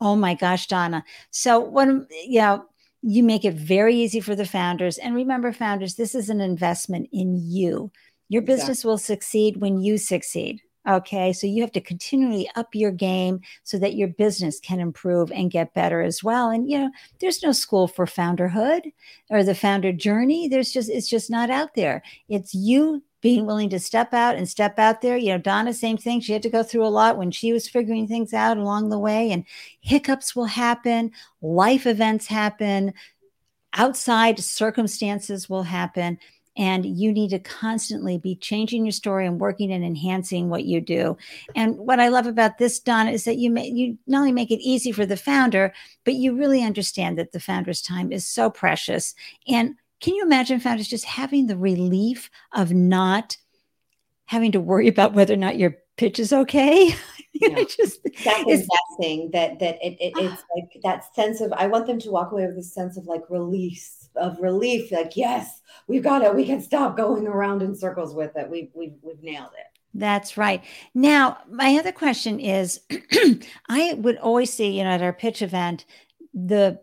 Oh 0.00 0.16
my 0.16 0.34
gosh, 0.34 0.66
Donna. 0.66 1.04
So 1.30 1.60
when 1.60 2.06
you 2.26 2.40
know 2.40 2.66
you 3.02 3.22
make 3.22 3.44
it 3.44 3.54
very 3.54 3.94
easy 3.94 4.20
for 4.20 4.34
the 4.34 4.46
founders. 4.46 4.98
And 4.98 5.14
remember, 5.14 5.52
founders, 5.52 5.94
this 5.94 6.14
is 6.14 6.30
an 6.30 6.40
investment 6.40 7.08
in 7.12 7.36
you. 7.36 7.90
Your 8.28 8.42
exactly. 8.42 8.60
business 8.60 8.84
will 8.84 8.98
succeed 8.98 9.58
when 9.58 9.80
you 9.80 9.98
succeed. 9.98 10.60
Okay. 10.88 11.34
So 11.34 11.46
you 11.46 11.60
have 11.62 11.72
to 11.72 11.80
continually 11.82 12.50
up 12.56 12.74
your 12.74 12.90
game 12.90 13.40
so 13.62 13.78
that 13.78 13.94
your 13.94 14.08
business 14.08 14.58
can 14.58 14.80
improve 14.80 15.30
and 15.30 15.50
get 15.50 15.74
better 15.74 16.00
as 16.00 16.24
well. 16.24 16.48
And, 16.50 16.70
you 16.70 16.78
know, 16.78 16.90
there's 17.20 17.42
no 17.42 17.52
school 17.52 17.88
for 17.88 18.06
founderhood 18.06 18.92
or 19.28 19.44
the 19.44 19.54
founder 19.54 19.92
journey. 19.92 20.48
There's 20.48 20.72
just, 20.72 20.88
it's 20.88 21.08
just 21.08 21.30
not 21.30 21.50
out 21.50 21.74
there. 21.74 22.02
It's 22.28 22.54
you 22.54 23.02
being 23.20 23.46
willing 23.46 23.68
to 23.70 23.80
step 23.80 24.14
out 24.14 24.36
and 24.36 24.48
step 24.48 24.78
out 24.78 25.00
there. 25.00 25.16
You 25.16 25.30
know, 25.30 25.38
Donna, 25.38 25.72
same 25.72 25.96
thing. 25.96 26.20
She 26.20 26.32
had 26.32 26.42
to 26.42 26.50
go 26.50 26.62
through 26.62 26.86
a 26.86 26.88
lot 26.88 27.18
when 27.18 27.30
she 27.30 27.52
was 27.52 27.68
figuring 27.68 28.06
things 28.06 28.32
out 28.32 28.58
along 28.58 28.88
the 28.88 28.98
way, 28.98 29.30
and 29.30 29.44
hiccups 29.80 30.36
will 30.36 30.46
happen, 30.46 31.12
life 31.42 31.86
events 31.86 32.26
happen, 32.26 32.94
outside 33.74 34.38
circumstances 34.38 35.48
will 35.48 35.64
happen. 35.64 36.18
And 36.56 36.84
you 36.84 37.12
need 37.12 37.30
to 37.30 37.38
constantly 37.38 38.18
be 38.18 38.34
changing 38.34 38.84
your 38.84 38.90
story 38.90 39.28
and 39.28 39.38
working 39.38 39.72
and 39.72 39.84
enhancing 39.84 40.48
what 40.48 40.64
you 40.64 40.80
do. 40.80 41.16
And 41.54 41.78
what 41.78 42.00
I 42.00 42.08
love 42.08 42.26
about 42.26 42.58
this, 42.58 42.80
Donna, 42.80 43.12
is 43.12 43.22
that 43.26 43.36
you 43.36 43.48
may, 43.48 43.68
you 43.68 43.96
not 44.08 44.18
only 44.18 44.32
make 44.32 44.50
it 44.50 44.60
easy 44.60 44.90
for 44.90 45.06
the 45.06 45.16
founder, 45.16 45.72
but 46.04 46.14
you 46.14 46.36
really 46.36 46.64
understand 46.64 47.16
that 47.16 47.30
the 47.30 47.38
founder's 47.38 47.80
time 47.80 48.10
is 48.10 48.26
so 48.26 48.50
precious. 48.50 49.14
And 49.46 49.76
can 50.00 50.14
you 50.14 50.22
imagine 50.22 50.60
founders 50.60 50.88
just 50.88 51.04
having 51.04 51.46
the 51.46 51.56
relief 51.56 52.30
of 52.52 52.72
not 52.72 53.36
having 54.26 54.52
to 54.52 54.60
worry 54.60 54.88
about 54.88 55.14
whether 55.14 55.34
or 55.34 55.38
not 55.38 55.58
your 55.58 55.76
pitch 55.96 56.18
is 56.18 56.32
okay? 56.32 56.94
Yeah. 57.40 57.62
just 57.62 58.02
that 58.24 58.44
investing 58.48 59.30
that 59.32 59.60
that 59.60 59.76
it, 59.80 59.96
it, 60.00 60.12
ah. 60.16 60.20
it's 60.22 60.42
like 60.56 60.82
that 60.82 61.14
sense 61.14 61.40
of 61.40 61.52
I 61.52 61.68
want 61.68 61.86
them 61.86 62.00
to 62.00 62.10
walk 62.10 62.32
away 62.32 62.46
with 62.46 62.58
a 62.58 62.64
sense 62.64 62.96
of 62.96 63.04
like 63.04 63.22
release 63.28 64.08
of 64.16 64.40
relief, 64.40 64.90
like 64.90 65.16
yes, 65.16 65.60
we've 65.86 66.02
got 66.02 66.22
it. 66.22 66.34
We 66.34 66.44
can 66.44 66.60
stop 66.60 66.96
going 66.96 67.28
around 67.28 67.62
in 67.62 67.76
circles 67.76 68.12
with 68.12 68.34
it. 68.34 68.50
We've 68.50 68.70
we've 68.74 68.94
we've 69.02 69.22
nailed 69.22 69.50
it. 69.56 69.78
That's 69.94 70.36
right. 70.36 70.64
Now, 70.94 71.38
my 71.48 71.76
other 71.76 71.92
question 71.92 72.40
is 72.40 72.80
I 73.68 73.94
would 73.94 74.16
always 74.18 74.52
see, 74.52 74.76
you 74.78 74.84
know, 74.84 74.90
at 74.90 75.02
our 75.02 75.12
pitch 75.12 75.42
event, 75.42 75.84
the 76.34 76.80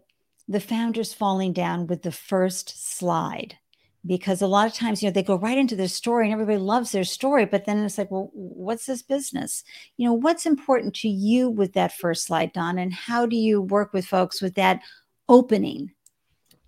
the 0.47 0.59
founders 0.59 1.13
falling 1.13 1.53
down 1.53 1.87
with 1.87 2.01
the 2.03 2.11
first 2.11 2.97
slide 2.97 3.57
because 4.05 4.41
a 4.41 4.47
lot 4.47 4.67
of 4.67 4.73
times 4.73 5.01
you 5.01 5.09
know 5.09 5.13
they 5.13 5.23
go 5.23 5.35
right 5.35 5.57
into 5.57 5.75
their 5.75 5.87
story 5.87 6.25
and 6.25 6.33
everybody 6.33 6.57
loves 6.57 6.91
their 6.91 7.03
story 7.03 7.45
but 7.45 7.65
then 7.65 7.83
it's 7.83 7.97
like 7.97 8.11
well 8.11 8.29
what's 8.33 8.85
this 8.85 9.01
business 9.01 9.63
you 9.97 10.07
know 10.07 10.13
what's 10.13 10.45
important 10.45 10.93
to 10.93 11.09
you 11.09 11.49
with 11.49 11.73
that 11.73 11.91
first 11.91 12.25
slide 12.25 12.53
don 12.53 12.77
and 12.77 12.93
how 12.93 13.25
do 13.25 13.35
you 13.35 13.61
work 13.61 13.93
with 13.93 14.05
folks 14.05 14.41
with 14.41 14.55
that 14.55 14.79
opening 15.27 15.91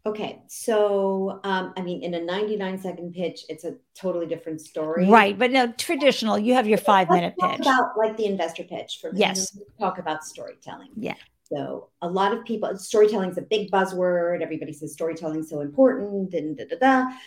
Okay, 0.07 0.41
so 0.47 1.41
um, 1.43 1.73
I 1.75 1.81
mean, 1.81 2.01
in 2.01 2.13
a 2.13 2.21
99 2.21 2.79
second 2.79 3.13
pitch, 3.13 3.43
it's 3.49 3.65
a 3.65 3.75
totally 3.93 4.25
different 4.25 4.61
story. 4.61 5.05
Right, 5.05 5.37
but 5.37 5.51
no, 5.51 5.73
traditional. 5.73 6.39
You 6.39 6.53
have 6.53 6.65
your 6.65 6.77
5 6.77 7.09
Let's 7.09 7.17
minute 7.17 7.33
talk 7.37 7.57
pitch. 7.57 7.59
About 7.59 7.97
like 7.97 8.15
the 8.15 8.25
investor 8.25 8.63
pitch 8.63 8.99
for 9.01 9.11
me. 9.11 9.19
Yes. 9.19 9.57
Talk 9.77 9.97
about 9.97 10.23
storytelling. 10.23 10.91
Yeah. 10.95 11.15
So 11.49 11.89
a 12.01 12.09
lot 12.09 12.33
of 12.33 12.45
people, 12.45 12.75
storytelling 12.77 13.29
is 13.29 13.37
a 13.37 13.41
big 13.41 13.71
buzzword. 13.71 14.41
Everybody 14.41 14.73
says 14.73 14.93
storytelling 14.93 15.41
is 15.41 15.49
so 15.49 15.61
important 15.61 16.33
and 16.33 16.57
da 16.57 16.65
da 16.65 16.77
da. 16.77 17.17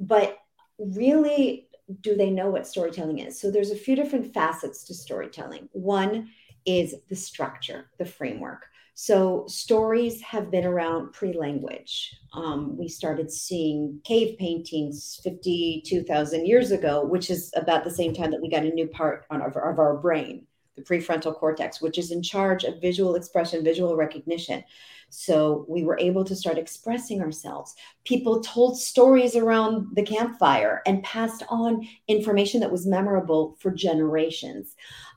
But 0.00 0.38
really, 0.78 1.68
do 2.00 2.16
they 2.16 2.30
know 2.30 2.50
what 2.50 2.66
storytelling 2.66 3.18
is? 3.18 3.40
So 3.40 3.50
there's 3.50 3.70
a 3.70 3.76
few 3.76 3.96
different 3.96 4.32
facets 4.32 4.84
to 4.84 4.94
storytelling. 4.94 5.68
One 5.72 6.30
is 6.64 6.94
the 7.08 7.16
structure, 7.16 7.90
the 7.98 8.04
framework. 8.04 8.66
So 8.98 9.44
stories 9.46 10.22
have 10.22 10.50
been 10.50 10.64
around 10.64 11.12
pre-language. 11.12 12.16
Um, 12.32 12.78
we 12.78 12.88
started 12.88 13.30
seeing 13.30 14.00
cave 14.04 14.38
paintings 14.38 15.20
52,000 15.22 16.46
years 16.46 16.70
ago, 16.70 17.04
which 17.04 17.30
is 17.30 17.52
about 17.54 17.84
the 17.84 17.90
same 17.90 18.14
time 18.14 18.30
that 18.30 18.40
we 18.40 18.48
got 18.48 18.64
a 18.64 18.70
new 18.70 18.86
part 18.86 19.26
on, 19.30 19.42
of, 19.42 19.54
of 19.54 19.78
our 19.78 19.98
brain, 19.98 20.46
the 20.76 20.82
prefrontal 20.82 21.34
cortex, 21.34 21.80
which 21.80 21.98
is 21.98 22.10
in 22.10 22.22
charge 22.22 22.64
of 22.64 22.80
visual 22.80 23.14
expression, 23.14 23.64
visual 23.64 23.96
recognition. 23.96 24.62
So 25.08 25.64
we 25.68 25.84
were 25.84 25.98
able 25.98 26.24
to 26.24 26.36
start 26.36 26.58
expressing 26.58 27.20
ourselves. 27.20 27.74
People 28.04 28.40
told 28.40 28.78
stories 28.78 29.36
around 29.36 29.94
the 29.94 30.02
campfire 30.02 30.82
and 30.86 31.02
passed 31.02 31.42
on 31.48 31.86
information 32.08 32.60
that 32.60 32.72
was 32.72 32.86
memorable 32.86 33.56
for 33.60 33.70
generations. 33.70 34.74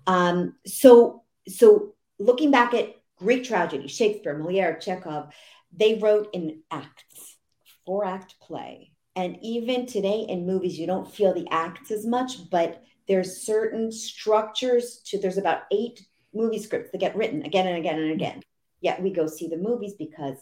Um, 0.08 0.56
so, 0.66 1.24
so 1.48 1.96
looking 2.20 2.52
back 2.52 2.74
at 2.74 2.96
Greek 3.18 3.44
tragedy, 3.44 3.88
Shakespeare, 3.88 4.38
Moliere, 4.38 4.80
Chekhov, 4.80 5.34
they 5.76 5.96
wrote 5.96 6.30
in 6.34 6.62
acts, 6.72 7.38
four 7.86 8.06
act 8.06 8.36
play. 8.40 8.92
And 9.16 9.38
even 9.42 9.86
today 9.86 10.26
in 10.30 10.46
movies, 10.46 10.80
you 10.80 10.88
don't 10.88 11.12
feel 11.12 11.34
the 11.34 11.48
acts 11.52 11.92
as 11.92 12.06
much, 12.06 12.50
but 12.50 12.82
there's 13.10 13.42
certain 13.42 13.92
structures 13.92 15.02
to 15.08 15.18
there's 15.18 15.40
about 15.40 15.64
eight 15.72 16.06
movie 16.34 16.60
scripts 16.60 16.92
that 16.92 17.00
get 17.00 17.16
written 17.16 17.44
again 17.44 17.68
and 17.68 17.78
again 17.78 18.00
and 18.00 18.12
again. 18.12 18.42
Yet 18.82 19.02
we 19.02 19.10
go 19.10 19.26
see 19.28 19.50
the 19.50 19.58
movies 19.58 19.96
because 19.98 20.38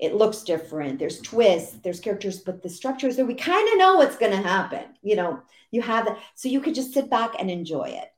it 0.00 0.14
looks 0.14 0.42
different. 0.42 0.98
There's 0.98 1.20
twists, 1.20 1.78
there's 1.84 2.00
characters, 2.00 2.40
but 2.40 2.62
the 2.62 2.70
structure 2.70 3.08
is 3.08 3.16
there, 3.16 3.26
we 3.26 3.34
kind 3.34 3.68
of 3.68 3.78
know 3.78 3.96
what's 3.96 4.16
going 4.16 4.32
to 4.32 4.48
happen. 4.48 4.84
You 5.02 5.16
know, 5.16 5.42
you 5.70 5.82
have 5.82 6.06
that. 6.06 6.18
So 6.34 6.48
you 6.48 6.60
could 6.60 6.74
just 6.74 6.94
sit 6.94 7.10
back 7.10 7.34
and 7.38 7.50
enjoy 7.50 7.88
it. 7.88 8.08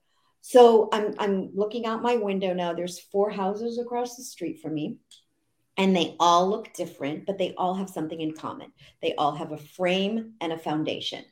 So 0.41 0.89
I'm 0.93 1.15
I'm 1.19 1.51
looking 1.55 1.85
out 1.85 2.01
my 2.01 2.17
window 2.17 2.55
now. 2.55 2.73
There's 2.73 3.01
four 3.01 3.29
houses 3.31 3.79
across 3.79 4.17
the 4.17 4.23
street 4.23 4.61
from 4.63 4.75
me. 4.75 4.99
And 5.77 5.97
they 5.97 6.15
all 6.21 6.49
look 6.49 6.73
different, 6.75 7.27
but 7.27 7.39
they 7.39 7.55
all 7.57 7.75
have 7.75 7.89
something 7.91 8.21
in 8.21 8.35
common. 8.35 8.73
They 9.03 9.15
all 9.15 9.33
have 9.33 9.53
a 9.53 9.59
frame 9.59 10.35
and 10.41 10.53
a 10.53 10.59
foundation. 10.59 11.25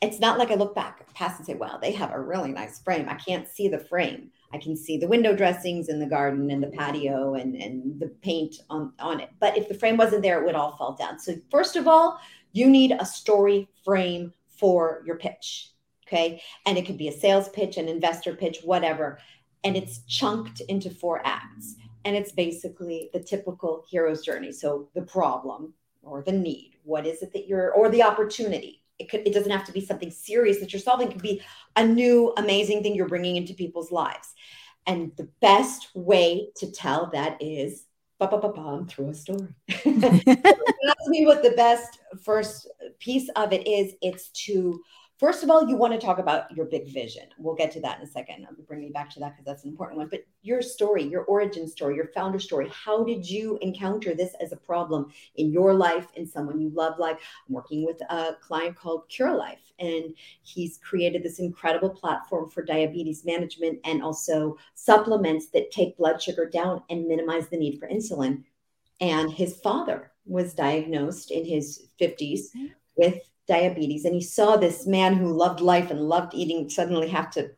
It's 0.00 0.20
not 0.20 0.38
like 0.38 0.50
I 0.50 0.54
look 0.54 0.74
back 0.74 1.12
past 1.14 1.38
and 1.38 1.46
say, 1.46 1.54
wow, 1.54 1.78
they 1.80 1.90
have 1.92 2.12
a 2.12 2.20
really 2.20 2.52
nice 2.52 2.78
frame. 2.78 3.08
I 3.08 3.14
can't 3.14 3.48
see 3.48 3.68
the 3.68 3.80
frame. 3.80 4.30
I 4.52 4.58
can 4.58 4.76
see 4.76 4.96
the 4.96 5.08
window 5.08 5.34
dressings 5.34 5.88
in 5.88 5.98
the 5.98 6.06
garden 6.06 6.50
and 6.50 6.62
the 6.62 6.68
patio 6.68 7.34
and, 7.34 7.56
and 7.56 8.00
the 8.00 8.08
paint 8.22 8.56
on, 8.70 8.92
on 9.00 9.20
it. 9.20 9.30
But 9.40 9.58
if 9.58 9.68
the 9.68 9.74
frame 9.74 9.96
wasn't 9.96 10.22
there, 10.22 10.40
it 10.40 10.46
would 10.46 10.54
all 10.54 10.76
fall 10.76 10.94
down. 10.94 11.18
So, 11.18 11.34
first 11.50 11.76
of 11.76 11.88
all, 11.88 12.20
you 12.52 12.70
need 12.70 12.92
a 12.92 13.04
story 13.04 13.68
frame 13.84 14.32
for 14.48 15.02
your 15.04 15.16
pitch. 15.16 15.72
Okay. 16.06 16.40
And 16.64 16.78
it 16.78 16.86
could 16.86 16.96
be 16.96 17.08
a 17.08 17.12
sales 17.12 17.48
pitch, 17.50 17.76
an 17.76 17.88
investor 17.88 18.34
pitch, 18.34 18.60
whatever. 18.64 19.18
And 19.64 19.76
it's 19.76 19.98
chunked 20.06 20.60
into 20.62 20.90
four 20.90 21.20
acts. 21.24 21.74
And 22.04 22.16
it's 22.16 22.32
basically 22.32 23.10
the 23.12 23.20
typical 23.20 23.84
hero's 23.90 24.24
journey. 24.24 24.52
So 24.52 24.88
the 24.94 25.02
problem 25.02 25.74
or 26.02 26.22
the 26.22 26.32
need, 26.32 26.76
what 26.84 27.06
is 27.06 27.22
it 27.22 27.32
that 27.34 27.46
you're, 27.46 27.72
or 27.72 27.90
the 27.90 28.02
opportunity. 28.02 28.77
It 28.98 29.08
could, 29.08 29.26
it 29.26 29.32
doesn't 29.32 29.50
have 29.50 29.64
to 29.66 29.72
be 29.72 29.84
something 29.84 30.10
serious 30.10 30.58
that 30.60 30.72
you're 30.72 30.80
solving. 30.80 31.08
It 31.08 31.12
could 31.12 31.22
be 31.22 31.42
a 31.76 31.86
new, 31.86 32.32
amazing 32.36 32.82
thing 32.82 32.94
you're 32.94 33.08
bringing 33.08 33.36
into 33.36 33.54
people's 33.54 33.92
lives. 33.92 34.34
And 34.86 35.12
the 35.16 35.28
best 35.40 35.88
way 35.94 36.48
to 36.56 36.70
tell 36.72 37.10
that 37.12 37.40
is 37.40 37.84
through 38.86 39.10
a 39.10 39.14
story. 39.14 39.54
Ask 39.70 41.06
me 41.06 41.26
what 41.26 41.42
the 41.42 41.54
best 41.56 41.98
first 42.22 42.68
piece 42.98 43.28
of 43.36 43.52
it 43.52 43.66
is. 43.66 43.94
It's 44.02 44.30
to 44.46 44.80
First 45.18 45.42
of 45.42 45.50
all, 45.50 45.68
you 45.68 45.74
want 45.74 45.92
to 45.92 45.98
talk 45.98 46.20
about 46.20 46.54
your 46.56 46.66
big 46.66 46.86
vision. 46.86 47.24
We'll 47.38 47.56
get 47.56 47.72
to 47.72 47.80
that 47.80 47.98
in 47.98 48.04
a 48.04 48.10
second. 48.10 48.46
I'll 48.46 48.64
bring 48.66 48.84
you 48.84 48.92
back 48.92 49.10
to 49.10 49.20
that 49.20 49.32
because 49.32 49.44
that's 49.44 49.64
an 49.64 49.70
important 49.70 49.98
one. 49.98 50.08
But 50.08 50.24
your 50.42 50.62
story, 50.62 51.02
your 51.02 51.24
origin 51.24 51.66
story, 51.66 51.96
your 51.96 52.06
founder 52.14 52.38
story. 52.38 52.70
How 52.72 53.02
did 53.02 53.28
you 53.28 53.58
encounter 53.60 54.14
this 54.14 54.34
as 54.40 54.52
a 54.52 54.56
problem 54.56 55.10
in 55.34 55.50
your 55.50 55.74
life 55.74 56.06
in 56.14 56.24
someone 56.24 56.60
you 56.60 56.70
love? 56.70 57.00
Like 57.00 57.18
I'm 57.48 57.54
working 57.54 57.84
with 57.84 58.00
a 58.02 58.36
client 58.40 58.76
called 58.76 59.08
Cure 59.08 59.34
Life, 59.34 59.72
and 59.80 60.14
he's 60.42 60.78
created 60.78 61.24
this 61.24 61.40
incredible 61.40 61.90
platform 61.90 62.48
for 62.48 62.62
diabetes 62.62 63.24
management 63.24 63.80
and 63.84 64.04
also 64.04 64.56
supplements 64.76 65.48
that 65.48 65.72
take 65.72 65.98
blood 65.98 66.22
sugar 66.22 66.48
down 66.48 66.84
and 66.90 67.08
minimize 67.08 67.48
the 67.48 67.56
need 67.56 67.80
for 67.80 67.88
insulin. 67.88 68.44
And 69.00 69.32
his 69.32 69.56
father 69.56 70.12
was 70.26 70.54
diagnosed 70.54 71.32
in 71.32 71.44
his 71.44 71.88
50s 72.00 72.54
mm-hmm. 72.54 72.66
with 72.96 73.28
diabetes 73.48 74.04
and 74.04 74.14
he 74.14 74.20
saw 74.20 74.56
this 74.56 74.86
man 74.86 75.14
who 75.14 75.32
loved 75.32 75.60
life 75.60 75.90
and 75.90 76.00
loved 76.00 76.34
eating 76.34 76.68
suddenly 76.68 77.08
have 77.08 77.30
to 77.30 77.50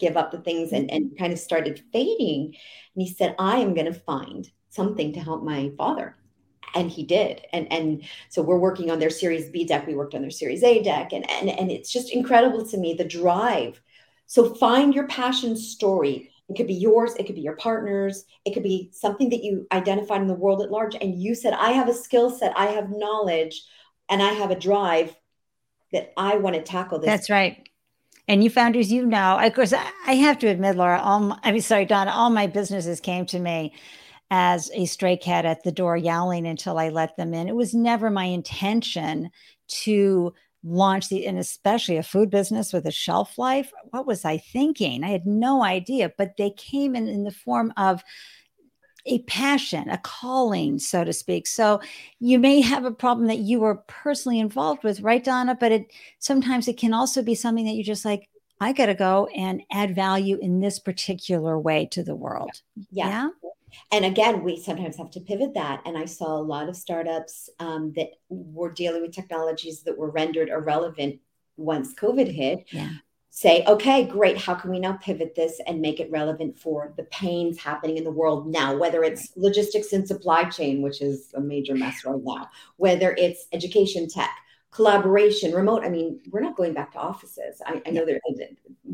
give 0.00 0.16
up 0.16 0.32
the 0.32 0.40
things 0.40 0.72
and, 0.72 0.90
and 0.90 1.16
kind 1.16 1.32
of 1.32 1.38
started 1.38 1.84
fading. 1.92 2.54
And 2.94 3.02
he 3.02 3.08
said 3.08 3.36
i 3.38 3.58
am 3.58 3.74
going 3.74 3.86
to 3.86 3.94
find 3.94 4.50
something 4.70 5.12
to 5.12 5.20
help 5.20 5.44
my 5.44 5.70
father. 5.76 6.16
And 6.74 6.90
he 6.90 7.04
did. 7.04 7.42
And 7.52 7.72
and 7.72 8.04
so 8.28 8.42
we're 8.42 8.58
working 8.58 8.90
on 8.90 8.98
their 8.98 9.10
series 9.10 9.50
b 9.50 9.64
deck. 9.64 9.86
We 9.86 9.94
worked 9.94 10.14
on 10.14 10.22
their 10.22 10.30
series 10.30 10.64
a 10.64 10.82
deck. 10.82 11.12
And 11.12 11.28
and, 11.30 11.48
and 11.48 11.70
it's 11.70 11.92
just 11.92 12.12
incredible 12.12 12.66
to 12.66 12.78
me 12.78 12.94
the 12.94 13.04
drive. 13.04 13.80
So 14.26 14.54
find 14.54 14.94
your 14.94 15.06
passion 15.08 15.56
story. 15.56 16.32
It 16.48 16.56
could 16.56 16.66
be 16.66 16.74
yours 16.74 17.14
it 17.14 17.26
could 17.26 17.36
be 17.36 17.42
your 17.42 17.56
partner's 17.56 18.24
it 18.44 18.54
could 18.54 18.64
be 18.64 18.90
something 18.92 19.28
that 19.30 19.44
you 19.44 19.68
identified 19.70 20.20
in 20.20 20.26
the 20.26 20.34
world 20.34 20.62
at 20.62 20.70
large. 20.70 20.96
And 20.96 21.20
you 21.20 21.34
said 21.34 21.52
i 21.52 21.70
have 21.70 21.88
a 21.88 21.94
skill 21.94 22.30
set 22.30 22.52
i 22.56 22.66
have 22.66 22.90
knowledge 22.90 23.62
and 24.08 24.20
i 24.20 24.32
have 24.32 24.50
a 24.50 24.58
drive 24.58 25.14
that 25.92 26.12
I 26.16 26.36
want 26.36 26.56
to 26.56 26.62
tackle 26.62 26.98
this. 26.98 27.06
That's 27.06 27.30
right. 27.30 27.68
And 28.28 28.44
you 28.44 28.50
founders, 28.50 28.92
you 28.92 29.06
know, 29.06 29.38
of 29.38 29.54
course, 29.54 29.72
I 29.72 30.12
have 30.12 30.38
to 30.38 30.46
admit, 30.46 30.76
Laura, 30.76 31.00
all 31.00 31.20
my, 31.20 31.38
I 31.42 31.50
mean, 31.50 31.62
sorry, 31.62 31.84
Donna, 31.84 32.12
all 32.12 32.30
my 32.30 32.46
businesses 32.46 33.00
came 33.00 33.26
to 33.26 33.40
me 33.40 33.74
as 34.30 34.70
a 34.72 34.86
stray 34.86 35.16
cat 35.16 35.44
at 35.44 35.64
the 35.64 35.72
door 35.72 35.96
yowling 35.96 36.46
until 36.46 36.78
I 36.78 36.90
let 36.90 37.16
them 37.16 37.34
in. 37.34 37.48
It 37.48 37.56
was 37.56 37.74
never 37.74 38.08
my 38.08 38.26
intention 38.26 39.30
to 39.82 40.32
launch 40.62 41.08
the, 41.08 41.26
and 41.26 41.38
especially 41.38 41.96
a 41.96 42.04
food 42.04 42.30
business 42.30 42.72
with 42.72 42.86
a 42.86 42.92
shelf 42.92 43.36
life. 43.36 43.72
What 43.90 44.06
was 44.06 44.24
I 44.24 44.38
thinking? 44.38 45.02
I 45.02 45.08
had 45.08 45.26
no 45.26 45.64
idea, 45.64 46.12
but 46.16 46.36
they 46.36 46.50
came 46.50 46.94
in 46.94 47.08
in 47.08 47.24
the 47.24 47.32
form 47.32 47.72
of 47.76 48.04
a 49.06 49.20
passion, 49.20 49.88
a 49.88 49.98
calling, 49.98 50.78
so 50.78 51.04
to 51.04 51.12
speak. 51.12 51.46
So 51.46 51.80
you 52.18 52.38
may 52.38 52.60
have 52.60 52.84
a 52.84 52.90
problem 52.90 53.26
that 53.28 53.38
you 53.38 53.60
were 53.60 53.76
personally 53.86 54.40
involved 54.40 54.84
with, 54.84 55.00
right, 55.00 55.22
Donna? 55.22 55.56
But 55.58 55.72
it 55.72 55.92
sometimes 56.18 56.68
it 56.68 56.76
can 56.76 56.94
also 56.94 57.22
be 57.22 57.34
something 57.34 57.64
that 57.64 57.74
you 57.74 57.84
just 57.84 58.04
like, 58.04 58.28
I 58.60 58.72
got 58.72 58.86
to 58.86 58.94
go 58.94 59.26
and 59.34 59.62
add 59.72 59.94
value 59.94 60.38
in 60.40 60.60
this 60.60 60.78
particular 60.78 61.58
way 61.58 61.86
to 61.92 62.02
the 62.02 62.14
world. 62.14 62.50
Yeah. 62.90 63.08
yeah. 63.08 63.28
And 63.92 64.04
again, 64.04 64.42
we 64.42 64.60
sometimes 64.60 64.96
have 64.96 65.10
to 65.12 65.20
pivot 65.20 65.54
that. 65.54 65.80
And 65.86 65.96
I 65.96 66.04
saw 66.04 66.36
a 66.36 66.42
lot 66.42 66.68
of 66.68 66.76
startups 66.76 67.48
um, 67.58 67.92
that 67.96 68.08
were 68.28 68.70
dealing 68.70 69.02
with 69.02 69.12
technologies 69.12 69.82
that 69.84 69.96
were 69.96 70.10
rendered 70.10 70.48
irrelevant 70.48 71.20
once 71.56 71.94
COVID 71.94 72.30
hit. 72.30 72.64
Yeah 72.70 72.90
say, 73.40 73.64
okay, 73.66 74.04
great. 74.04 74.36
How 74.36 74.54
can 74.54 74.70
we 74.70 74.78
now 74.78 74.98
pivot 75.00 75.34
this 75.34 75.62
and 75.66 75.80
make 75.80 75.98
it 75.98 76.10
relevant 76.10 76.58
for 76.58 76.92
the 76.98 77.04
pains 77.04 77.58
happening 77.58 77.96
in 77.96 78.04
the 78.04 78.10
world 78.10 78.46
now, 78.46 78.76
whether 78.76 79.02
it's 79.02 79.32
logistics 79.34 79.94
and 79.94 80.06
supply 80.06 80.44
chain, 80.44 80.82
which 80.82 81.00
is 81.00 81.32
a 81.34 81.40
major 81.40 81.74
mess 81.74 82.04
right 82.04 82.20
now, 82.22 82.50
whether 82.76 83.14
it's 83.16 83.46
education 83.54 84.06
tech, 84.10 84.28
collaboration, 84.70 85.54
remote. 85.54 85.82
I 85.82 85.88
mean, 85.88 86.20
we're 86.30 86.42
not 86.42 86.54
going 86.54 86.74
back 86.74 86.92
to 86.92 86.98
offices. 86.98 87.62
I, 87.64 87.80
I 87.86 87.90
know 87.92 88.04
that 88.04 88.16
uh, 88.16 88.44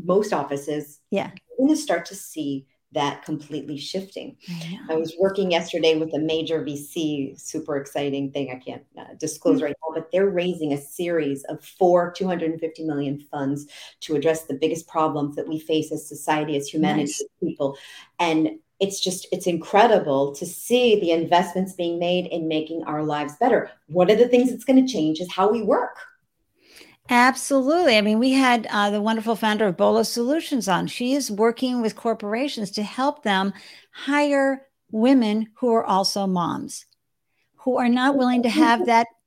most 0.05 0.31
offices, 0.31 1.01
yeah, 1.11 1.31
we're 1.49 1.65
going 1.65 1.75
to 1.75 1.81
start 1.81 2.05
to 2.05 2.15
see 2.15 2.67
that 2.93 3.23
completely 3.23 3.77
shifting. 3.77 4.37
Yeah. 4.47 4.79
I 4.89 4.95
was 4.95 5.15
working 5.19 5.51
yesterday 5.51 5.97
with 5.97 6.13
a 6.13 6.19
major 6.19 6.63
VC, 6.63 7.39
super 7.39 7.77
exciting 7.77 8.31
thing. 8.31 8.49
I 8.51 8.63
can't 8.63 8.83
uh, 8.97 9.13
disclose 9.19 9.57
mm-hmm. 9.57 9.65
right 9.65 9.75
now, 9.83 9.93
but 9.93 10.11
they're 10.11 10.29
raising 10.29 10.73
a 10.73 10.77
series 10.77 11.43
of 11.45 11.63
four 11.63 12.11
250 12.11 12.85
million 12.85 13.19
funds 13.29 13.67
to 14.01 14.15
address 14.15 14.43
the 14.45 14.53
biggest 14.53 14.87
problems 14.87 15.35
that 15.35 15.47
we 15.47 15.59
face 15.59 15.91
as 15.91 16.07
society, 16.07 16.55
as 16.55 16.67
humanity, 16.67 17.01
nice. 17.01 17.21
as 17.21 17.27
people. 17.41 17.77
And 18.19 18.59
it's 18.79 18.99
just 18.99 19.27
it's 19.31 19.47
incredible 19.47 20.33
to 20.35 20.45
see 20.45 20.99
the 20.99 21.11
investments 21.11 21.73
being 21.73 21.99
made 21.99 22.27
in 22.27 22.47
making 22.47 22.83
our 22.83 23.03
lives 23.03 23.33
better 23.39 23.71
one 23.87 24.11
of 24.11 24.19
the 24.19 24.27
things 24.27 24.51
that's 24.51 24.63
going 24.63 24.85
to 24.85 24.91
change 24.91 25.19
is 25.19 25.31
how 25.31 25.51
we 25.51 25.63
work 25.63 25.97
Absolutely. 27.09 27.97
I 27.97 28.01
mean, 28.01 28.19
we 28.19 28.33
had 28.33 28.67
uh, 28.69 28.89
the 28.89 29.01
wonderful 29.01 29.35
founder 29.35 29.67
of 29.67 29.77
Bolo 29.77 30.03
Solutions 30.03 30.67
on. 30.67 30.87
She 30.87 31.13
is 31.13 31.31
working 31.31 31.81
with 31.81 31.95
corporations 31.95 32.71
to 32.71 32.83
help 32.83 33.23
them 33.23 33.53
hire 33.91 34.67
women 34.91 35.47
who 35.55 35.73
are 35.73 35.85
also 35.85 36.27
moms, 36.27 36.85
who 37.57 37.77
are 37.77 37.89
not 37.89 38.17
willing 38.17 38.43
to 38.43 38.49
have 38.49 38.85
that. 38.85 39.07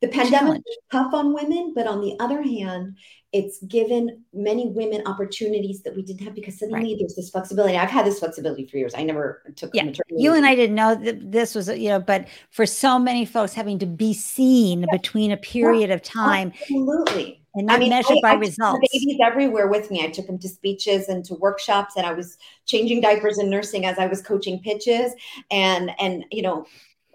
The 0.00 0.08
pandemic 0.08 0.60
is 0.66 0.76
tough 0.92 1.14
on 1.14 1.32
women, 1.32 1.72
but 1.74 1.86
on 1.86 2.02
the 2.02 2.14
other 2.20 2.42
hand, 2.42 2.98
it's 3.34 3.58
given 3.64 4.22
many 4.32 4.68
women 4.68 5.02
opportunities 5.06 5.82
that 5.82 5.96
we 5.96 6.02
didn't 6.02 6.24
have 6.24 6.36
because 6.36 6.56
suddenly 6.56 6.90
right. 6.90 6.96
there's 7.00 7.16
this 7.16 7.30
flexibility. 7.30 7.76
I've 7.76 7.90
had 7.90 8.06
this 8.06 8.20
flexibility 8.20 8.64
for 8.64 8.76
years. 8.76 8.94
I 8.96 9.02
never 9.02 9.42
took 9.56 9.74
yeah. 9.74 9.82
maternity. 9.82 10.14
You 10.22 10.34
and 10.34 10.46
I 10.46 10.54
didn't 10.54 10.76
know 10.76 10.94
that 10.94 11.32
this 11.32 11.52
was, 11.52 11.66
you 11.68 11.88
know, 11.88 11.98
but 11.98 12.28
for 12.52 12.64
so 12.64 12.96
many 12.96 13.26
folks 13.26 13.52
having 13.52 13.80
to 13.80 13.86
be 13.86 14.14
seen 14.14 14.82
yeah. 14.82 14.86
between 14.92 15.32
a 15.32 15.36
period 15.36 15.88
yeah. 15.88 15.96
of 15.96 16.02
time. 16.02 16.52
Absolutely. 16.62 17.42
And 17.56 17.66
not 17.66 17.76
I 17.76 17.78
mean, 17.80 17.90
measured 17.90 18.18
I, 18.18 18.20
by 18.22 18.30
I 18.30 18.34
results. 18.34 18.88
babies 18.92 19.18
everywhere 19.20 19.66
with 19.66 19.90
me. 19.90 20.04
I 20.04 20.10
took 20.10 20.28
them 20.28 20.38
to 20.38 20.48
speeches 20.48 21.08
and 21.08 21.24
to 21.24 21.34
workshops, 21.34 21.96
and 21.96 22.06
I 22.06 22.12
was 22.12 22.38
changing 22.66 23.00
diapers 23.00 23.38
and 23.38 23.50
nursing 23.50 23.84
as 23.84 23.98
I 23.98 24.06
was 24.06 24.22
coaching 24.22 24.60
pitches. 24.60 25.12
And 25.50 25.90
and 26.00 26.24
you 26.30 26.42
know, 26.42 26.66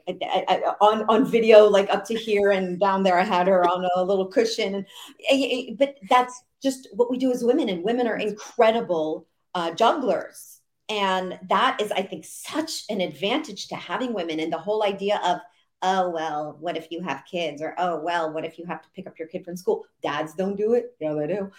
I, 0.09 0.45
I, 0.47 0.55
on 0.81 1.05
on 1.09 1.25
video, 1.25 1.65
like 1.67 1.89
up 1.89 2.05
to 2.05 2.15
here 2.15 2.51
and 2.51 2.79
down 2.79 3.03
there. 3.03 3.19
I 3.19 3.23
had 3.23 3.47
her 3.47 3.67
on 3.67 3.87
a 3.95 4.03
little 4.03 4.27
cushion, 4.27 4.75
and 4.75 4.85
eh, 5.29 5.35
eh, 5.35 5.65
eh, 5.69 5.73
but 5.77 5.97
that's 6.09 6.43
just 6.61 6.87
what 6.93 7.09
we 7.09 7.17
do 7.17 7.31
as 7.31 7.43
women, 7.43 7.69
and 7.69 7.83
women 7.83 8.07
are 8.07 8.17
incredible 8.17 9.27
uh, 9.55 9.71
jugglers, 9.71 10.61
and 10.89 11.39
that 11.49 11.81
is, 11.81 11.91
I 11.91 12.01
think, 12.01 12.25
such 12.25 12.83
an 12.89 13.01
advantage 13.01 13.67
to 13.67 13.75
having 13.75 14.13
women, 14.13 14.39
and 14.39 14.51
the 14.51 14.57
whole 14.57 14.83
idea 14.83 15.19
of 15.23 15.39
oh 15.81 16.09
well 16.09 16.57
what 16.59 16.75
if 16.75 16.91
you 16.91 17.01
have 17.01 17.23
kids? 17.29 17.61
Or 17.61 17.75
oh 17.77 17.99
well 17.99 18.33
what 18.33 18.45
if 18.45 18.57
you 18.57 18.65
have 18.65 18.81
to 18.81 18.89
pick 18.95 19.07
up 19.07 19.17
your 19.17 19.27
kid 19.27 19.45
from 19.45 19.57
school? 19.57 19.85
Dads 20.01 20.33
don't 20.33 20.57
do 20.57 20.73
it. 20.73 20.95
Yeah 20.99 21.13
they 21.13 21.27
do. 21.27 21.51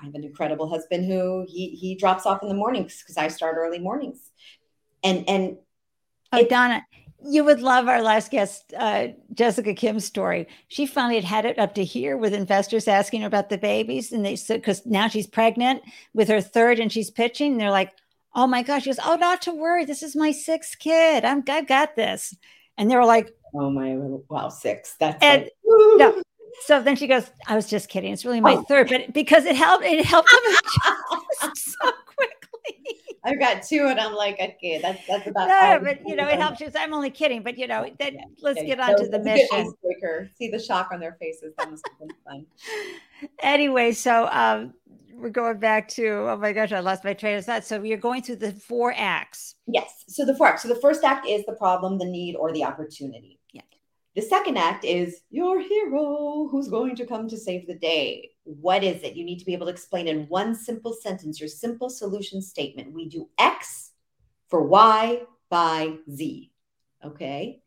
I 0.00 0.04
have 0.04 0.14
an 0.14 0.24
incredible 0.24 0.68
husband 0.68 1.06
who 1.06 1.46
he 1.48 1.70
he 1.70 1.94
drops 1.94 2.26
off 2.26 2.42
in 2.42 2.48
the 2.48 2.54
mornings 2.54 3.02
because 3.02 3.16
i 3.16 3.28
start 3.28 3.56
early 3.58 3.78
mornings. 3.78 4.30
And 5.04 5.28
and 5.28 5.56
oh 6.32 6.44
donna 6.46 6.84
you 7.24 7.44
would 7.44 7.60
love 7.60 7.88
our 7.88 8.02
last 8.02 8.30
guest, 8.30 8.72
uh, 8.76 9.08
Jessica 9.34 9.74
Kim's 9.74 10.04
story. 10.04 10.46
She 10.68 10.86
finally 10.86 11.16
had 11.16 11.24
had 11.24 11.44
it 11.44 11.58
up 11.58 11.74
to 11.74 11.84
here 11.84 12.16
with 12.16 12.32
investors 12.32 12.88
asking 12.88 13.22
her 13.22 13.26
about 13.26 13.50
the 13.50 13.58
babies. 13.58 14.12
And 14.12 14.24
they 14.24 14.36
said, 14.36 14.60
because 14.60 14.84
now 14.86 15.08
she's 15.08 15.26
pregnant 15.26 15.82
with 16.14 16.28
her 16.28 16.40
third 16.40 16.78
and 16.78 16.90
she's 16.90 17.10
pitching. 17.10 17.52
And 17.52 17.60
they're 17.60 17.70
like, 17.70 17.92
oh 18.34 18.46
my 18.46 18.62
gosh. 18.62 18.84
She 18.84 18.90
goes, 18.90 18.98
oh, 19.04 19.16
not 19.16 19.42
to 19.42 19.52
worry. 19.52 19.84
This 19.84 20.02
is 20.02 20.16
my 20.16 20.32
sixth 20.32 20.78
kid. 20.78 21.24
I'm, 21.24 21.44
I've 21.48 21.68
got 21.68 21.96
this. 21.96 22.34
And 22.78 22.90
they 22.90 22.96
were 22.96 23.04
like, 23.04 23.34
oh 23.54 23.70
my, 23.70 23.94
wow, 24.28 24.48
six. 24.48 24.96
That's 24.98 25.22
and, 25.22 25.42
like, 25.42 25.52
no. 25.64 26.22
So 26.62 26.82
then 26.82 26.96
she 26.96 27.06
goes, 27.06 27.30
I 27.46 27.56
was 27.56 27.68
just 27.68 27.88
kidding. 27.88 28.12
It's 28.12 28.24
really 28.24 28.40
my 28.40 28.54
oh. 28.54 28.62
third, 28.62 28.88
but 28.88 29.12
because 29.12 29.44
it 29.44 29.56
helped, 29.56 29.84
it 29.84 30.04
helped 30.04 30.30
them 31.42 31.52
so 31.54 31.92
quickly. 32.06 32.99
I've 33.22 33.38
got 33.38 33.62
two, 33.62 33.86
and 33.86 34.00
I'm 34.00 34.14
like, 34.14 34.34
okay, 34.40 34.78
that's 34.80 35.06
that's 35.06 35.26
about. 35.26 35.48
No, 35.48 35.80
but 35.82 36.00
you 36.06 36.16
know, 36.16 36.26
it 36.26 36.38
helps 36.38 36.60
you. 36.60 36.70
I'm 36.74 36.94
only 36.94 37.10
kidding, 37.10 37.42
but 37.42 37.58
you 37.58 37.66
know, 37.66 37.88
then 37.98 38.18
let's 38.40 38.58
okay. 38.58 38.66
get 38.66 38.80
on 38.80 38.96
so 38.96 39.04
to 39.04 39.10
the 39.10 39.18
mission. 39.18 39.74
See 40.38 40.48
the 40.48 40.58
shock 40.58 40.88
on 40.92 41.00
their 41.00 41.16
faces. 41.20 41.52
That 41.58 41.70
must 41.70 41.86
have 41.88 41.98
been 41.98 42.16
fun. 42.24 42.46
anyway, 43.40 43.92
so 43.92 44.26
um, 44.32 44.72
we're 45.14 45.28
going 45.28 45.58
back 45.58 45.88
to 45.88 46.06
oh 46.30 46.36
my 46.36 46.52
gosh, 46.52 46.72
I 46.72 46.80
lost 46.80 47.04
my 47.04 47.12
train 47.12 47.36
of 47.36 47.44
thought. 47.44 47.64
So 47.64 47.82
you're 47.82 47.98
going 47.98 48.22
through 48.22 48.36
the 48.36 48.52
four 48.52 48.94
acts. 48.96 49.56
Yes. 49.66 50.04
So 50.08 50.24
the 50.24 50.34
four 50.34 50.46
acts. 50.46 50.62
So 50.62 50.68
the 50.68 50.80
first 50.80 51.04
act 51.04 51.26
is 51.28 51.44
the 51.46 51.54
problem, 51.54 51.98
the 51.98 52.06
need, 52.06 52.36
or 52.36 52.52
the 52.52 52.64
opportunity. 52.64 53.39
Yeah. 54.14 54.22
The 54.22 54.28
second 54.28 54.58
act 54.58 54.84
is 54.84 55.20
your 55.30 55.60
hero 55.60 56.48
who's 56.50 56.68
going 56.68 56.96
to 56.96 57.06
come 57.06 57.28
to 57.28 57.36
save 57.36 57.66
the 57.66 57.74
day. 57.74 58.30
What 58.44 58.82
is 58.82 59.02
it? 59.02 59.14
You 59.14 59.24
need 59.24 59.38
to 59.38 59.44
be 59.44 59.52
able 59.52 59.66
to 59.66 59.72
explain 59.72 60.08
in 60.08 60.26
one 60.26 60.54
simple 60.54 60.92
sentence 60.92 61.40
your 61.40 61.48
simple 61.48 61.90
solution 61.90 62.42
statement. 62.42 62.92
We 62.92 63.08
do 63.08 63.28
X 63.38 63.92
for 64.48 64.62
Y 64.62 65.22
by 65.48 65.96
Z. 66.10 66.50
Okay. 67.04 67.62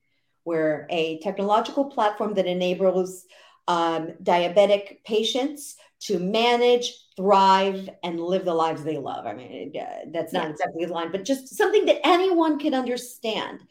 We're 0.46 0.88
a 0.89 1.20
technological 1.20 1.86
platform 1.86 2.34
that 2.34 2.46
enables 2.46 3.26
um, 3.68 4.12
diabetic 4.22 5.04
patients 5.06 5.78
to 6.02 6.20
manage, 6.20 6.91
thrive, 7.16 7.89
and 8.04 8.20
live 8.20 8.44
the 8.44 8.54
lives 8.54 8.84
they 8.84 8.98
love. 8.98 9.26
I 9.26 9.34
mean, 9.34 9.72
uh, 9.80 10.10
that's 10.12 10.34
not 10.34 10.50
exactly 10.50 10.84
the 10.84 10.94
line, 10.94 11.12
but 11.14 11.24
just 11.24 11.56
something 11.56 11.86
that 11.86 12.06
anyone 12.06 12.60
can 12.60 12.74
understand. 12.74 13.62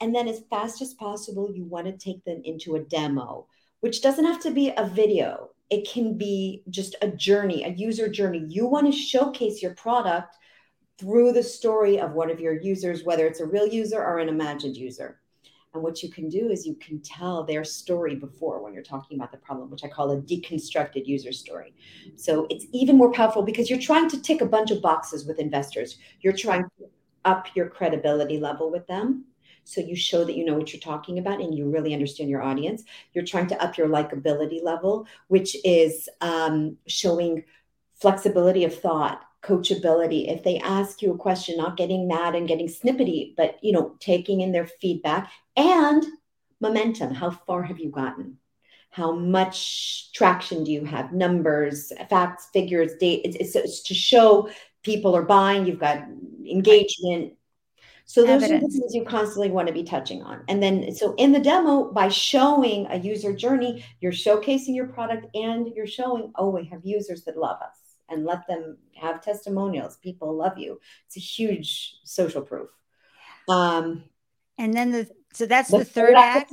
And 0.00 0.14
then, 0.14 0.28
as 0.28 0.42
fast 0.48 0.80
as 0.80 0.94
possible, 0.94 1.52
you 1.52 1.64
want 1.64 1.86
to 1.86 1.92
take 1.92 2.24
them 2.24 2.40
into 2.44 2.76
a 2.76 2.80
demo, 2.80 3.46
which 3.80 4.02
doesn't 4.02 4.24
have 4.24 4.40
to 4.42 4.50
be 4.50 4.72
a 4.76 4.86
video. 4.86 5.50
It 5.68 5.88
can 5.88 6.16
be 6.16 6.62
just 6.70 6.96
a 7.02 7.08
journey, 7.08 7.64
a 7.64 7.68
user 7.68 8.08
journey. 8.08 8.44
You 8.48 8.66
want 8.66 8.92
to 8.92 8.98
showcase 8.98 9.62
your 9.62 9.74
product 9.74 10.36
through 10.98 11.32
the 11.32 11.42
story 11.42 11.98
of 11.98 12.12
one 12.12 12.30
of 12.30 12.40
your 12.40 12.60
users, 12.60 13.04
whether 13.04 13.26
it's 13.26 13.40
a 13.40 13.46
real 13.46 13.66
user 13.66 14.02
or 14.02 14.18
an 14.18 14.28
imagined 14.28 14.76
user. 14.76 15.20
And 15.72 15.82
what 15.82 16.02
you 16.02 16.10
can 16.10 16.28
do 16.28 16.50
is 16.50 16.66
you 16.66 16.74
can 16.74 17.00
tell 17.00 17.44
their 17.44 17.62
story 17.62 18.16
before 18.16 18.62
when 18.62 18.74
you're 18.74 18.82
talking 18.82 19.16
about 19.16 19.30
the 19.30 19.38
problem, 19.38 19.70
which 19.70 19.84
I 19.84 19.88
call 19.88 20.10
a 20.10 20.20
deconstructed 20.20 21.06
user 21.06 21.32
story. 21.32 21.74
So 22.16 22.46
it's 22.50 22.66
even 22.72 22.96
more 22.96 23.12
powerful 23.12 23.42
because 23.42 23.70
you're 23.70 23.78
trying 23.78 24.08
to 24.10 24.20
tick 24.20 24.40
a 24.40 24.46
bunch 24.46 24.72
of 24.72 24.82
boxes 24.82 25.26
with 25.26 25.38
investors. 25.38 25.98
You're 26.20 26.36
trying 26.36 26.64
to 26.64 26.86
up 27.24 27.46
your 27.54 27.68
credibility 27.68 28.38
level 28.40 28.70
with 28.70 28.86
them 28.86 29.26
so 29.64 29.80
you 29.80 29.96
show 29.96 30.24
that 30.24 30.36
you 30.36 30.44
know 30.44 30.54
what 30.54 30.72
you're 30.72 30.80
talking 30.80 31.18
about 31.18 31.40
and 31.40 31.54
you 31.56 31.68
really 31.68 31.92
understand 31.92 32.30
your 32.30 32.42
audience. 32.42 32.84
You're 33.12 33.24
trying 33.24 33.46
to 33.48 33.62
up 33.62 33.78
your 33.78 33.88
likability 33.88 34.62
level, 34.62 35.06
which 35.28 35.56
is 35.64 36.08
um, 36.20 36.76
showing 36.86 37.44
flexibility 37.94 38.64
of 38.64 38.74
thought, 38.74 39.22
coachability. 39.42 40.32
If 40.32 40.42
they 40.42 40.58
ask 40.58 41.02
you 41.02 41.12
a 41.12 41.18
question, 41.18 41.56
not 41.56 41.76
getting 41.76 42.08
mad 42.08 42.34
and 42.34 42.48
getting 42.48 42.68
snippety, 42.68 43.34
but 43.36 43.58
you 43.62 43.72
know, 43.72 43.96
taking 44.00 44.40
in 44.40 44.52
their 44.52 44.66
feedback 44.66 45.30
and 45.56 46.04
momentum. 46.60 47.14
How 47.14 47.30
far 47.30 47.62
have 47.62 47.78
you 47.78 47.90
gotten? 47.90 48.38
How 48.90 49.12
much 49.12 50.12
traction 50.12 50.64
do 50.64 50.72
you 50.72 50.84
have? 50.84 51.12
Numbers, 51.12 51.92
facts, 52.08 52.48
figures, 52.52 52.94
date. 52.98 53.22
It's, 53.24 53.36
it's, 53.36 53.56
it's 53.56 53.82
to 53.84 53.94
show 53.94 54.50
people 54.82 55.16
are 55.16 55.22
buying. 55.22 55.66
You've 55.66 55.78
got 55.78 56.04
engagement, 56.44 57.34
so 58.10 58.22
those 58.22 58.42
Evidence. 58.42 58.64
are 58.64 58.66
the 58.66 58.80
things 58.80 58.92
you 58.92 59.04
constantly 59.04 59.52
want 59.52 59.68
to 59.68 59.72
be 59.72 59.84
touching 59.84 60.20
on. 60.24 60.42
And 60.48 60.60
then, 60.60 60.92
so 60.92 61.14
in 61.14 61.30
the 61.30 61.38
demo, 61.38 61.92
by 61.92 62.08
showing 62.08 62.88
a 62.90 62.98
user 62.98 63.32
journey, 63.32 63.84
you're 64.00 64.10
showcasing 64.10 64.74
your 64.74 64.88
product 64.88 65.28
and 65.36 65.68
you're 65.76 65.86
showing, 65.86 66.32
oh, 66.34 66.50
we 66.50 66.64
have 66.64 66.80
users 66.82 67.22
that 67.22 67.36
love 67.36 67.62
us 67.62 67.76
and 68.08 68.24
let 68.24 68.48
them 68.48 68.78
have 68.96 69.22
testimonials. 69.22 69.96
People 69.98 70.34
love 70.34 70.58
you. 70.58 70.80
It's 71.06 71.18
a 71.18 71.20
huge 71.20 71.98
social 72.02 72.42
proof. 72.42 72.70
Um, 73.48 74.02
and 74.58 74.74
then 74.74 74.90
the 74.90 75.08
so 75.32 75.46
that's 75.46 75.70
the, 75.70 75.78
the 75.78 75.84
third, 75.84 76.08
third 76.08 76.16
act. 76.16 76.50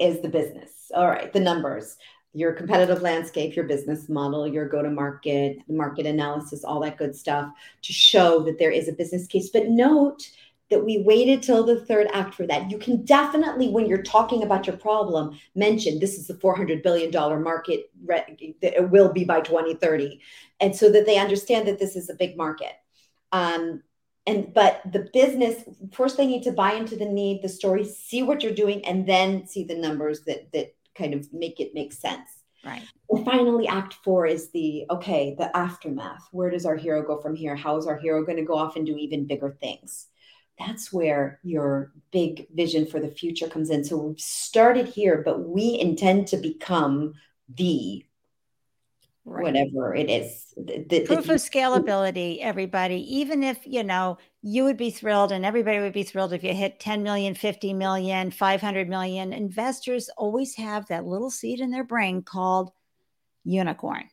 Is 0.00 0.20
the 0.22 0.28
business. 0.28 0.90
All 0.92 1.06
right, 1.06 1.32
the 1.32 1.38
numbers, 1.38 1.98
your 2.32 2.52
competitive 2.52 3.00
landscape, 3.00 3.54
your 3.54 3.66
business 3.66 4.08
model, 4.08 4.44
your 4.44 4.68
go 4.68 4.82
to 4.82 4.90
market, 4.90 5.58
market 5.68 6.06
analysis, 6.06 6.64
all 6.64 6.80
that 6.80 6.96
good 6.96 7.14
stuff 7.14 7.52
to 7.82 7.92
show 7.92 8.40
that 8.42 8.58
there 8.58 8.72
is 8.72 8.88
a 8.88 8.92
business 8.92 9.28
case. 9.28 9.50
But 9.50 9.68
note 9.68 10.28
that 10.70 10.84
we 10.84 11.02
waited 11.02 11.42
till 11.42 11.64
the 11.64 11.84
third 11.84 12.06
act 12.12 12.34
for 12.34 12.46
that. 12.46 12.70
You 12.70 12.78
can 12.78 13.04
definitely, 13.04 13.68
when 13.68 13.86
you're 13.86 14.02
talking 14.02 14.42
about 14.42 14.66
your 14.66 14.76
problem, 14.76 15.38
mention 15.54 15.98
this 15.98 16.16
is 16.16 16.28
the 16.28 16.34
$400 16.34 16.82
billion 16.82 17.10
market 17.42 17.90
that 18.06 18.28
it 18.62 18.90
will 18.90 19.12
be 19.12 19.24
by 19.24 19.40
2030. 19.40 20.20
And 20.60 20.74
so 20.74 20.90
that 20.90 21.06
they 21.06 21.18
understand 21.18 21.66
that 21.66 21.78
this 21.78 21.96
is 21.96 22.08
a 22.08 22.14
big 22.14 22.36
market. 22.36 22.72
Um, 23.32 23.82
and 24.26 24.52
but 24.52 24.82
the 24.92 25.08
business 25.12 25.64
first 25.92 26.16
they 26.16 26.26
need 26.26 26.42
to 26.42 26.52
buy 26.52 26.72
into 26.72 26.96
the 26.96 27.06
need 27.06 27.42
the 27.42 27.48
story 27.48 27.84
see 27.84 28.22
what 28.22 28.42
you're 28.42 28.52
doing 28.52 28.84
and 28.84 29.06
then 29.06 29.46
see 29.46 29.64
the 29.64 29.74
numbers 29.74 30.22
that 30.22 30.52
that 30.52 30.74
kind 30.94 31.14
of 31.14 31.32
make 31.32 31.58
it 31.58 31.72
make 31.74 31.92
sense 31.92 32.42
right 32.64 32.82
and 33.08 33.24
finally 33.24 33.66
act 33.66 33.94
four 34.04 34.26
is 34.26 34.50
the 34.50 34.84
okay 34.90 35.34
the 35.38 35.56
aftermath 35.56 36.28
where 36.32 36.50
does 36.50 36.66
our 36.66 36.76
hero 36.76 37.02
go 37.02 37.18
from 37.18 37.34
here 37.34 37.56
how 37.56 37.76
is 37.76 37.86
our 37.86 37.98
hero 37.98 38.24
going 38.24 38.36
to 38.36 38.44
go 38.44 38.54
off 38.54 38.76
and 38.76 38.86
do 38.86 38.96
even 38.96 39.26
bigger 39.26 39.56
things 39.60 40.08
that's 40.60 40.92
where 40.92 41.40
your 41.42 41.92
big 42.12 42.46
vision 42.54 42.86
for 42.86 43.00
the 43.00 43.08
future 43.08 43.48
comes 43.48 43.70
in. 43.70 43.82
So 43.82 43.96
we've 43.96 44.20
started 44.20 44.86
here, 44.86 45.22
but 45.24 45.48
we 45.48 45.78
intend 45.80 46.28
to 46.28 46.36
become 46.36 47.14
the 47.48 48.04
right. 49.24 49.42
whatever 49.42 49.94
it 49.94 50.10
is. 50.10 50.52
The, 50.56 50.84
the, 50.88 51.00
Proof 51.06 51.26
the, 51.26 51.34
of 51.34 51.40
scalability, 51.40 52.40
everybody. 52.40 52.96
Even 53.16 53.42
if, 53.42 53.58
you 53.64 53.82
know, 53.82 54.18
you 54.42 54.64
would 54.64 54.76
be 54.76 54.90
thrilled 54.90 55.32
and 55.32 55.46
everybody 55.46 55.80
would 55.80 55.94
be 55.94 56.02
thrilled 56.02 56.32
if 56.32 56.44
you 56.44 56.52
hit 56.52 56.78
10 56.78 57.02
million, 57.02 57.34
50 57.34 57.72
million, 57.72 58.30
500 58.30 58.88
million. 58.88 59.32
Investors 59.32 60.10
always 60.16 60.54
have 60.56 60.86
that 60.88 61.06
little 61.06 61.30
seed 61.30 61.60
in 61.60 61.70
their 61.70 61.84
brain 61.84 62.22
called 62.22 62.70
unicorn. 63.44 64.08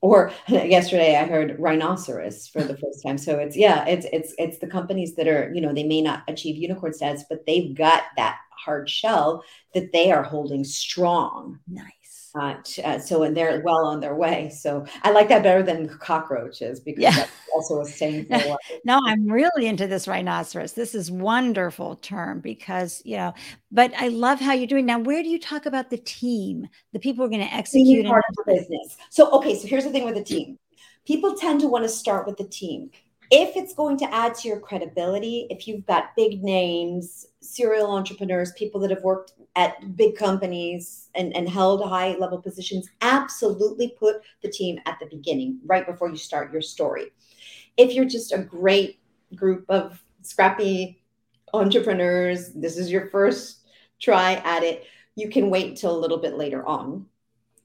Or 0.00 0.32
yesterday 0.48 1.16
i 1.16 1.24
heard 1.24 1.58
rhinoceros 1.58 2.48
for 2.48 2.62
the 2.62 2.76
first 2.76 3.02
time. 3.04 3.18
So 3.18 3.38
it's 3.38 3.56
yeah 3.56 3.84
it's 3.86 4.06
it's 4.12 4.34
it's 4.38 4.58
the 4.58 4.66
companies 4.66 5.14
that 5.16 5.28
are 5.28 5.52
you 5.52 5.60
know 5.60 5.72
they 5.72 5.84
may 5.84 6.02
not 6.02 6.22
achieve 6.28 6.56
unicorn 6.56 6.92
status 6.92 7.24
but 7.28 7.46
they've 7.46 7.74
got 7.74 8.04
that 8.16 8.38
hard 8.50 8.88
shell 8.88 9.42
that 9.74 9.92
they 9.92 10.10
are 10.12 10.22
holding 10.22 10.64
strong. 10.64 11.58
Nice 11.68 11.97
uh, 12.38 12.56
uh, 12.84 12.98
so 12.98 13.22
and 13.22 13.36
they're 13.36 13.60
well 13.64 13.86
on 13.86 14.00
their 14.00 14.14
way. 14.14 14.50
So 14.50 14.86
I 15.02 15.10
like 15.10 15.28
that 15.28 15.42
better 15.42 15.62
than 15.62 15.88
cockroaches 15.98 16.80
because 16.80 17.02
yeah. 17.02 17.10
that's 17.10 17.32
also 17.54 17.80
a 17.80 17.86
saying. 17.86 18.26
No, 18.84 19.00
I'm 19.06 19.26
really 19.26 19.66
into 19.66 19.86
this 19.86 20.08
rhinoceros. 20.08 20.72
This 20.72 20.94
is 20.94 21.10
wonderful 21.10 21.96
term 21.96 22.40
because 22.40 23.02
you 23.04 23.16
know. 23.16 23.34
But 23.70 23.92
I 23.96 24.08
love 24.08 24.40
how 24.40 24.52
you're 24.52 24.66
doing 24.66 24.86
now. 24.86 24.98
Where 24.98 25.22
do 25.22 25.28
you 25.28 25.38
talk 25.38 25.66
about 25.66 25.90
the 25.90 25.98
team, 25.98 26.66
the 26.92 26.98
people 26.98 27.22
who 27.22 27.26
are 27.26 27.36
going 27.36 27.46
to 27.46 27.54
execute 27.54 28.06
part 28.06 28.24
of 28.28 28.36
the 28.36 28.54
business? 28.54 28.96
So 29.10 29.30
okay, 29.32 29.58
so 29.58 29.68
here's 29.68 29.84
the 29.84 29.90
thing 29.90 30.04
with 30.04 30.14
the 30.14 30.24
team. 30.24 30.58
People 31.06 31.34
tend 31.34 31.60
to 31.60 31.68
want 31.68 31.84
to 31.84 31.88
start 31.88 32.26
with 32.26 32.36
the 32.36 32.48
team 32.48 32.90
if 33.30 33.56
it's 33.56 33.74
going 33.74 33.98
to 33.98 34.14
add 34.14 34.34
to 34.36 34.48
your 34.48 34.60
credibility, 34.60 35.46
if 35.50 35.68
you've 35.68 35.84
got 35.86 36.16
big 36.16 36.42
names, 36.42 37.26
serial 37.40 37.90
entrepreneurs, 37.90 38.52
people 38.52 38.80
that 38.80 38.90
have 38.90 39.02
worked 39.02 39.32
at 39.58 39.96
big 39.96 40.14
companies 40.14 41.08
and, 41.16 41.34
and 41.34 41.48
held 41.48 41.84
high 41.84 42.16
level 42.16 42.40
positions, 42.40 42.88
absolutely 43.00 43.88
put 43.98 44.22
the 44.40 44.48
team 44.48 44.78
at 44.86 44.96
the 45.00 45.06
beginning, 45.06 45.58
right 45.66 45.84
before 45.84 46.08
you 46.08 46.16
start 46.16 46.52
your 46.52 46.62
story. 46.62 47.06
If 47.76 47.92
you're 47.92 48.04
just 48.04 48.32
a 48.32 48.38
great 48.38 49.00
group 49.34 49.64
of 49.68 50.00
scrappy 50.22 51.02
entrepreneurs, 51.52 52.52
this 52.52 52.78
is 52.78 52.88
your 52.88 53.08
first 53.08 53.66
try 54.00 54.34
at 54.44 54.62
it, 54.62 54.84
you 55.16 55.28
can 55.28 55.50
wait 55.50 55.76
till 55.76 55.96
a 55.96 55.98
little 55.98 56.18
bit 56.18 56.38
later 56.38 56.64
on 56.64 57.06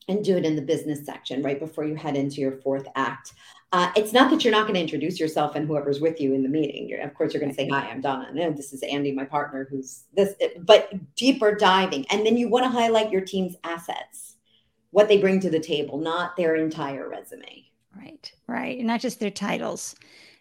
and 0.08 0.26
do 0.26 0.36
it 0.36 0.46
in 0.46 0.56
the 0.56 0.64
business 0.64 1.06
section 1.06 1.44
right 1.44 1.60
before 1.60 1.86
you 1.86 1.96
head 1.96 2.18
into 2.18 2.42
your 2.42 2.54
fourth 2.64 2.88
act. 2.96 3.34
Uh, 3.74 3.92
it's 3.96 4.14
not 4.14 4.30
that 4.30 4.44
you're 4.44 4.52
not 4.52 4.68
going 4.68 4.76
to 4.76 4.80
introduce 4.80 5.20
yourself 5.20 5.56
and 5.56 5.68
whoever's 5.68 6.00
with 6.00 6.22
you 6.22 6.36
in 6.36 6.44
the 6.44 6.48
meeting. 6.48 6.88
You're, 6.88 7.02
of 7.02 7.16
course, 7.16 7.34
you're 7.34 7.42
going 7.42 7.52
to 7.52 7.56
say, 7.56 7.68
"Hi, 7.70 7.90
I'm 7.90 8.02
Donna. 8.02 8.30
No, 8.32 8.52
this 8.52 8.72
is 8.72 8.84
Andy, 8.84 9.12
my 9.12 9.26
partner, 9.26 9.68
who's 9.68 10.04
this." 10.14 10.36
But 10.60 11.16
deeper 11.16 11.56
diving, 11.56 12.06
and 12.12 12.24
then 12.24 12.38
you 12.38 12.50
want 12.50 12.66
to 12.66 12.70
highlight 12.70 13.12
your 13.12 13.22
team's 13.22 13.56
assets, 13.64 14.36
what 14.92 15.08
they 15.08 15.18
bring 15.18 15.40
to 15.40 15.50
the 15.50 15.60
table, 15.60 15.98
not 15.98 16.38
their 16.38 16.56
entire 16.56 17.10
resume. 17.10 17.66
Right, 17.98 18.32
right, 18.46 18.78
and 18.78 18.86
not 18.86 19.02
just 19.02 19.20
their 19.20 19.32
titles. 19.32 19.96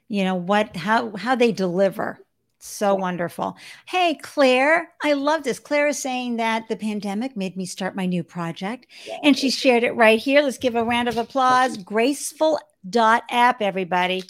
You 0.08 0.24
know 0.24 0.34
what? 0.34 0.76
How 0.76 1.16
how 1.16 1.34
they 1.34 1.52
deliver. 1.52 2.18
So 2.58 2.94
wonderful. 2.94 3.56
Hey, 3.86 4.14
Claire, 4.22 4.90
I 5.02 5.14
love 5.14 5.42
this. 5.42 5.58
Claire 5.58 5.88
is 5.88 5.98
saying 5.98 6.36
that 6.36 6.68
the 6.68 6.76
pandemic 6.76 7.34
made 7.34 7.56
me 7.56 7.64
start 7.64 7.96
my 7.96 8.06
new 8.06 8.22
project, 8.22 8.86
and 9.24 9.36
she 9.36 9.48
shared 9.48 9.84
it 9.84 9.96
right 9.96 10.18
here. 10.18 10.42
Let's 10.42 10.58
give 10.58 10.74
a 10.74 10.84
round 10.84 11.08
of 11.08 11.16
applause. 11.16 11.78
Graceful 11.78 12.60
dot 12.88 13.24
app, 13.30 13.62
everybody. 13.62 14.22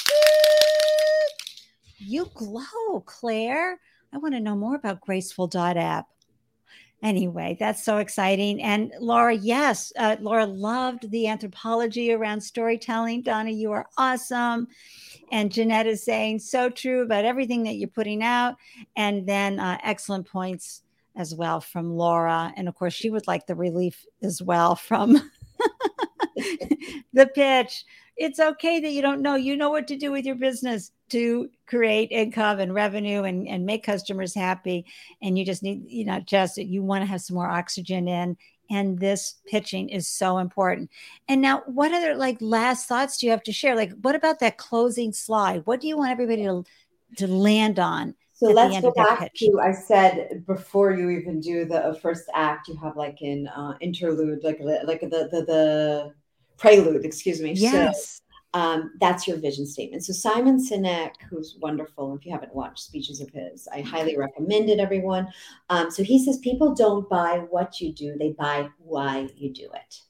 You 1.99 2.31
glow, 2.35 3.01
Claire. 3.07 3.79
I 4.13 4.19
want 4.19 4.35
to 4.35 4.41
know 4.41 4.57
more 4.57 4.75
about 4.75 5.01
graceful 5.01 5.47
dot 5.47 5.77
app. 5.77 6.07
Anyway, 7.03 7.57
that's 7.59 7.83
so 7.83 7.99
exciting. 7.99 8.63
And 8.63 8.93
Laura, 9.01 9.35
yes, 9.35 9.93
uh, 9.99 10.17
Laura 10.21 10.47
loved 10.47 11.11
the 11.11 11.27
anthropology 11.27 12.13
around 12.13 12.41
storytelling. 12.41 13.23
Donna, 13.23 13.51
you 13.51 13.73
are 13.73 13.89
awesome. 13.99 14.69
And 15.33 15.51
Jeanette 15.51 15.89
is 15.89 16.05
saying 16.05 16.39
so 16.39 16.71
true 16.71 17.03
about 17.03 17.25
everything 17.25 17.65
that 17.65 17.75
you're 17.75 17.89
putting 17.89 18.23
out. 18.23 18.55
And 18.95 19.27
then 19.27 19.59
uh, 19.59 19.79
excellent 19.83 20.29
points 20.29 20.83
as 21.17 21.35
well 21.35 21.61
from 21.61 21.97
Laura. 21.97 22.53
And 22.57 22.69
of 22.69 22.77
course, 22.77 22.95
she 22.95 23.11
would 23.11 23.27
like 23.27 23.47
the 23.47 23.57
relief 23.57 24.07
as 24.23 24.41
well 24.41 24.77
from 24.77 25.15
the 27.13 27.27
pitch 27.35 27.85
it's 28.17 28.41
okay 28.41 28.81
that 28.81 28.93
you 28.93 29.03
don't 29.03 29.23
know. 29.23 29.35
You 29.35 29.57
know 29.57 29.71
what 29.71 29.87
to 29.89 29.97
do 29.97 30.13
with 30.13 30.25
your 30.25 30.35
business 30.35 30.93
to 31.11 31.49
create 31.67 32.11
income 32.11 32.61
and 32.61 32.75
revenue 32.75 33.23
and, 33.25 33.47
and 33.49 33.67
make 33.67 33.85
customers 33.85 34.35
happy. 34.35 34.87
And 35.21 35.39
you 35.39 35.45
just 35.45 35.63
need, 35.63 35.85
you 35.87 36.05
know, 36.05 36.21
just 36.21 36.57
that 36.57 36.67
you 36.67 36.83
want 36.83 37.03
to 37.03 37.07
have 37.07 37.21
some 37.21 37.37
more 37.37 37.51
oxygen 37.51 38.09
in. 38.09 38.37
And 38.71 38.99
this 38.99 39.35
pitching 39.47 39.91
is 39.91 40.09
so 40.09 40.39
important. 40.39 40.91
And 41.29 41.43
now, 41.43 41.63
what 41.67 41.93
other 41.93 42.15
like 42.15 42.39
last 42.41 42.89
thoughts 42.89 43.19
do 43.19 43.27
you 43.27 43.33
have 43.33 43.43
to 43.43 43.53
share? 43.53 43.77
Like, 43.77 43.93
what 44.01 44.15
about 44.15 44.41
that 44.41 44.57
closing 44.57 45.13
slide? 45.13 45.67
What 45.67 45.81
do 45.81 45.89
you 45.89 45.99
want 45.99 46.13
everybody 46.13 46.45
to, 46.45 46.65
to 47.19 47.27
land 47.27 47.79
on? 47.79 48.15
So 48.33 48.49
let's 48.49 48.81
go 48.81 48.91
back 48.93 49.33
to 49.35 49.61
I 49.63 49.73
said 49.73 50.45
before 50.47 50.93
you 50.93 51.11
even 51.11 51.41
do 51.41 51.65
the 51.65 51.97
first 52.03 52.25
act, 52.35 52.67
you 52.67 52.77
have 52.79 52.97
like 52.97 53.19
an 53.21 53.47
uh, 53.49 53.75
interlude, 53.81 54.43
like 54.43 54.59
like 54.61 55.01
the 55.01 55.29
the 55.31 55.45
the 55.47 56.15
prelude, 56.63 57.05
excuse 57.05 57.41
me. 57.41 57.53
Yes. 57.53 58.17
So, 58.17 58.19
um, 58.55 58.93
that's 59.01 59.27
your 59.27 59.39
vision 59.39 59.67
statement. 59.67 60.05
So 60.05 60.13
Simon 60.13 60.59
Sinek, 60.59 61.13
who's 61.29 61.57
wonderful, 61.61 62.15
if 62.15 62.27
you 62.27 62.33
haven't 62.33 62.55
watched 62.55 62.81
speeches 62.81 63.21
of 63.21 63.31
his, 63.31 63.67
I 63.73 63.81
highly 63.81 64.17
recommend 64.17 64.69
it, 64.69 64.79
everyone. 64.79 65.29
Um, 65.71 65.91
so 65.91 66.03
he 66.03 66.23
says 66.23 66.39
people 66.39 66.75
don't 66.75 67.09
buy 67.09 67.45
what 67.49 67.81
you 67.81 67.93
do; 67.93 68.17
they 68.19 68.33
buy 68.33 68.69
why 68.79 69.29
you 69.37 69.53
do 69.53 69.69
it. 69.75 70.01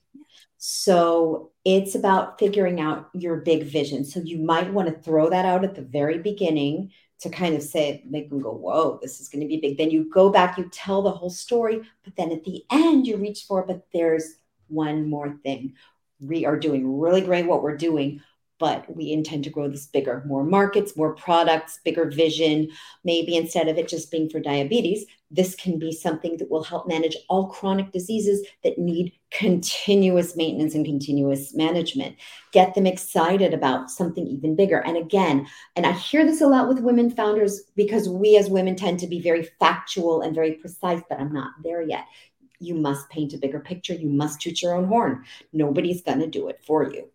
So 0.59 1.50
it's 1.64 1.94
about 1.94 2.38
figuring 2.38 2.80
out 2.80 3.11
your 3.14 3.36
big 3.36 3.64
vision. 3.64 4.05
So 4.05 4.20
you 4.20 4.38
might 4.38 4.72
want 4.72 4.88
to 4.88 5.03
throw 5.03 5.30
that 5.30 5.44
out 5.44 5.64
at 5.64 5.74
the 5.74 5.82
very 5.82 6.18
beginning 6.18 6.90
to 7.20 7.30
kind 7.30 7.55
of 7.55 7.62
say, 7.62 8.05
make 8.09 8.28
them 8.28 8.40
go, 8.40 8.53
whoa, 8.53 8.98
this 9.00 9.20
is 9.20 9.28
going 9.28 9.42
to 9.42 9.48
be 9.48 9.61
big. 9.61 9.78
Then 9.78 9.90
you 9.90 10.11
go 10.12 10.30
back, 10.30 10.59
you 10.59 10.68
tell 10.72 11.03
the 11.03 11.11
whole 11.11 11.30
story, 11.30 11.82
but 12.05 12.16
then 12.16 12.32
at 12.32 12.44
the 12.44 12.64
end 12.70 13.07
you 13.07 13.16
reach 13.16 13.44
for, 13.44 13.64
but 13.64 13.86
there's 13.92 14.36
one 14.68 15.09
more 15.09 15.36
thing 15.42 15.74
we 16.23 16.47
are 16.47 16.59
doing 16.59 16.99
really 16.99 17.20
great 17.20 17.47
what 17.47 17.62
we're 17.62 17.77
doing 17.77 18.20
but 18.62 18.85
we 18.95 19.11
intend 19.11 19.43
to 19.43 19.51
grow 19.51 19.66
this 19.68 19.87
bigger 19.87 20.23
more 20.25 20.45
markets 20.45 20.97
more 20.97 21.14
products 21.16 21.81
bigger 21.85 22.09
vision. 22.09 22.68
Maybe 23.03 23.35
instead 23.35 23.66
of 23.66 23.77
it 23.77 23.89
just 23.89 24.11
being 24.11 24.31
for 24.31 24.39
diabetes 24.39 25.05
this 25.33 25.55
can 25.55 25.79
be 25.79 25.91
something 25.91 26.37
that 26.37 26.51
will 26.51 26.62
help 26.62 26.87
manage 26.87 27.16
all 27.29 27.47
chronic 27.49 27.91
diseases 27.91 28.47
that 28.62 28.79
need 28.79 29.14
continuous 29.31 30.37
maintenance 30.37 30.75
and 30.75 30.85
continuous 30.85 31.55
management. 31.55 32.14
Get 32.53 32.75
them 32.75 32.87
excited 32.87 33.55
about 33.55 33.91
something 33.91 34.27
even 34.27 34.55
bigger. 34.55 34.79
And 34.79 34.97
again 34.97 35.47
and 35.75 35.85
i 35.85 35.93
hear 35.93 36.25
this 36.25 36.41
a 36.41 36.47
lot 36.47 36.68
with 36.68 36.79
women 36.79 37.11
founders 37.11 37.62
because 37.75 38.09
we 38.09 38.37
as 38.37 38.49
women 38.49 38.77
tend 38.77 39.01
to 39.01 39.07
be 39.07 39.20
very 39.20 39.43
factual 39.59 40.23
and 40.23 40.35
very 40.35 40.53
precise 40.53 41.03
but 41.09 41.20
i'm 41.20 41.33
not 41.33 41.51
there 41.62 41.83
yet 41.83 42.05
you 42.62 42.74
must 42.74 43.08
paint 43.10 43.34
a 43.34 43.38
bigger 43.38 43.60
picture. 43.60 43.94
You 43.94 44.08
must 44.08 44.40
toot 44.40 44.62
your 44.62 44.74
own 44.74 44.86
horn. 44.86 45.24
Nobody's 45.52 46.02
going 46.02 46.20
to 46.20 46.26
do 46.26 46.48
it 46.48 46.60
for 46.64 46.90
you. 46.90 47.08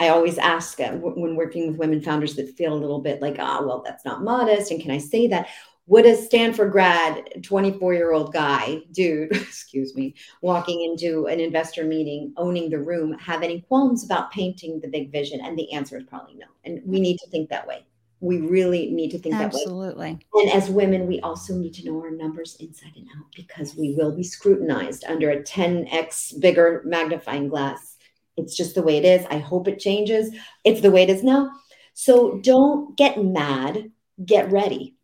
I 0.00 0.08
always 0.08 0.38
ask 0.38 0.80
uh, 0.80 0.92
when 0.92 1.36
working 1.36 1.68
with 1.68 1.76
women 1.76 2.00
founders 2.00 2.34
that 2.36 2.56
feel 2.56 2.72
a 2.72 2.74
little 2.74 3.00
bit 3.00 3.20
like, 3.20 3.36
ah, 3.38 3.58
oh, 3.60 3.66
well, 3.66 3.82
that's 3.84 4.04
not 4.04 4.24
modest. 4.24 4.70
And 4.70 4.80
can 4.80 4.90
I 4.90 4.98
say 4.98 5.26
that? 5.28 5.48
Would 5.86 6.06
a 6.06 6.16
Stanford 6.16 6.70
grad, 6.70 7.42
24 7.42 7.94
year 7.94 8.12
old 8.12 8.32
guy, 8.32 8.78
dude, 8.92 9.32
excuse 9.32 9.94
me, 9.94 10.14
walking 10.40 10.82
into 10.82 11.26
an 11.26 11.40
investor 11.40 11.84
meeting, 11.84 12.32
owning 12.36 12.70
the 12.70 12.78
room, 12.78 13.12
have 13.18 13.42
any 13.42 13.60
qualms 13.62 14.04
about 14.04 14.30
painting 14.30 14.80
the 14.80 14.88
big 14.88 15.10
vision? 15.10 15.40
And 15.40 15.58
the 15.58 15.72
answer 15.72 15.98
is 15.98 16.04
probably 16.04 16.36
no. 16.36 16.46
And 16.64 16.80
we 16.84 17.00
need 17.00 17.18
to 17.18 17.28
think 17.28 17.50
that 17.50 17.66
way 17.66 17.84
we 18.20 18.40
really 18.40 18.90
need 18.90 19.10
to 19.10 19.18
think 19.18 19.34
Absolutely. 19.34 19.88
that 19.88 19.96
way. 19.96 20.10
Absolutely. 20.10 20.52
And 20.52 20.62
as 20.62 20.70
women, 20.70 21.06
we 21.06 21.20
also 21.20 21.54
need 21.54 21.72
to 21.74 21.86
know 21.86 22.00
our 22.00 22.10
numbers 22.10 22.56
inside 22.60 22.92
and 22.96 23.06
out 23.16 23.26
because 23.34 23.74
we 23.74 23.94
will 23.94 24.14
be 24.14 24.22
scrutinized 24.22 25.04
under 25.08 25.30
a 25.30 25.42
10x 25.42 26.38
bigger 26.38 26.82
magnifying 26.84 27.48
glass. 27.48 27.96
It's 28.36 28.56
just 28.56 28.74
the 28.74 28.82
way 28.82 28.98
it 28.98 29.04
is. 29.04 29.26
I 29.30 29.38
hope 29.38 29.68
it 29.68 29.78
changes. 29.78 30.34
It's 30.64 30.82
the 30.82 30.90
way 30.90 31.02
it 31.02 31.10
is 31.10 31.24
now. 31.24 31.50
So 31.94 32.38
don't 32.38 32.96
get 32.96 33.22
mad, 33.22 33.90
get 34.24 34.50
ready. 34.52 34.96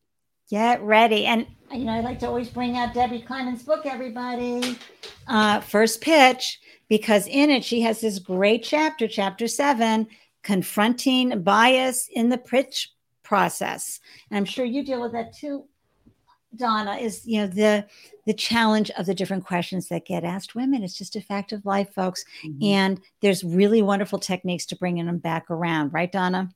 Get 0.51 0.83
ready. 0.83 1.27
And 1.27 1.47
you 1.73 1.85
know, 1.85 1.93
I 1.93 2.01
like 2.01 2.21
to 2.21 2.27
always 2.27 2.49
bring 2.49 2.77
out 2.77 2.95
Debbie 2.95 3.23
Kleinman's 3.23 3.63
book, 3.63 3.87
everybody. 3.87 4.79
Uh, 5.27 5.61
first 5.61 6.01
pitch, 6.01 6.61
because 6.89 7.27
in 7.27 7.51
it 7.51 7.65
she 7.65 7.81
has 7.81 8.01
this 8.01 8.19
great 8.21 8.63
chapter, 8.63 9.09
chapter 9.09 9.49
seven, 9.49 10.07
confronting 10.45 11.43
bias 11.43 12.09
in 12.13 12.29
the 12.29 12.39
pitch 12.39 12.93
process. 13.27 14.01
And 14.31 14.39
I'm 14.39 14.45
sure 14.45 14.65
you 14.65 14.85
deal 14.85 15.03
with 15.03 15.13
that 15.13 15.37
too, 15.37 15.65
Donna, 16.55 16.95
is 16.95 17.27
you 17.27 17.41
know 17.41 17.49
the 17.49 17.87
the 18.25 18.33
challenge 18.33 18.91
of 18.93 19.07
the 19.07 19.15
different 19.15 19.45
questions 19.45 19.89
that 19.89 20.07
get 20.07 20.25
asked 20.25 20.55
women. 20.55 20.83
It's 20.83 20.97
just 20.97 21.17
a 21.17 21.21
fact 21.21 21.53
of 21.53 21.67
life, 21.67 21.93
folks. 21.93 22.25
Mm-hmm. 22.45 22.65
And 22.65 23.01
there's 23.21 23.45
really 23.45 23.83
wonderful 23.83 24.19
techniques 24.19 24.65
to 24.67 24.77
bringing 24.77 25.07
them 25.07 25.19
back 25.19 25.51
around, 25.51 25.93
right, 25.93 26.11
Donna? 26.11 26.51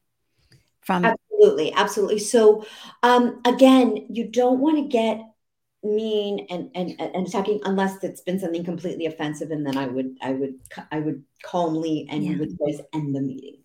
From 0.80 1.04
absolutely, 1.04 1.72
absolutely. 1.74 2.18
So 2.20 2.64
um, 3.02 3.40
again, 3.44 4.06
you 4.08 4.28
don't 4.28 4.60
want 4.60 4.78
to 4.78 4.88
get 4.88 5.20
mean 5.82 6.46
and, 6.50 6.70
and 6.74 6.94
and 7.00 7.26
attacking 7.26 7.58
unless 7.64 8.04
it's 8.04 8.20
been 8.20 8.38
something 8.38 8.62
completely 8.62 9.06
offensive 9.06 9.50
and 9.50 9.66
then 9.66 9.78
i 9.78 9.86
would 9.86 10.14
i 10.20 10.30
would 10.30 10.54
i 10.92 11.00
would 11.00 11.24
calmly 11.42 12.06
and 12.10 12.22
yeah. 12.22 12.36
with 12.36 12.58
voice 12.58 12.80
end 12.92 13.16
the 13.16 13.20
meeting 13.20 13.56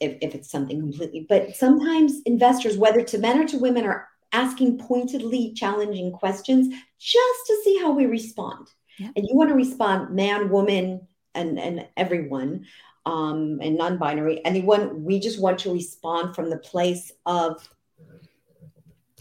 if, 0.00 0.18
if 0.20 0.34
it's 0.34 0.50
something 0.50 0.80
completely. 0.80 1.26
But 1.28 1.54
sometimes 1.54 2.20
investors, 2.26 2.76
whether 2.76 3.02
to 3.02 3.18
men 3.18 3.38
or 3.38 3.46
to 3.48 3.58
women, 3.58 3.84
are 3.84 4.08
asking 4.32 4.78
pointedly 4.78 5.52
challenging 5.54 6.12
questions 6.12 6.74
just 6.98 7.46
to 7.46 7.60
see 7.64 7.78
how 7.78 7.92
we 7.92 8.06
respond. 8.06 8.68
Yeah. 8.98 9.10
And 9.14 9.26
you 9.28 9.36
want 9.36 9.50
to 9.50 9.54
respond, 9.54 10.14
man, 10.14 10.50
woman, 10.50 11.06
and, 11.34 11.58
and 11.58 11.86
everyone. 11.96 12.66
um, 13.06 13.58
and 13.62 13.76
non-binary. 13.76 14.44
Anyone, 14.44 15.04
we 15.04 15.20
just 15.20 15.40
want 15.40 15.60
to 15.60 15.72
respond 15.72 16.34
from 16.34 16.50
the 16.50 16.58
place 16.58 17.12
of 17.26 17.68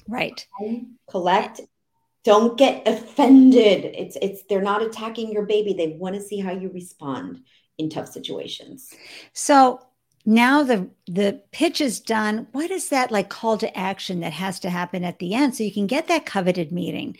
right, 0.07 0.45
collect. 1.09 1.61
Don't 2.25 2.57
get 2.57 2.88
offended. 2.88 3.86
It's 3.86 4.17
it's 4.21 4.43
they're 4.43 4.61
not 4.61 4.82
attacking 4.82 5.32
your 5.32 5.45
baby. 5.45 5.73
They 5.73 5.95
want 5.97 6.15
to 6.15 6.21
see 6.21 6.39
how 6.39 6.51
you 6.51 6.69
respond 6.69 7.43
in 7.77 7.89
tough 7.89 8.09
situations. 8.09 8.93
So 9.34 9.80
now 10.30 10.61
the 10.61 10.88
the 11.07 11.41
pitch 11.51 11.82
is 11.82 11.99
done. 11.99 12.47
What 12.51 12.69
is 12.69 12.89
that 12.89 13.11
like 13.11 13.30
call 13.30 13.57
to 13.57 13.77
action 13.77 14.19
that 14.19 14.34
has 14.34 14.59
to 14.59 14.69
happen 14.69 15.03
at 15.03 15.17
the 15.17 15.34
end 15.34 15.55
so 15.55 15.63
you 15.63 15.73
can 15.73 15.88
get 15.88 16.07
that 16.07 16.27
coveted 16.27 16.71
meeting? 16.71 17.17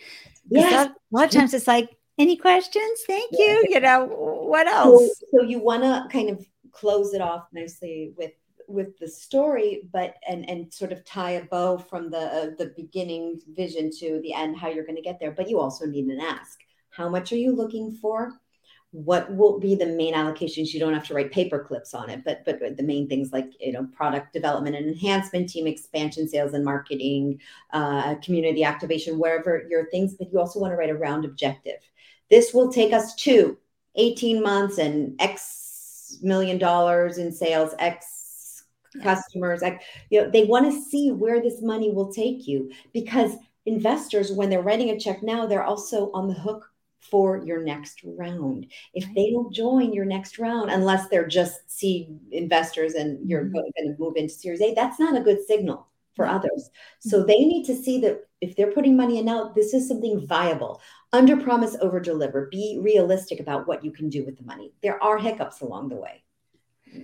Yeah 0.48 0.88
a 1.10 1.16
lot 1.16 1.24
of 1.24 1.30
times 1.30 1.52
it's 1.52 1.66
like 1.66 1.90
any 2.18 2.36
questions? 2.36 3.00
Thank 3.06 3.32
you. 3.32 3.64
You 3.68 3.80
know 3.80 4.06
what 4.06 4.68
else? 4.68 5.18
so, 5.18 5.38
so 5.38 5.42
you 5.42 5.58
want 5.58 5.82
to 5.82 6.06
kind 6.12 6.30
of 6.30 6.46
close 6.70 7.12
it 7.12 7.20
off 7.20 7.48
nicely 7.52 8.14
with 8.16 8.32
with 8.68 8.96
the 8.98 9.08
story 9.08 9.88
but 9.92 10.14
and 10.28 10.48
and 10.48 10.72
sort 10.72 10.92
of 10.92 11.04
tie 11.04 11.32
a 11.32 11.44
bow 11.46 11.76
from 11.78 12.10
the 12.10 12.18
uh, 12.18 12.50
the 12.58 12.72
beginning 12.76 13.40
vision 13.48 13.90
to 13.90 14.20
the 14.22 14.32
end 14.32 14.56
how 14.56 14.68
you're 14.68 14.86
going 14.86 14.94
to 14.94 15.02
get 15.02 15.18
there 15.18 15.32
but 15.32 15.50
you 15.50 15.58
also 15.58 15.84
need 15.84 16.04
an 16.04 16.20
ask. 16.20 16.60
How 16.90 17.08
much 17.08 17.32
are 17.32 17.36
you 17.36 17.56
looking 17.56 17.90
for 17.90 18.34
what 18.92 19.32
will 19.34 19.60
be 19.60 19.74
the 19.74 19.86
main 19.86 20.14
allocations? 20.14 20.72
You 20.72 20.80
don't 20.80 20.94
have 20.94 21.06
to 21.06 21.14
write 21.14 21.30
paper 21.30 21.62
clips 21.62 21.94
on 21.94 22.10
it 22.10 22.24
but 22.24 22.44
but 22.44 22.76
the 22.76 22.82
main 22.82 23.08
things 23.08 23.32
like 23.32 23.50
you 23.60 23.72
know 23.72 23.86
product 23.94 24.32
development 24.32 24.76
and 24.76 24.88
enhancement 24.88 25.48
team 25.48 25.66
expansion 25.66 26.28
sales 26.28 26.54
and 26.54 26.64
marketing 26.64 27.40
uh, 27.72 28.16
community 28.16 28.64
activation 28.64 29.18
wherever 29.18 29.64
your 29.70 29.88
things 29.90 30.14
but 30.14 30.32
you 30.32 30.40
also 30.40 30.58
want 30.58 30.72
to 30.72 30.76
write 30.76 30.90
a 30.90 30.94
round 30.94 31.24
objective. 31.24 31.78
This 32.30 32.52
will 32.52 32.72
take 32.72 32.92
us 32.92 33.14
to 33.16 33.56
18 33.96 34.42
months 34.42 34.78
and 34.78 35.20
x 35.20 36.18
million 36.22 36.58
dollars 36.58 37.18
in 37.18 37.30
sales 37.30 37.74
x 37.78 38.64
customers 39.02 39.62
like 39.62 39.82
you 40.10 40.20
know 40.20 40.28
they 40.28 40.44
want 40.44 40.64
to 40.64 40.82
see 40.82 41.12
where 41.12 41.40
this 41.40 41.62
money 41.62 41.92
will 41.92 42.12
take 42.12 42.48
you 42.48 42.70
because 42.92 43.36
investors 43.66 44.32
when 44.32 44.50
they're 44.50 44.62
writing 44.62 44.90
a 44.90 44.98
check 44.98 45.22
now 45.22 45.46
they're 45.46 45.62
also 45.62 46.10
on 46.12 46.26
the 46.26 46.34
hook 46.34 46.69
for 47.00 47.38
your 47.38 47.62
next 47.62 48.02
round. 48.04 48.66
If 48.94 49.06
they 49.14 49.30
don't 49.30 49.52
join 49.52 49.92
your 49.92 50.04
next 50.04 50.38
round, 50.38 50.70
unless 50.70 51.08
they're 51.08 51.26
just 51.26 51.70
seed 51.70 52.18
investors 52.30 52.94
and 52.94 53.28
you're 53.28 53.44
mm-hmm. 53.44 53.54
going 53.54 53.72
to 53.78 53.96
move 53.98 54.16
into 54.16 54.32
Series 54.32 54.60
A, 54.60 54.74
that's 54.74 55.00
not 55.00 55.16
a 55.16 55.22
good 55.22 55.44
signal 55.46 55.86
for 56.14 56.26
others. 56.26 56.70
So 57.00 57.18
mm-hmm. 57.18 57.26
they 57.26 57.38
need 57.38 57.64
to 57.66 57.74
see 57.74 58.00
that 58.00 58.28
if 58.40 58.56
they're 58.56 58.72
putting 58.72 58.96
money 58.96 59.18
in 59.18 59.24
now, 59.26 59.52
this 59.54 59.74
is 59.74 59.88
something 59.88 60.26
viable. 60.26 60.80
Under 61.12 61.36
promise, 61.36 61.76
over 61.80 62.00
deliver. 62.00 62.48
Be 62.50 62.78
realistic 62.80 63.40
about 63.40 63.66
what 63.66 63.84
you 63.84 63.90
can 63.90 64.08
do 64.08 64.24
with 64.24 64.36
the 64.36 64.44
money. 64.44 64.72
There 64.82 65.02
are 65.02 65.18
hiccups 65.18 65.60
along 65.60 65.88
the 65.88 65.96
way. 65.96 66.22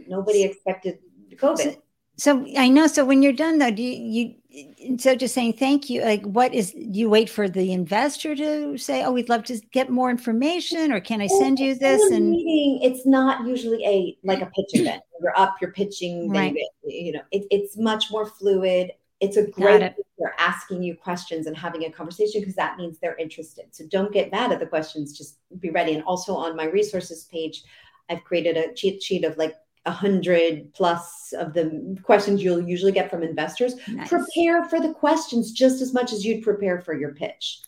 Nobody 0.07 0.43
expected 0.43 0.99
COVID. 1.35 1.59
So 1.59 1.83
I 2.25 2.69
know. 2.69 2.87
So 2.87 3.05
when 3.05 3.23
you're 3.23 3.33
done, 3.33 3.59
though, 3.59 3.71
do 3.71 3.83
you, 3.83 4.35
you 4.49 4.99
so 4.99 5.15
just 5.15 5.35
saying 5.35 5.55
thank 5.55 5.91
you? 5.91 6.03
Like, 6.03 6.23
what 6.23 6.55
is? 6.55 6.73
Do 6.73 6.99
you 6.99 7.11
wait 7.11 7.29
for 7.29 7.49
the 7.49 7.73
investor 7.73 8.35
to 8.35 8.79
say, 8.79 9.05
"Oh, 9.05 9.13
we'd 9.13 9.29
love 9.29 9.45
to 9.45 9.61
get 9.73 9.91
more 9.91 10.11
information," 10.11 10.93
or 10.93 11.01
can 11.01 11.21
I 11.21 11.27
send 11.27 11.59
you 11.59 11.75
this? 11.75 12.03
And 12.11 12.31
meeting, 12.31 12.81
it's 12.83 13.05
not 13.05 13.47
usually 13.47 13.85
a 13.85 14.17
like 14.25 14.41
a 14.41 14.47
pitch 14.47 14.81
event. 14.81 15.03
You're 15.21 15.39
up, 15.39 15.57
you're 15.63 15.73
pitching. 15.73 16.29
Right. 16.29 16.55
you 16.85 17.13
know, 17.13 17.23
it, 17.33 17.47
it's 17.51 17.79
much 17.79 18.11
more 18.11 18.27
fluid. 18.27 18.93
It's 19.21 19.39
a 19.39 19.47
great. 19.47 19.81
It. 19.81 19.97
They're 20.19 20.35
asking 20.39 20.83
you 20.83 20.95
questions 20.95 21.47
and 21.47 21.57
having 21.57 21.85
a 21.85 21.91
conversation 21.91 22.43
because 22.43 22.55
that 22.57 22.77
means 22.77 22.99
they're 22.99 23.17
interested. 23.17 23.75
So 23.75 23.87
don't 23.91 24.13
get 24.13 24.31
mad 24.31 24.53
at 24.53 24.61
the 24.61 24.67
questions. 24.67 25.17
Just 25.17 25.39
be 25.59 25.71
ready. 25.71 25.95
And 25.95 26.03
also 26.05 26.35
on 26.35 26.55
my 26.55 26.67
resources 26.67 27.25
page, 27.25 27.65
I've 28.11 28.25
created 28.25 28.57
a 28.57 28.75
cheat 28.75 29.03
sheet 29.03 29.25
of 29.25 29.37
like 29.39 29.57
a 29.87 29.91
hundred 29.91 30.75
plus 30.75 31.33
of 31.39 31.55
the 31.55 31.97
questions 32.03 32.43
you'll 32.43 32.69
usually 32.69 32.93
get 32.93 33.09
from 33.11 33.23
investors. 33.23 33.75
Nice. 33.89 34.09
Prepare 34.09 34.65
for 34.65 34.81
the 34.81 34.93
questions 34.93 35.53
just 35.53 35.81
as 35.81 35.95
much 35.95 36.13
as 36.13 36.25
you'd 36.25 36.43
prepare 36.43 36.81
for 36.81 36.95
your 36.95 37.15
pitch. 37.15 37.61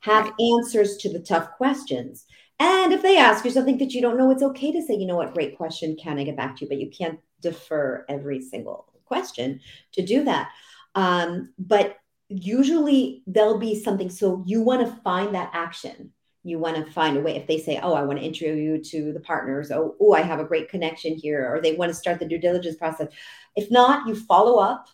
Have 0.00 0.24
right. 0.24 0.56
answers 0.58 0.96
to 0.98 1.12
the 1.12 1.20
tough 1.20 1.52
questions. 1.52 2.26
And 2.58 2.92
if 2.92 3.02
they 3.02 3.18
ask 3.18 3.44
you 3.44 3.50
something 3.50 3.78
that 3.78 3.92
you 3.92 4.00
don't 4.00 4.16
know, 4.16 4.30
it's 4.30 4.42
okay 4.42 4.72
to 4.72 4.82
say, 4.82 4.94
you 4.94 5.06
know 5.06 5.16
what, 5.16 5.34
great 5.34 5.56
question. 5.56 5.96
Can 5.96 6.18
I 6.18 6.24
get 6.24 6.36
back 6.36 6.56
to 6.56 6.64
you? 6.64 6.68
But 6.68 6.78
you 6.78 6.90
can't 6.90 7.20
defer 7.42 8.04
every 8.08 8.40
single 8.40 8.92
question 9.04 9.60
to 9.92 10.04
do 10.04 10.24
that. 10.24 10.50
Um, 10.94 11.52
but 11.58 11.98
usually 12.28 13.22
there'll 13.26 13.58
be 13.58 13.78
something. 13.78 14.08
So 14.08 14.42
you 14.46 14.62
want 14.62 14.86
to 14.86 15.00
find 15.02 15.34
that 15.34 15.50
action 15.52 16.12
you 16.46 16.60
want 16.60 16.76
to 16.76 16.92
find 16.92 17.16
a 17.16 17.20
way 17.20 17.34
if 17.34 17.46
they 17.46 17.58
say 17.58 17.78
oh 17.82 17.94
i 17.94 18.02
want 18.02 18.18
to 18.18 18.24
intro 18.24 18.48
you 18.48 18.82
to 18.82 19.12
the 19.12 19.20
partners 19.20 19.70
oh, 19.72 19.96
oh 20.00 20.12
i 20.12 20.22
have 20.22 20.38
a 20.38 20.44
great 20.44 20.68
connection 20.68 21.14
here 21.14 21.52
or 21.52 21.60
they 21.60 21.74
want 21.74 21.90
to 21.90 21.94
start 21.94 22.18
the 22.18 22.26
due 22.26 22.38
diligence 22.38 22.76
process. 22.76 23.08
If 23.56 23.70
not 23.70 24.06
you 24.06 24.14
follow 24.14 24.58
up 24.58 24.88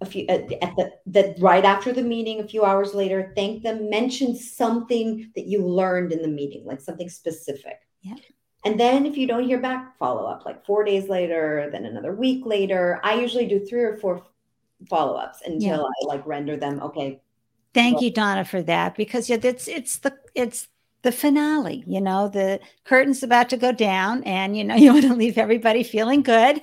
a 0.00 0.06
few 0.06 0.26
at, 0.28 0.48
the, 0.48 0.92
the 1.06 1.34
right 1.38 1.64
after 1.64 1.92
the 1.92 2.02
meeting 2.02 2.40
a 2.40 2.48
few 2.48 2.64
hours 2.64 2.94
later 2.94 3.32
thank 3.36 3.62
them 3.62 3.90
mention 3.90 4.34
something 4.34 5.30
that 5.36 5.46
you 5.46 5.66
learned 5.66 6.12
in 6.12 6.22
the 6.22 6.28
meeting 6.28 6.64
like 6.64 6.80
something 6.80 7.08
specific. 7.08 7.80
Yeah. 8.02 8.16
And 8.64 8.80
then 8.80 9.04
if 9.04 9.18
you 9.18 9.26
don't 9.26 9.44
hear 9.44 9.58
back 9.58 9.98
follow 9.98 10.26
up 10.26 10.46
like 10.46 10.64
four 10.64 10.84
days 10.84 11.08
later 11.08 11.68
then 11.70 11.84
another 11.84 12.14
week 12.14 12.46
later. 12.46 13.00
I 13.04 13.14
usually 13.14 13.46
do 13.46 13.64
three 13.64 13.82
or 13.82 13.98
four 13.98 14.24
follow-ups 14.88 15.40
until 15.46 15.80
yeah. 15.80 15.82
i 15.82 16.14
like 16.14 16.26
render 16.26 16.56
them 16.56 16.80
okay 16.82 17.20
Thank 17.74 18.00
you, 18.02 18.12
Donna, 18.12 18.44
for 18.44 18.62
that 18.62 18.94
because 18.96 19.28
yeah, 19.28 19.38
it's 19.42 19.66
it's 19.66 19.98
the 19.98 20.16
it's 20.34 20.68
the 21.04 21.12
finale. 21.12 21.84
You 21.86 22.00
know, 22.00 22.28
the 22.28 22.58
curtain's 22.84 23.22
about 23.22 23.48
to 23.50 23.56
go 23.56 23.70
down, 23.70 24.24
and 24.24 24.56
you 24.56 24.64
know, 24.64 24.74
you 24.74 24.92
want 24.92 25.04
to 25.04 25.14
leave 25.14 25.38
everybody 25.38 25.84
feeling 25.84 26.22
good 26.22 26.60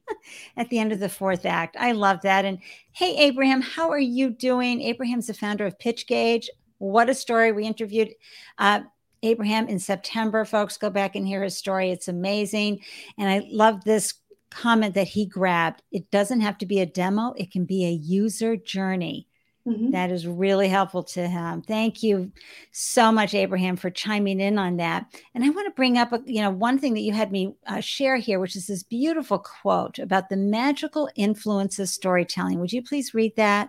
at 0.56 0.68
the 0.68 0.78
end 0.78 0.92
of 0.92 1.00
the 1.00 1.08
fourth 1.08 1.44
act. 1.44 1.76
I 1.80 1.92
love 1.92 2.22
that. 2.22 2.44
And 2.44 2.58
hey, 2.92 3.16
Abraham, 3.16 3.60
how 3.60 3.90
are 3.90 3.98
you 3.98 4.30
doing? 4.30 4.82
Abraham's 4.82 5.26
the 5.26 5.34
founder 5.34 5.66
of 5.66 5.78
Pitch 5.78 6.06
Gauge. 6.06 6.48
What 6.78 7.10
a 7.10 7.14
story. 7.14 7.50
We 7.50 7.64
interviewed 7.64 8.10
uh, 8.58 8.82
Abraham 9.24 9.66
in 9.66 9.80
September. 9.80 10.44
Folks, 10.44 10.76
go 10.76 10.90
back 10.90 11.16
and 11.16 11.26
hear 11.26 11.42
his 11.42 11.56
story. 11.56 11.90
It's 11.90 12.06
amazing. 12.06 12.80
And 13.18 13.28
I 13.28 13.48
love 13.50 13.82
this 13.82 14.14
comment 14.50 14.94
that 14.94 15.08
he 15.08 15.26
grabbed. 15.26 15.82
It 15.90 16.10
doesn't 16.10 16.40
have 16.40 16.58
to 16.58 16.66
be 16.66 16.80
a 16.80 16.86
demo, 16.86 17.34
it 17.36 17.50
can 17.50 17.64
be 17.64 17.84
a 17.84 17.90
user 17.90 18.56
journey. 18.56 19.26
Mm-hmm. 19.68 19.90
That 19.90 20.10
is 20.10 20.26
really 20.26 20.68
helpful 20.68 21.02
to 21.04 21.28
him. 21.28 21.62
Thank 21.62 22.02
you 22.02 22.32
so 22.72 23.12
much, 23.12 23.34
Abraham, 23.34 23.76
for 23.76 23.90
chiming 23.90 24.40
in 24.40 24.58
on 24.58 24.78
that. 24.78 25.06
And 25.34 25.44
I 25.44 25.50
want 25.50 25.66
to 25.66 25.76
bring 25.76 25.98
up, 25.98 26.12
a, 26.12 26.22
you 26.24 26.40
know, 26.40 26.50
one 26.50 26.78
thing 26.78 26.94
that 26.94 27.00
you 27.00 27.12
had 27.12 27.30
me 27.30 27.54
uh, 27.66 27.80
share 27.80 28.16
here, 28.16 28.40
which 28.40 28.56
is 28.56 28.66
this 28.66 28.82
beautiful 28.82 29.38
quote 29.38 29.98
about 29.98 30.30
the 30.30 30.36
magical 30.36 31.10
influence 31.16 31.78
of 31.78 31.88
storytelling. 31.88 32.60
Would 32.60 32.72
you 32.72 32.82
please 32.82 33.12
read 33.12 33.36
that? 33.36 33.68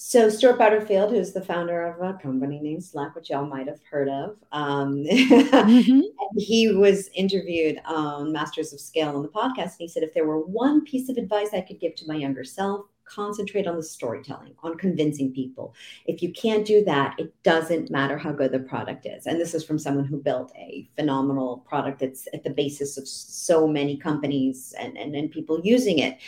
So 0.00 0.28
Stewart 0.28 0.58
Butterfield, 0.58 1.10
who's 1.10 1.32
the 1.32 1.44
founder 1.44 1.84
of 1.84 2.00
a 2.00 2.16
company 2.18 2.60
named 2.60 2.84
Slack, 2.84 3.16
which 3.16 3.30
y'all 3.30 3.46
might 3.46 3.66
have 3.66 3.80
heard 3.90 4.08
of, 4.08 4.36
um, 4.52 5.04
mm-hmm. 5.04 6.00
he 6.36 6.72
was 6.72 7.10
interviewed 7.16 7.80
on 7.84 8.32
Masters 8.32 8.72
of 8.72 8.78
Scale 8.78 9.16
on 9.16 9.22
the 9.22 9.28
podcast, 9.28 9.56
and 9.56 9.80
he 9.80 9.88
said, 9.88 10.04
"If 10.04 10.14
there 10.14 10.24
were 10.24 10.38
one 10.38 10.84
piece 10.84 11.08
of 11.08 11.16
advice 11.16 11.48
I 11.52 11.62
could 11.62 11.80
give 11.80 11.96
to 11.96 12.06
my 12.06 12.14
younger 12.14 12.44
self, 12.44 12.86
concentrate 13.08 13.66
on 13.66 13.76
the 13.76 13.82
storytelling, 13.82 14.54
on 14.62 14.76
convincing 14.76 15.32
people. 15.32 15.74
If 16.06 16.22
you 16.22 16.32
can't 16.32 16.66
do 16.66 16.84
that, 16.84 17.14
it 17.18 17.34
doesn't 17.42 17.90
matter 17.90 18.18
how 18.18 18.32
good 18.32 18.52
the 18.52 18.60
product 18.60 19.06
is. 19.06 19.26
And 19.26 19.40
this 19.40 19.54
is 19.54 19.64
from 19.64 19.78
someone 19.78 20.04
who 20.04 20.22
built 20.22 20.52
a 20.56 20.88
phenomenal 20.96 21.64
product 21.68 22.00
that's 22.00 22.28
at 22.32 22.44
the 22.44 22.50
basis 22.50 22.98
of 22.98 23.08
so 23.08 23.66
many 23.66 23.96
companies 23.96 24.74
and, 24.78 24.96
and, 24.96 25.14
and 25.14 25.30
people 25.30 25.60
using 25.64 25.98
it. 25.98 26.18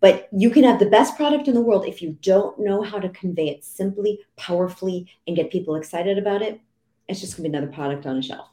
But 0.00 0.28
you 0.32 0.50
can 0.50 0.64
have 0.64 0.78
the 0.78 0.86
best 0.86 1.16
product 1.16 1.46
in 1.46 1.54
the 1.54 1.60
world 1.60 1.86
if 1.86 2.00
you 2.00 2.16
don't 2.22 2.58
know 2.58 2.82
how 2.82 2.98
to 2.98 3.10
convey 3.10 3.50
it 3.50 3.64
simply, 3.64 4.20
powerfully, 4.36 5.06
and 5.26 5.36
get 5.36 5.50
people 5.50 5.76
excited 5.76 6.16
about 6.16 6.40
it. 6.40 6.58
It's 7.08 7.20
just 7.20 7.36
going 7.36 7.44
to 7.44 7.50
be 7.50 7.56
another 7.56 7.72
product 7.72 8.06
on 8.06 8.16
a 8.16 8.22
shelf. 8.22 8.48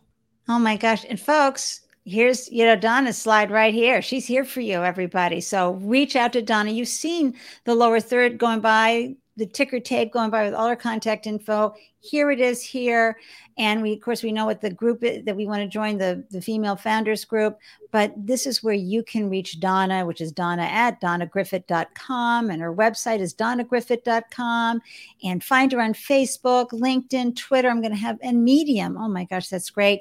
Oh 0.50 0.60
my 0.60 0.76
gosh. 0.76 1.06
And 1.08 1.20
folks, 1.20 1.82
here's 2.08 2.50
you 2.52 2.66
know 2.66 2.76
donna's 2.76 3.18
slide 3.18 3.52
right 3.52 3.74
here. 3.74 4.02
She's 4.02 4.26
here 4.26 4.46
for 4.46 4.62
you 4.62 4.84
everybody. 4.84 5.42
So 5.42 5.74
reach 5.74 6.16
out 6.16 6.34
to 6.34 6.42
donna. 6.42 6.72
You've 6.72 6.88
seen 6.88 7.36
the 7.66 7.76
lower 7.76 8.00
third 8.00 8.38
going 8.38 8.62
by 8.62 9.16
the 9.36 9.46
ticker 9.46 9.80
tape 9.80 10.12
going 10.12 10.32
by 10.32 10.46
with 10.46 10.56
all 10.56 10.66
our 10.66 10.76
contact 10.76 11.28
info. 11.28 11.76
Here 12.00 12.32
it 12.32 12.40
is 12.40 12.64
here. 12.64 13.20
And 13.58 13.82
we 13.82 13.94
of 13.94 14.02
course 14.02 14.24
we 14.24 14.32
know 14.32 14.46
what 14.46 14.62
the 14.62 14.72
group 14.72 15.04
is, 15.04 15.26
that 15.26 15.36
we 15.36 15.46
want 15.46 15.62
to 15.62 15.68
join 15.68 15.98
the 15.98 16.24
the 16.32 16.42
female 16.42 16.78
founders 16.78 17.26
group. 17.26 17.60
But 17.92 18.14
this 18.16 18.48
is 18.48 18.64
where 18.64 18.74
you 18.74 19.04
can 19.04 19.30
reach 19.30 19.60
donna 19.60 20.06
which 20.06 20.22
is 20.22 20.32
donna 20.32 20.64
at 20.64 21.02
donnagriffith.com 21.02 22.50
and 22.50 22.62
her 22.62 22.74
website 22.74 23.20
is 23.20 23.36
donnagriffith.com 23.36 24.82
and 25.24 25.44
find 25.44 25.72
her 25.74 25.82
on 25.82 25.94
facebook 25.94 26.70
linkedin 26.70 27.36
twitter. 27.36 27.70
I'm 27.70 27.82
going 27.82 27.92
to 27.92 27.98
have 27.98 28.18
and 28.22 28.46
medium. 28.46 28.98
Oh 28.98 29.10
my 29.10 29.26
gosh 29.26 29.50
that's 29.50 29.70
great 29.70 30.00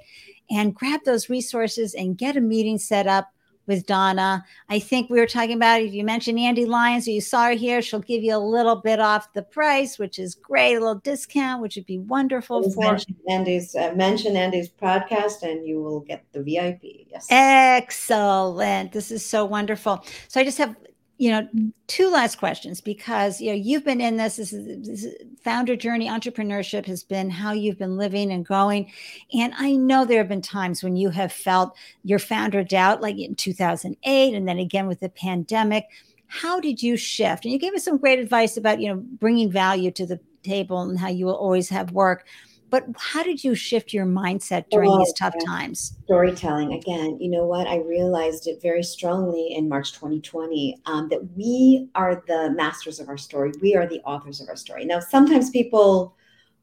and 0.50 0.74
grab 0.74 1.00
those 1.04 1.28
resources 1.28 1.94
and 1.94 2.18
get 2.18 2.36
a 2.36 2.40
meeting 2.40 2.78
set 2.78 3.06
up 3.06 3.30
with 3.66 3.86
Donna. 3.86 4.44
I 4.68 4.78
think 4.78 5.10
we 5.10 5.18
were 5.18 5.26
talking 5.26 5.56
about 5.56 5.82
if 5.82 5.92
you 5.92 6.04
mentioned 6.04 6.38
Andy 6.38 6.64
Lyons 6.64 7.06
or 7.08 7.10
you 7.10 7.20
saw 7.20 7.46
her 7.46 7.52
here, 7.52 7.82
she'll 7.82 8.00
give 8.00 8.22
you 8.22 8.34
a 8.34 8.38
little 8.38 8.76
bit 8.76 9.00
off 9.00 9.32
the 9.32 9.42
price, 9.42 9.98
which 9.98 10.18
is 10.18 10.34
great, 10.34 10.76
a 10.76 10.80
little 10.80 10.94
discount, 10.96 11.62
which 11.62 11.76
would 11.76 11.86
be 11.86 11.98
wonderful 11.98 12.62
Please 12.62 12.74
for 12.74 12.80
mention 12.82 13.16
Andy's 13.28 13.74
uh, 13.74 13.92
mention 13.94 14.36
Andy's 14.36 14.68
podcast, 14.68 15.42
and 15.42 15.66
you 15.66 15.82
will 15.82 16.00
get 16.00 16.24
the 16.32 16.42
VIP. 16.42 17.06
Yes. 17.10 17.26
Excellent. 17.30 18.92
This 18.92 19.10
is 19.10 19.24
so 19.24 19.44
wonderful. 19.44 20.04
So 20.28 20.40
I 20.40 20.44
just 20.44 20.58
have 20.58 20.76
you 21.18 21.30
know 21.30 21.48
two 21.86 22.10
last 22.10 22.36
questions 22.36 22.80
because 22.80 23.40
you 23.40 23.48
know 23.48 23.56
you've 23.56 23.84
been 23.84 24.00
in 24.00 24.16
this 24.16 24.36
this, 24.36 24.52
is, 24.52 24.86
this 24.86 25.06
founder 25.42 25.74
journey 25.76 26.08
entrepreneurship 26.08 26.84
has 26.86 27.02
been 27.02 27.30
how 27.30 27.52
you've 27.52 27.78
been 27.78 27.96
living 27.96 28.32
and 28.32 28.44
going. 28.44 28.90
And 29.32 29.54
i 29.56 29.72
know 29.72 30.04
there 30.04 30.18
have 30.18 30.28
been 30.28 30.42
times 30.42 30.82
when 30.82 30.96
you 30.96 31.10
have 31.10 31.32
felt 31.32 31.76
your 32.04 32.18
founder 32.18 32.62
doubt 32.62 33.00
like 33.00 33.18
in 33.18 33.34
2008 33.34 34.34
and 34.34 34.48
then 34.48 34.58
again 34.58 34.86
with 34.86 35.00
the 35.00 35.08
pandemic. 35.08 35.86
How 36.28 36.58
did 36.60 36.82
you 36.82 36.96
shift? 36.96 37.44
And 37.44 37.52
you 37.52 37.58
gave 37.58 37.74
us 37.74 37.84
some 37.84 37.98
great 37.98 38.18
advice 38.18 38.56
about 38.56 38.80
you 38.80 38.88
know 38.88 38.96
bringing 38.96 39.50
value 39.50 39.90
to 39.92 40.06
the 40.06 40.20
table 40.42 40.80
and 40.82 40.98
how 40.98 41.08
you 41.08 41.26
will 41.26 41.34
always 41.34 41.68
have 41.68 41.92
work 41.92 42.26
but 42.70 42.84
how 42.98 43.22
did 43.22 43.44
you 43.44 43.54
shift 43.54 43.92
your 43.92 44.06
mindset 44.06 44.64
during 44.70 44.90
oh, 44.90 44.98
these 44.98 45.12
tough 45.12 45.34
times? 45.44 45.96
Storytelling 46.04 46.72
again. 46.72 47.18
You 47.20 47.30
know 47.30 47.46
what? 47.46 47.66
I 47.66 47.78
realized 47.78 48.46
it 48.46 48.60
very 48.60 48.82
strongly 48.82 49.54
in 49.54 49.68
March 49.68 49.92
2020 49.92 50.76
um, 50.86 51.08
that 51.08 51.20
we 51.36 51.88
are 51.94 52.22
the 52.26 52.50
masters 52.50 52.98
of 52.98 53.08
our 53.08 53.16
story. 53.16 53.52
We 53.60 53.74
are 53.76 53.86
the 53.86 54.00
authors 54.00 54.40
of 54.40 54.48
our 54.48 54.56
story. 54.56 54.84
Now, 54.84 55.00
sometimes 55.00 55.50
people 55.50 56.14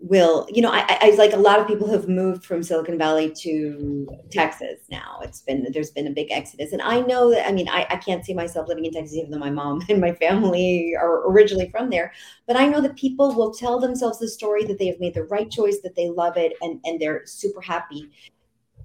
will 0.04 0.46
you 0.52 0.62
know 0.62 0.70
I, 0.70 0.98
I 1.00 1.16
like 1.18 1.32
a 1.32 1.38
lot 1.38 1.60
of 1.60 1.68
people 1.68 1.90
have 1.90 2.10
moved 2.10 2.44
from 2.44 2.62
silicon 2.62 2.98
valley 2.98 3.32
to 3.38 4.06
texas 4.32 4.82
now. 4.92 5.22
It's 5.24 5.42
been 5.42 5.66
there's 5.72 5.92
been 5.92 6.08
a 6.08 6.12
big 6.12 6.30
exodus. 6.30 6.74
And 6.74 6.82
i 6.82 7.00
know 7.00 7.32
that 7.32 7.48
i 7.48 7.52
mean 7.54 7.70
I, 7.70 7.88
I 7.90 7.96
can't 7.96 8.26
see 8.26 8.34
myself 8.34 8.68
living 8.68 8.84
in 8.84 8.92
texas 8.92 9.16
even 9.16 9.32
though 9.32 9.40
my 9.40 9.50
mom 9.50 9.82
and 9.90 10.02
my 10.02 10.14
family 10.14 10.94
are 11.00 11.26
originally 11.32 11.70
from 11.70 11.90
there. 11.90 12.12
But 12.48 12.58
i 12.58 12.68
know 12.68 12.82
that 12.82 12.98
people 12.98 13.34
will 13.34 13.54
tell 13.54 13.80
themselves 13.80 14.20
the 14.20 14.28
story 14.28 14.66
that 14.66 14.78
they 14.78 14.88
have 14.88 15.00
made 15.00 15.14
the 15.14 15.24
right 15.24 15.50
choice 15.50 15.80
that 15.84 15.96
they 15.96 16.10
love 16.10 16.36
it 16.36 16.54
and 16.62 16.82
and 16.84 17.00
they're 17.00 17.26
super 17.26 17.62
happy. 17.62 18.12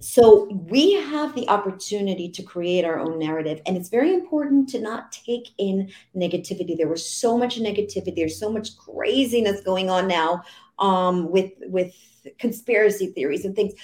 So 0.01 0.45
we 0.69 0.93
have 0.93 1.35
the 1.35 1.49
opportunity 1.49 2.29
to 2.31 2.43
create 2.45 2.85
our 2.85 3.01
own 3.01 3.19
narrative. 3.19 3.61
And 3.67 3.77
it's 3.77 3.89
very 3.89 4.15
important 4.15 4.69
to 4.69 4.81
not 4.81 5.11
take 5.11 5.49
in 5.59 5.91
negativity. 6.15 6.77
There 6.77 6.87
was 6.87 7.05
so 7.05 7.37
much 7.37 7.59
negativity. 7.59 8.15
There's 8.15 8.39
so 8.39 8.49
much 8.49 8.77
craziness 8.77 9.61
going 9.61 9.91
on 9.91 10.07
now 10.07 10.45
um, 10.79 11.31
with 11.31 11.53
with 11.63 11.95
conspiracy 12.39 13.09
theories 13.09 13.45
and 13.45 13.55
things. 13.55 13.75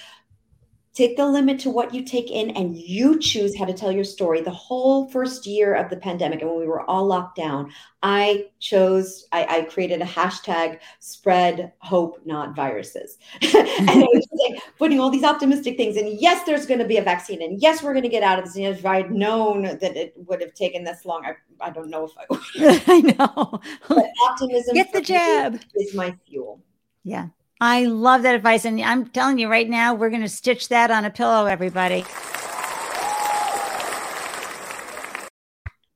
Take 0.93 1.17
the 1.17 1.27
limit 1.27 1.59
to 1.59 1.69
what 1.69 1.93
you 1.93 2.05
take 2.05 2.31
in 2.31 2.51
and 2.51 2.73
you 2.77 3.19
choose 3.19 3.57
how 3.57 3.65
to 3.65 3.73
tell 3.73 3.91
your 3.91 4.05
story. 4.05 4.39
The 4.39 4.51
whole 4.51 5.09
first 5.09 5.45
year 5.45 5.75
of 5.75 5.89
the 5.89 5.97
pandemic 5.97 6.39
and 6.41 6.49
when 6.49 6.59
we 6.59 6.67
were 6.67 6.89
all 6.89 7.05
locked 7.05 7.35
down 7.35 7.71
i 8.05 8.45
chose 8.59 9.27
i, 9.31 9.45
I 9.45 9.61
created 9.63 9.99
a 9.99 10.05
hashtag 10.05 10.79
spread 10.99 11.73
hope 11.79 12.21
not 12.23 12.55
viruses. 12.55 13.17
And 13.41 13.89
i 13.89 13.95
was 13.95 14.27
like 14.47 14.61
putting 14.77 14.99
all 14.99 15.09
these 15.09 15.23
optimistic 15.23 15.75
things 15.75 15.97
and 15.97 16.07
yes 16.21 16.45
there's 16.45 16.67
going 16.67 16.79
to 16.79 16.85
be 16.85 16.97
a 16.97 17.01
vaccine 17.01 17.41
and 17.41 17.59
yes 17.59 17.81
we're 17.81 17.93
going 17.93 18.03
to 18.03 18.09
get 18.09 18.23
out 18.23 18.37
of 18.37 18.45
this. 18.45 18.55
And 18.55 18.65
if 18.65 18.85
i'd 18.85 19.11
known 19.11 19.63
that 19.63 19.97
it 19.97 20.13
would 20.15 20.39
have 20.39 20.53
taken 20.53 20.83
this 20.83 21.03
long 21.03 21.25
i, 21.25 21.33
I 21.59 21.71
don't 21.71 21.89
know 21.89 22.05
if 22.05 22.11
i 22.17 22.25
would. 22.29 22.83
I 22.87 22.99
know. 23.01 23.59
But 23.89 24.05
optimism 24.29 24.75
get 24.75 24.93
the 24.93 25.01
jab. 25.01 25.59
is 25.75 25.95
my 25.95 26.15
fuel 26.27 26.61
yeah. 27.05 27.27
I 27.61 27.85
love 27.85 28.23
that 28.23 28.35
advice. 28.35 28.65
And 28.65 28.81
I'm 28.81 29.07
telling 29.07 29.37
you 29.37 29.47
right 29.47 29.69
now, 29.69 29.93
we're 29.93 30.09
going 30.09 30.21
to 30.23 30.27
stitch 30.27 30.67
that 30.69 30.91
on 30.91 31.05
a 31.05 31.09
pillow, 31.09 31.45
everybody. 31.45 32.03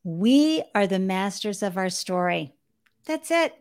We 0.04 0.64
are 0.74 0.88
the 0.88 1.00
masters 1.00 1.62
of 1.62 1.78
our 1.78 1.90
story. 1.90 2.54
That's 3.06 3.32
it. 3.32 3.54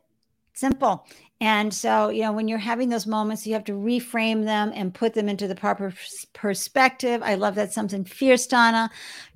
Simple. 0.55 1.07
And 1.41 1.73
so, 1.73 2.09
you 2.09 2.23
know, 2.23 2.33
when 2.33 2.49
you're 2.49 2.59
having 2.59 2.89
those 2.89 3.07
moments, 3.07 3.47
you 3.47 3.53
have 3.55 3.65
to 3.65 3.73
reframe 3.73 4.45
them 4.45 4.73
and 4.75 4.93
put 4.93 5.15
them 5.15 5.29
into 5.29 5.47
the 5.47 5.55
proper 5.55 5.95
perspective. 6.33 7.23
I 7.23 7.37
love 7.37 7.55
that 7.55 7.73
something 7.73 8.05
fierce, 8.05 8.47
Donna. 8.47 8.91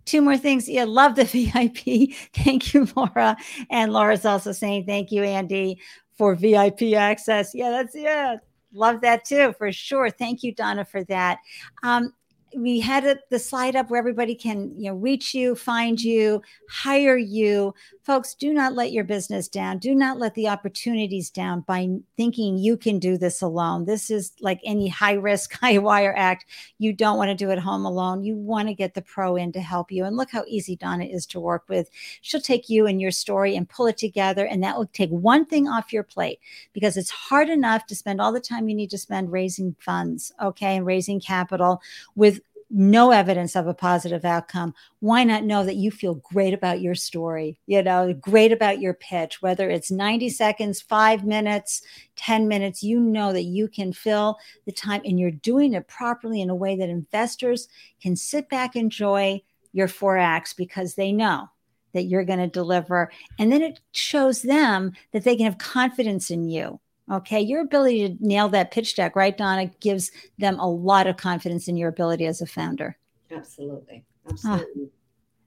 Two 0.04 0.20
more 0.20 0.36
things. 0.36 0.68
Yeah, 0.68 0.84
love 0.84 1.14
the 1.14 1.24
VIP. 1.54 2.16
Thank 2.34 2.74
you, 2.74 2.88
Laura. 2.96 3.36
And 3.70 3.92
Laura's 3.92 4.24
also 4.24 4.50
saying 4.50 4.86
thank 4.86 5.12
you, 5.12 5.22
Andy, 5.22 5.80
for 6.16 6.34
VIP 6.34 6.94
access. 6.94 7.54
Yeah, 7.54 7.70
that's 7.70 7.94
yeah. 7.94 8.36
Love 8.72 9.02
that 9.02 9.24
too, 9.24 9.52
for 9.58 9.70
sure. 9.70 10.08
Thank 10.10 10.42
you, 10.42 10.54
Donna, 10.54 10.84
for 10.84 11.04
that. 11.04 11.38
Um, 11.82 12.14
we 12.56 12.80
had 12.80 13.04
a, 13.04 13.18
the 13.30 13.38
slide 13.38 13.76
up 13.76 13.90
where 13.90 13.98
everybody 13.98 14.34
can 14.34 14.72
you 14.76 14.90
know 14.90 14.96
reach 14.96 15.34
you 15.34 15.54
find 15.54 16.00
you 16.00 16.42
hire 16.68 17.16
you. 17.16 17.74
Folks 18.02 18.34
do 18.34 18.52
not 18.52 18.74
let 18.74 18.92
your 18.92 19.04
business 19.04 19.48
down. 19.48 19.78
Do 19.78 19.94
not 19.94 20.18
let 20.18 20.34
the 20.34 20.48
opportunities 20.48 21.30
down 21.30 21.60
by 21.60 21.88
thinking 22.16 22.58
you 22.58 22.76
can 22.76 22.98
do 22.98 23.16
this 23.16 23.42
alone. 23.42 23.84
This 23.84 24.10
is 24.10 24.32
like 24.40 24.60
any 24.64 24.88
high 24.88 25.14
risk 25.14 25.52
high 25.60 25.78
wire 25.78 26.14
act. 26.16 26.46
You 26.78 26.92
don't 26.92 27.18
want 27.18 27.30
to 27.30 27.34
do 27.34 27.50
it 27.50 27.58
home 27.58 27.84
alone. 27.84 28.24
You 28.24 28.36
want 28.36 28.68
to 28.68 28.74
get 28.74 28.94
the 28.94 29.02
pro 29.02 29.36
in 29.36 29.52
to 29.52 29.60
help 29.60 29.92
you. 29.92 30.04
And 30.04 30.16
look 30.16 30.30
how 30.30 30.44
easy 30.46 30.76
donna 30.76 31.04
is 31.04 31.26
to 31.26 31.40
work 31.40 31.64
with. 31.68 31.88
She'll 32.20 32.40
take 32.40 32.68
you 32.68 32.86
and 32.86 33.00
your 33.00 33.10
story 33.10 33.56
and 33.56 33.68
pull 33.68 33.86
it 33.86 33.98
together 33.98 34.46
and 34.46 34.62
that 34.62 34.76
will 34.76 34.86
take 34.86 35.10
one 35.10 35.46
thing 35.46 35.68
off 35.68 35.92
your 35.92 36.02
plate 36.02 36.40
because 36.72 36.96
it's 36.96 37.10
hard 37.10 37.48
enough 37.48 37.86
to 37.86 37.94
spend 37.94 38.20
all 38.20 38.32
the 38.32 38.40
time 38.40 38.68
you 38.68 38.74
need 38.74 38.90
to 38.90 38.98
spend 38.98 39.32
raising 39.32 39.74
funds 39.78 40.32
okay 40.42 40.76
and 40.76 40.86
raising 40.86 41.20
capital 41.20 41.80
with 42.14 42.40
no 42.74 43.10
evidence 43.10 43.54
of 43.54 43.66
a 43.66 43.74
positive 43.74 44.24
outcome, 44.24 44.74
why 45.00 45.22
not 45.24 45.44
know 45.44 45.62
that 45.62 45.76
you 45.76 45.90
feel 45.90 46.14
great 46.14 46.54
about 46.54 46.80
your 46.80 46.94
story, 46.94 47.58
you 47.66 47.82
know, 47.82 48.14
great 48.14 48.50
about 48.50 48.80
your 48.80 48.94
pitch, 48.94 49.42
whether 49.42 49.68
it's 49.68 49.90
90 49.90 50.30
seconds, 50.30 50.80
five 50.80 51.24
minutes, 51.24 51.82
10 52.16 52.48
minutes, 52.48 52.82
you 52.82 52.98
know 52.98 53.32
that 53.32 53.42
you 53.42 53.68
can 53.68 53.92
fill 53.92 54.38
the 54.64 54.72
time 54.72 55.02
and 55.04 55.20
you're 55.20 55.30
doing 55.30 55.74
it 55.74 55.86
properly 55.86 56.40
in 56.40 56.48
a 56.48 56.54
way 56.54 56.74
that 56.74 56.88
investors 56.88 57.68
can 58.00 58.16
sit 58.16 58.48
back, 58.48 58.74
enjoy 58.74 59.40
your 59.72 59.88
four 59.88 60.16
acts 60.16 60.54
because 60.54 60.94
they 60.94 61.12
know 61.12 61.48
that 61.92 62.04
you're 62.04 62.24
going 62.24 62.38
to 62.38 62.46
deliver. 62.46 63.12
And 63.38 63.52
then 63.52 63.60
it 63.60 63.80
shows 63.92 64.40
them 64.40 64.92
that 65.12 65.24
they 65.24 65.36
can 65.36 65.44
have 65.44 65.58
confidence 65.58 66.30
in 66.30 66.48
you 66.48 66.80
Okay. 67.12 67.40
Your 67.40 67.60
ability 67.60 68.08
to 68.08 68.26
nail 68.26 68.48
that 68.48 68.70
pitch 68.70 68.96
deck, 68.96 69.14
right, 69.14 69.36
Donna, 69.36 69.66
gives 69.80 70.10
them 70.38 70.58
a 70.58 70.68
lot 70.68 71.06
of 71.06 71.18
confidence 71.18 71.68
in 71.68 71.76
your 71.76 71.90
ability 71.90 72.26
as 72.26 72.40
a 72.40 72.46
founder. 72.46 72.96
Absolutely. 73.30 74.04
Ah, 74.26 74.30
Absolutely. 74.30 74.84
Oh, 74.86 74.90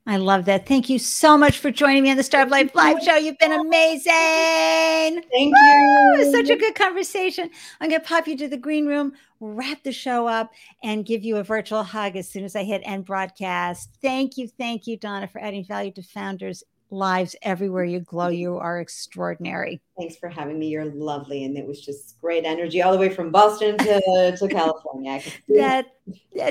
I 0.07 0.17
love 0.17 0.45
that. 0.45 0.67
Thank 0.67 0.87
you 0.87 0.99
so 0.99 1.35
much 1.35 1.57
for 1.57 1.71
joining 1.71 2.03
me 2.03 2.11
on 2.11 2.17
the 2.17 2.21
Startup 2.21 2.51
Life 2.51 2.75
Live 2.75 3.01
Show. 3.01 3.15
You've 3.15 3.39
been 3.39 3.53
amazing. 3.53 5.23
Thank 5.31 5.55
you. 5.55 6.31
Such 6.31 6.49
a 6.51 6.55
good 6.55 6.75
conversation. 6.75 7.49
I'm 7.81 7.89
going 7.89 7.99
to 7.99 8.07
pop 8.07 8.27
you 8.27 8.37
to 8.37 8.47
the 8.47 8.57
green 8.57 8.85
room, 8.85 9.13
wrap 9.39 9.81
the 9.81 9.91
show 9.91 10.27
up, 10.27 10.51
and 10.83 11.07
give 11.07 11.23
you 11.23 11.37
a 11.37 11.43
virtual 11.43 11.81
hug 11.81 12.15
as 12.17 12.29
soon 12.29 12.43
as 12.43 12.55
I 12.55 12.63
hit 12.63 12.83
end 12.85 13.05
broadcast. 13.05 13.97
Thank 13.99 14.37
you. 14.37 14.47
Thank 14.47 14.85
you, 14.85 14.95
Donna, 14.95 15.27
for 15.27 15.41
adding 15.41 15.65
value 15.65 15.91
to 15.93 16.03
founders 16.03 16.63
lives 16.89 17.35
everywhere 17.41 17.85
you 17.85 17.99
glow. 18.11 18.27
You 18.27 18.57
are 18.57 18.79
extraordinary. 18.79 19.81
Thanks 19.97 20.15
for 20.15 20.29
having 20.29 20.59
me. 20.59 20.67
You're 20.67 20.85
lovely. 20.85 21.43
And 21.43 21.57
it 21.57 21.65
was 21.65 21.83
just 21.83 22.19
great 22.21 22.45
energy 22.45 22.81
all 22.81 22.91
the 22.91 22.99
way 22.99 23.09
from 23.09 23.31
Boston 23.31 23.77
to, 23.77 24.37
to 24.37 24.47
California. 24.47 25.21
that 25.49 25.87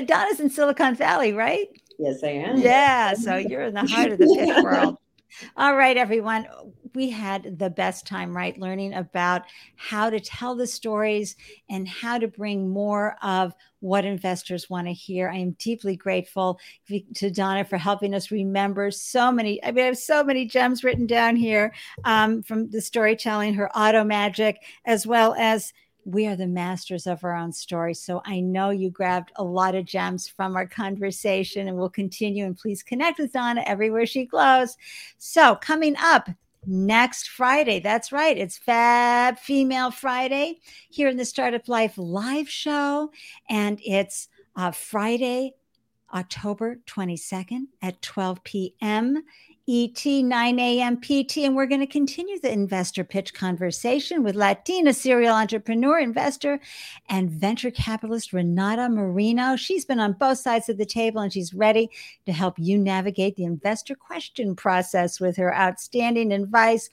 Donna's 0.05 0.39
in 0.39 0.49
Silicon 0.49 0.95
Valley, 0.95 1.33
right? 1.33 1.67
Yes, 1.99 2.23
I 2.23 2.29
am. 2.29 2.57
Yeah. 2.57 3.13
So 3.13 3.35
you're 3.49 3.63
in 3.63 3.73
the 3.73 3.85
heart 3.85 4.11
of 4.11 4.19
the 4.19 4.35
pitch 4.37 4.63
world. 4.63 4.97
All 5.57 5.75
right, 5.75 5.97
everyone. 5.97 6.47
We 6.95 7.09
had 7.09 7.59
the 7.59 7.69
best 7.69 8.07
time, 8.07 8.35
right? 8.35 8.57
Learning 8.57 8.93
about 8.93 9.43
how 9.75 10.09
to 10.09 10.19
tell 10.19 10.55
the 10.55 10.67
stories 10.67 11.35
and 11.69 11.87
how 11.87 12.17
to 12.17 12.27
bring 12.27 12.69
more 12.69 13.17
of 13.21 13.53
what 13.81 14.05
investors 14.05 14.69
want 14.69 14.87
to 14.87 14.93
hear. 14.93 15.29
I 15.29 15.37
am 15.37 15.51
deeply 15.59 15.95
grateful 15.95 16.59
to 17.15 17.29
Donna 17.29 17.65
for 17.65 17.77
helping 17.77 18.15
us 18.15 18.31
remember 18.31 18.89
so 18.89 19.31
many. 19.31 19.63
I 19.63 19.71
mean, 19.71 19.83
I 19.83 19.87
have 19.87 19.97
so 19.97 20.23
many 20.23 20.45
gems 20.45 20.83
written 20.83 21.05
down 21.05 21.35
here 21.35 21.73
um, 22.03 22.41
from 22.41 22.69
the 22.71 22.81
storytelling, 22.81 23.53
her 23.55 23.69
auto 23.77 24.03
magic, 24.03 24.63
as 24.85 25.05
well 25.05 25.35
as 25.37 25.73
we 26.05 26.27
are 26.27 26.35
the 26.35 26.47
masters 26.47 27.07
of 27.07 27.23
our 27.23 27.35
own 27.35 27.51
story. 27.51 27.95
So 27.95 28.21
I 28.25 28.39
know 28.39 28.69
you 28.69 28.91
grabbed 28.91 29.31
a 29.35 29.43
lot 29.43 29.73
of 29.73 29.85
gems 29.85 30.27
from 30.27 30.55
our 30.55 30.67
conversation 30.67 31.67
and 31.67 31.75
we'll 31.75 31.89
continue. 31.89 32.45
And 32.45 32.55
please 32.55 32.83
connect 32.83 33.19
with 33.19 33.33
Donna 33.33 33.63
everywhere 33.65 34.05
she 34.05 34.25
glows. 34.25 34.77
So 35.17 35.55
coming 35.55 35.95
up, 35.97 36.29
next 36.67 37.29
Friday. 37.29 37.79
That's 37.79 38.11
right. 38.11 38.37
It's 38.37 38.57
Fab 38.57 39.39
Female 39.39 39.91
Friday 39.91 40.59
here 40.89 41.07
in 41.07 41.17
the 41.17 41.25
Startup 41.25 41.67
Life 41.67 41.97
live 41.97 42.49
show. 42.49 43.11
And 43.49 43.79
it's 43.83 44.29
uh, 44.55 44.71
Friday, 44.71 45.53
October 46.13 46.79
22nd 46.87 47.67
at 47.81 48.01
12 48.01 48.43
p.m 48.43 49.23
ET 49.67 50.05
9 50.05 50.59
a.m. 50.59 51.01
PT, 51.01 51.37
and 51.37 51.55
we're 51.55 51.65
going 51.65 51.81
to 51.81 51.87
continue 51.87 52.39
the 52.39 52.51
investor 52.51 53.03
pitch 53.03 53.33
conversation 53.33 54.21
with 54.21 54.35
Latina 54.35 54.93
serial 54.93 55.33
entrepreneur, 55.33 55.97
investor, 55.97 56.59
and 57.09 57.31
venture 57.31 57.71
capitalist 57.71 58.31
Renata 58.31 58.87
Marino. 58.89 59.55
She's 59.55 59.83
been 59.83 59.99
on 59.99 60.13
both 60.13 60.37
sides 60.37 60.69
of 60.69 60.77
the 60.77 60.85
table 60.85 61.21
and 61.21 61.33
she's 61.33 61.51
ready 61.51 61.89
to 62.27 62.31
help 62.31 62.59
you 62.59 62.77
navigate 62.77 63.37
the 63.37 63.45
investor 63.45 63.95
question 63.95 64.55
process 64.55 65.19
with 65.19 65.35
her 65.37 65.55
outstanding 65.55 66.31
advice. 66.31 66.91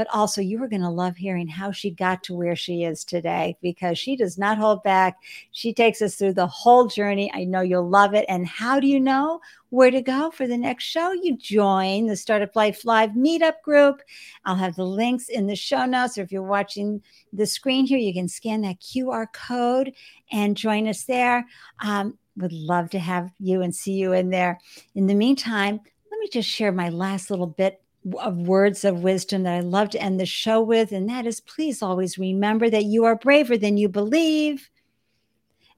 But 0.00 0.08
also, 0.14 0.40
you 0.40 0.62
are 0.64 0.66
going 0.66 0.80
to 0.80 0.88
love 0.88 1.18
hearing 1.18 1.46
how 1.46 1.72
she 1.72 1.90
got 1.90 2.22
to 2.22 2.34
where 2.34 2.56
she 2.56 2.84
is 2.84 3.04
today 3.04 3.58
because 3.60 3.98
she 3.98 4.16
does 4.16 4.38
not 4.38 4.56
hold 4.56 4.82
back. 4.82 5.18
She 5.52 5.74
takes 5.74 6.00
us 6.00 6.14
through 6.14 6.32
the 6.32 6.46
whole 6.46 6.86
journey. 6.86 7.30
I 7.34 7.44
know 7.44 7.60
you'll 7.60 7.86
love 7.86 8.14
it. 8.14 8.24
And 8.26 8.46
how 8.46 8.80
do 8.80 8.86
you 8.86 8.98
know? 8.98 9.42
where 9.68 9.90
to 9.90 10.00
go 10.00 10.32
for 10.32 10.48
the 10.48 10.56
next 10.56 10.84
show, 10.84 11.12
you 11.12 11.36
join 11.36 12.06
the 12.06 12.16
Startup 12.16 12.56
Life 12.56 12.84
Live 12.84 13.10
meetup 13.10 13.62
group. 13.62 14.02
I'll 14.44 14.56
have 14.56 14.74
the 14.74 14.84
links 14.84 15.28
in 15.28 15.46
the 15.46 15.54
show 15.54 15.84
notes, 15.84 16.18
or 16.18 16.22
if 16.22 16.32
you're 16.32 16.42
watching 16.42 17.00
the 17.32 17.46
screen 17.46 17.86
here, 17.86 17.98
you 17.98 18.12
can 18.12 18.26
scan 18.26 18.62
that 18.62 18.80
QR 18.80 19.26
code 19.32 19.92
and 20.32 20.56
join 20.56 20.88
us 20.88 21.04
there. 21.04 21.46
Um, 21.84 22.18
would 22.36 22.52
love 22.52 22.90
to 22.90 22.98
have 22.98 23.30
you 23.38 23.62
and 23.62 23.72
see 23.72 23.92
you 23.92 24.12
in 24.12 24.30
there. 24.30 24.58
In 24.96 25.06
the 25.06 25.14
meantime, 25.14 25.78
let 26.10 26.18
me 26.18 26.28
just 26.32 26.48
share 26.48 26.72
my 26.72 26.88
last 26.88 27.30
little 27.30 27.46
bit 27.46 27.80
of 28.18 28.36
words 28.36 28.84
of 28.84 29.02
wisdom 29.02 29.42
that 29.42 29.54
I 29.54 29.60
love 29.60 29.90
to 29.90 30.02
end 30.02 30.18
the 30.18 30.26
show 30.26 30.60
with, 30.60 30.92
and 30.92 31.08
that 31.08 31.26
is 31.26 31.40
please 31.40 31.82
always 31.82 32.18
remember 32.18 32.70
that 32.70 32.84
you 32.84 33.04
are 33.04 33.16
braver 33.16 33.58
than 33.58 33.76
you 33.76 33.88
believe 33.88 34.70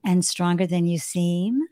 and 0.05 0.25
stronger 0.25 0.67
than 0.67 0.87
you 0.87 0.99
seem. 0.99 1.63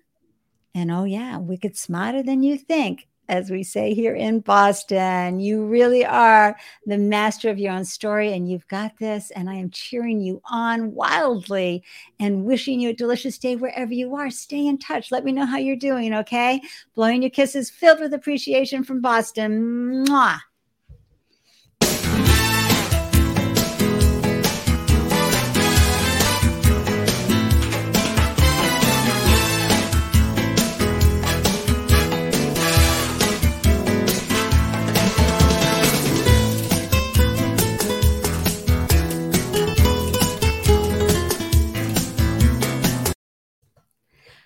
And 0.75 0.91
oh, 0.91 1.05
yeah, 1.05 1.37
wicked 1.39 1.77
smarter 1.77 2.23
than 2.23 2.43
you 2.43 2.57
think, 2.57 3.09
as 3.31 3.49
we 3.49 3.63
say 3.63 3.95
here 3.95 4.15
in 4.15 4.41
Boston. 4.41 5.39
You 5.39 5.65
really 5.65 6.05
are 6.05 6.57
the 6.85 6.99
master 6.99 7.49
of 7.49 7.59
your 7.59 7.73
own 7.73 7.85
story, 7.85 8.33
and 8.33 8.51
you've 8.51 8.67
got 8.67 8.99
this. 8.99 9.31
And 9.31 9.49
I 9.49 9.55
am 9.55 9.71
cheering 9.71 10.21
you 10.21 10.43
on 10.51 10.93
wildly 10.93 11.85
and 12.19 12.45
wishing 12.45 12.81
you 12.81 12.91
a 12.91 12.93
delicious 12.95 13.39
day 13.39 13.55
wherever 13.55 13.95
you 13.95 14.17
are. 14.17 14.31
Stay 14.31 14.67
in 14.67 14.79
touch. 14.79 15.13
Let 15.13 15.25
me 15.25 15.33
know 15.33 15.47
how 15.47 15.59
you're 15.59 15.77
doing, 15.77 16.13
okay? 16.13 16.61
Blowing 16.97 17.23
your 17.23 17.31
kisses 17.31 17.71
filled 17.71 18.01
with 18.01 18.13
appreciation 18.13 18.83
from 18.83 19.01
Boston. 19.01 20.05
Mwah. 20.05 20.41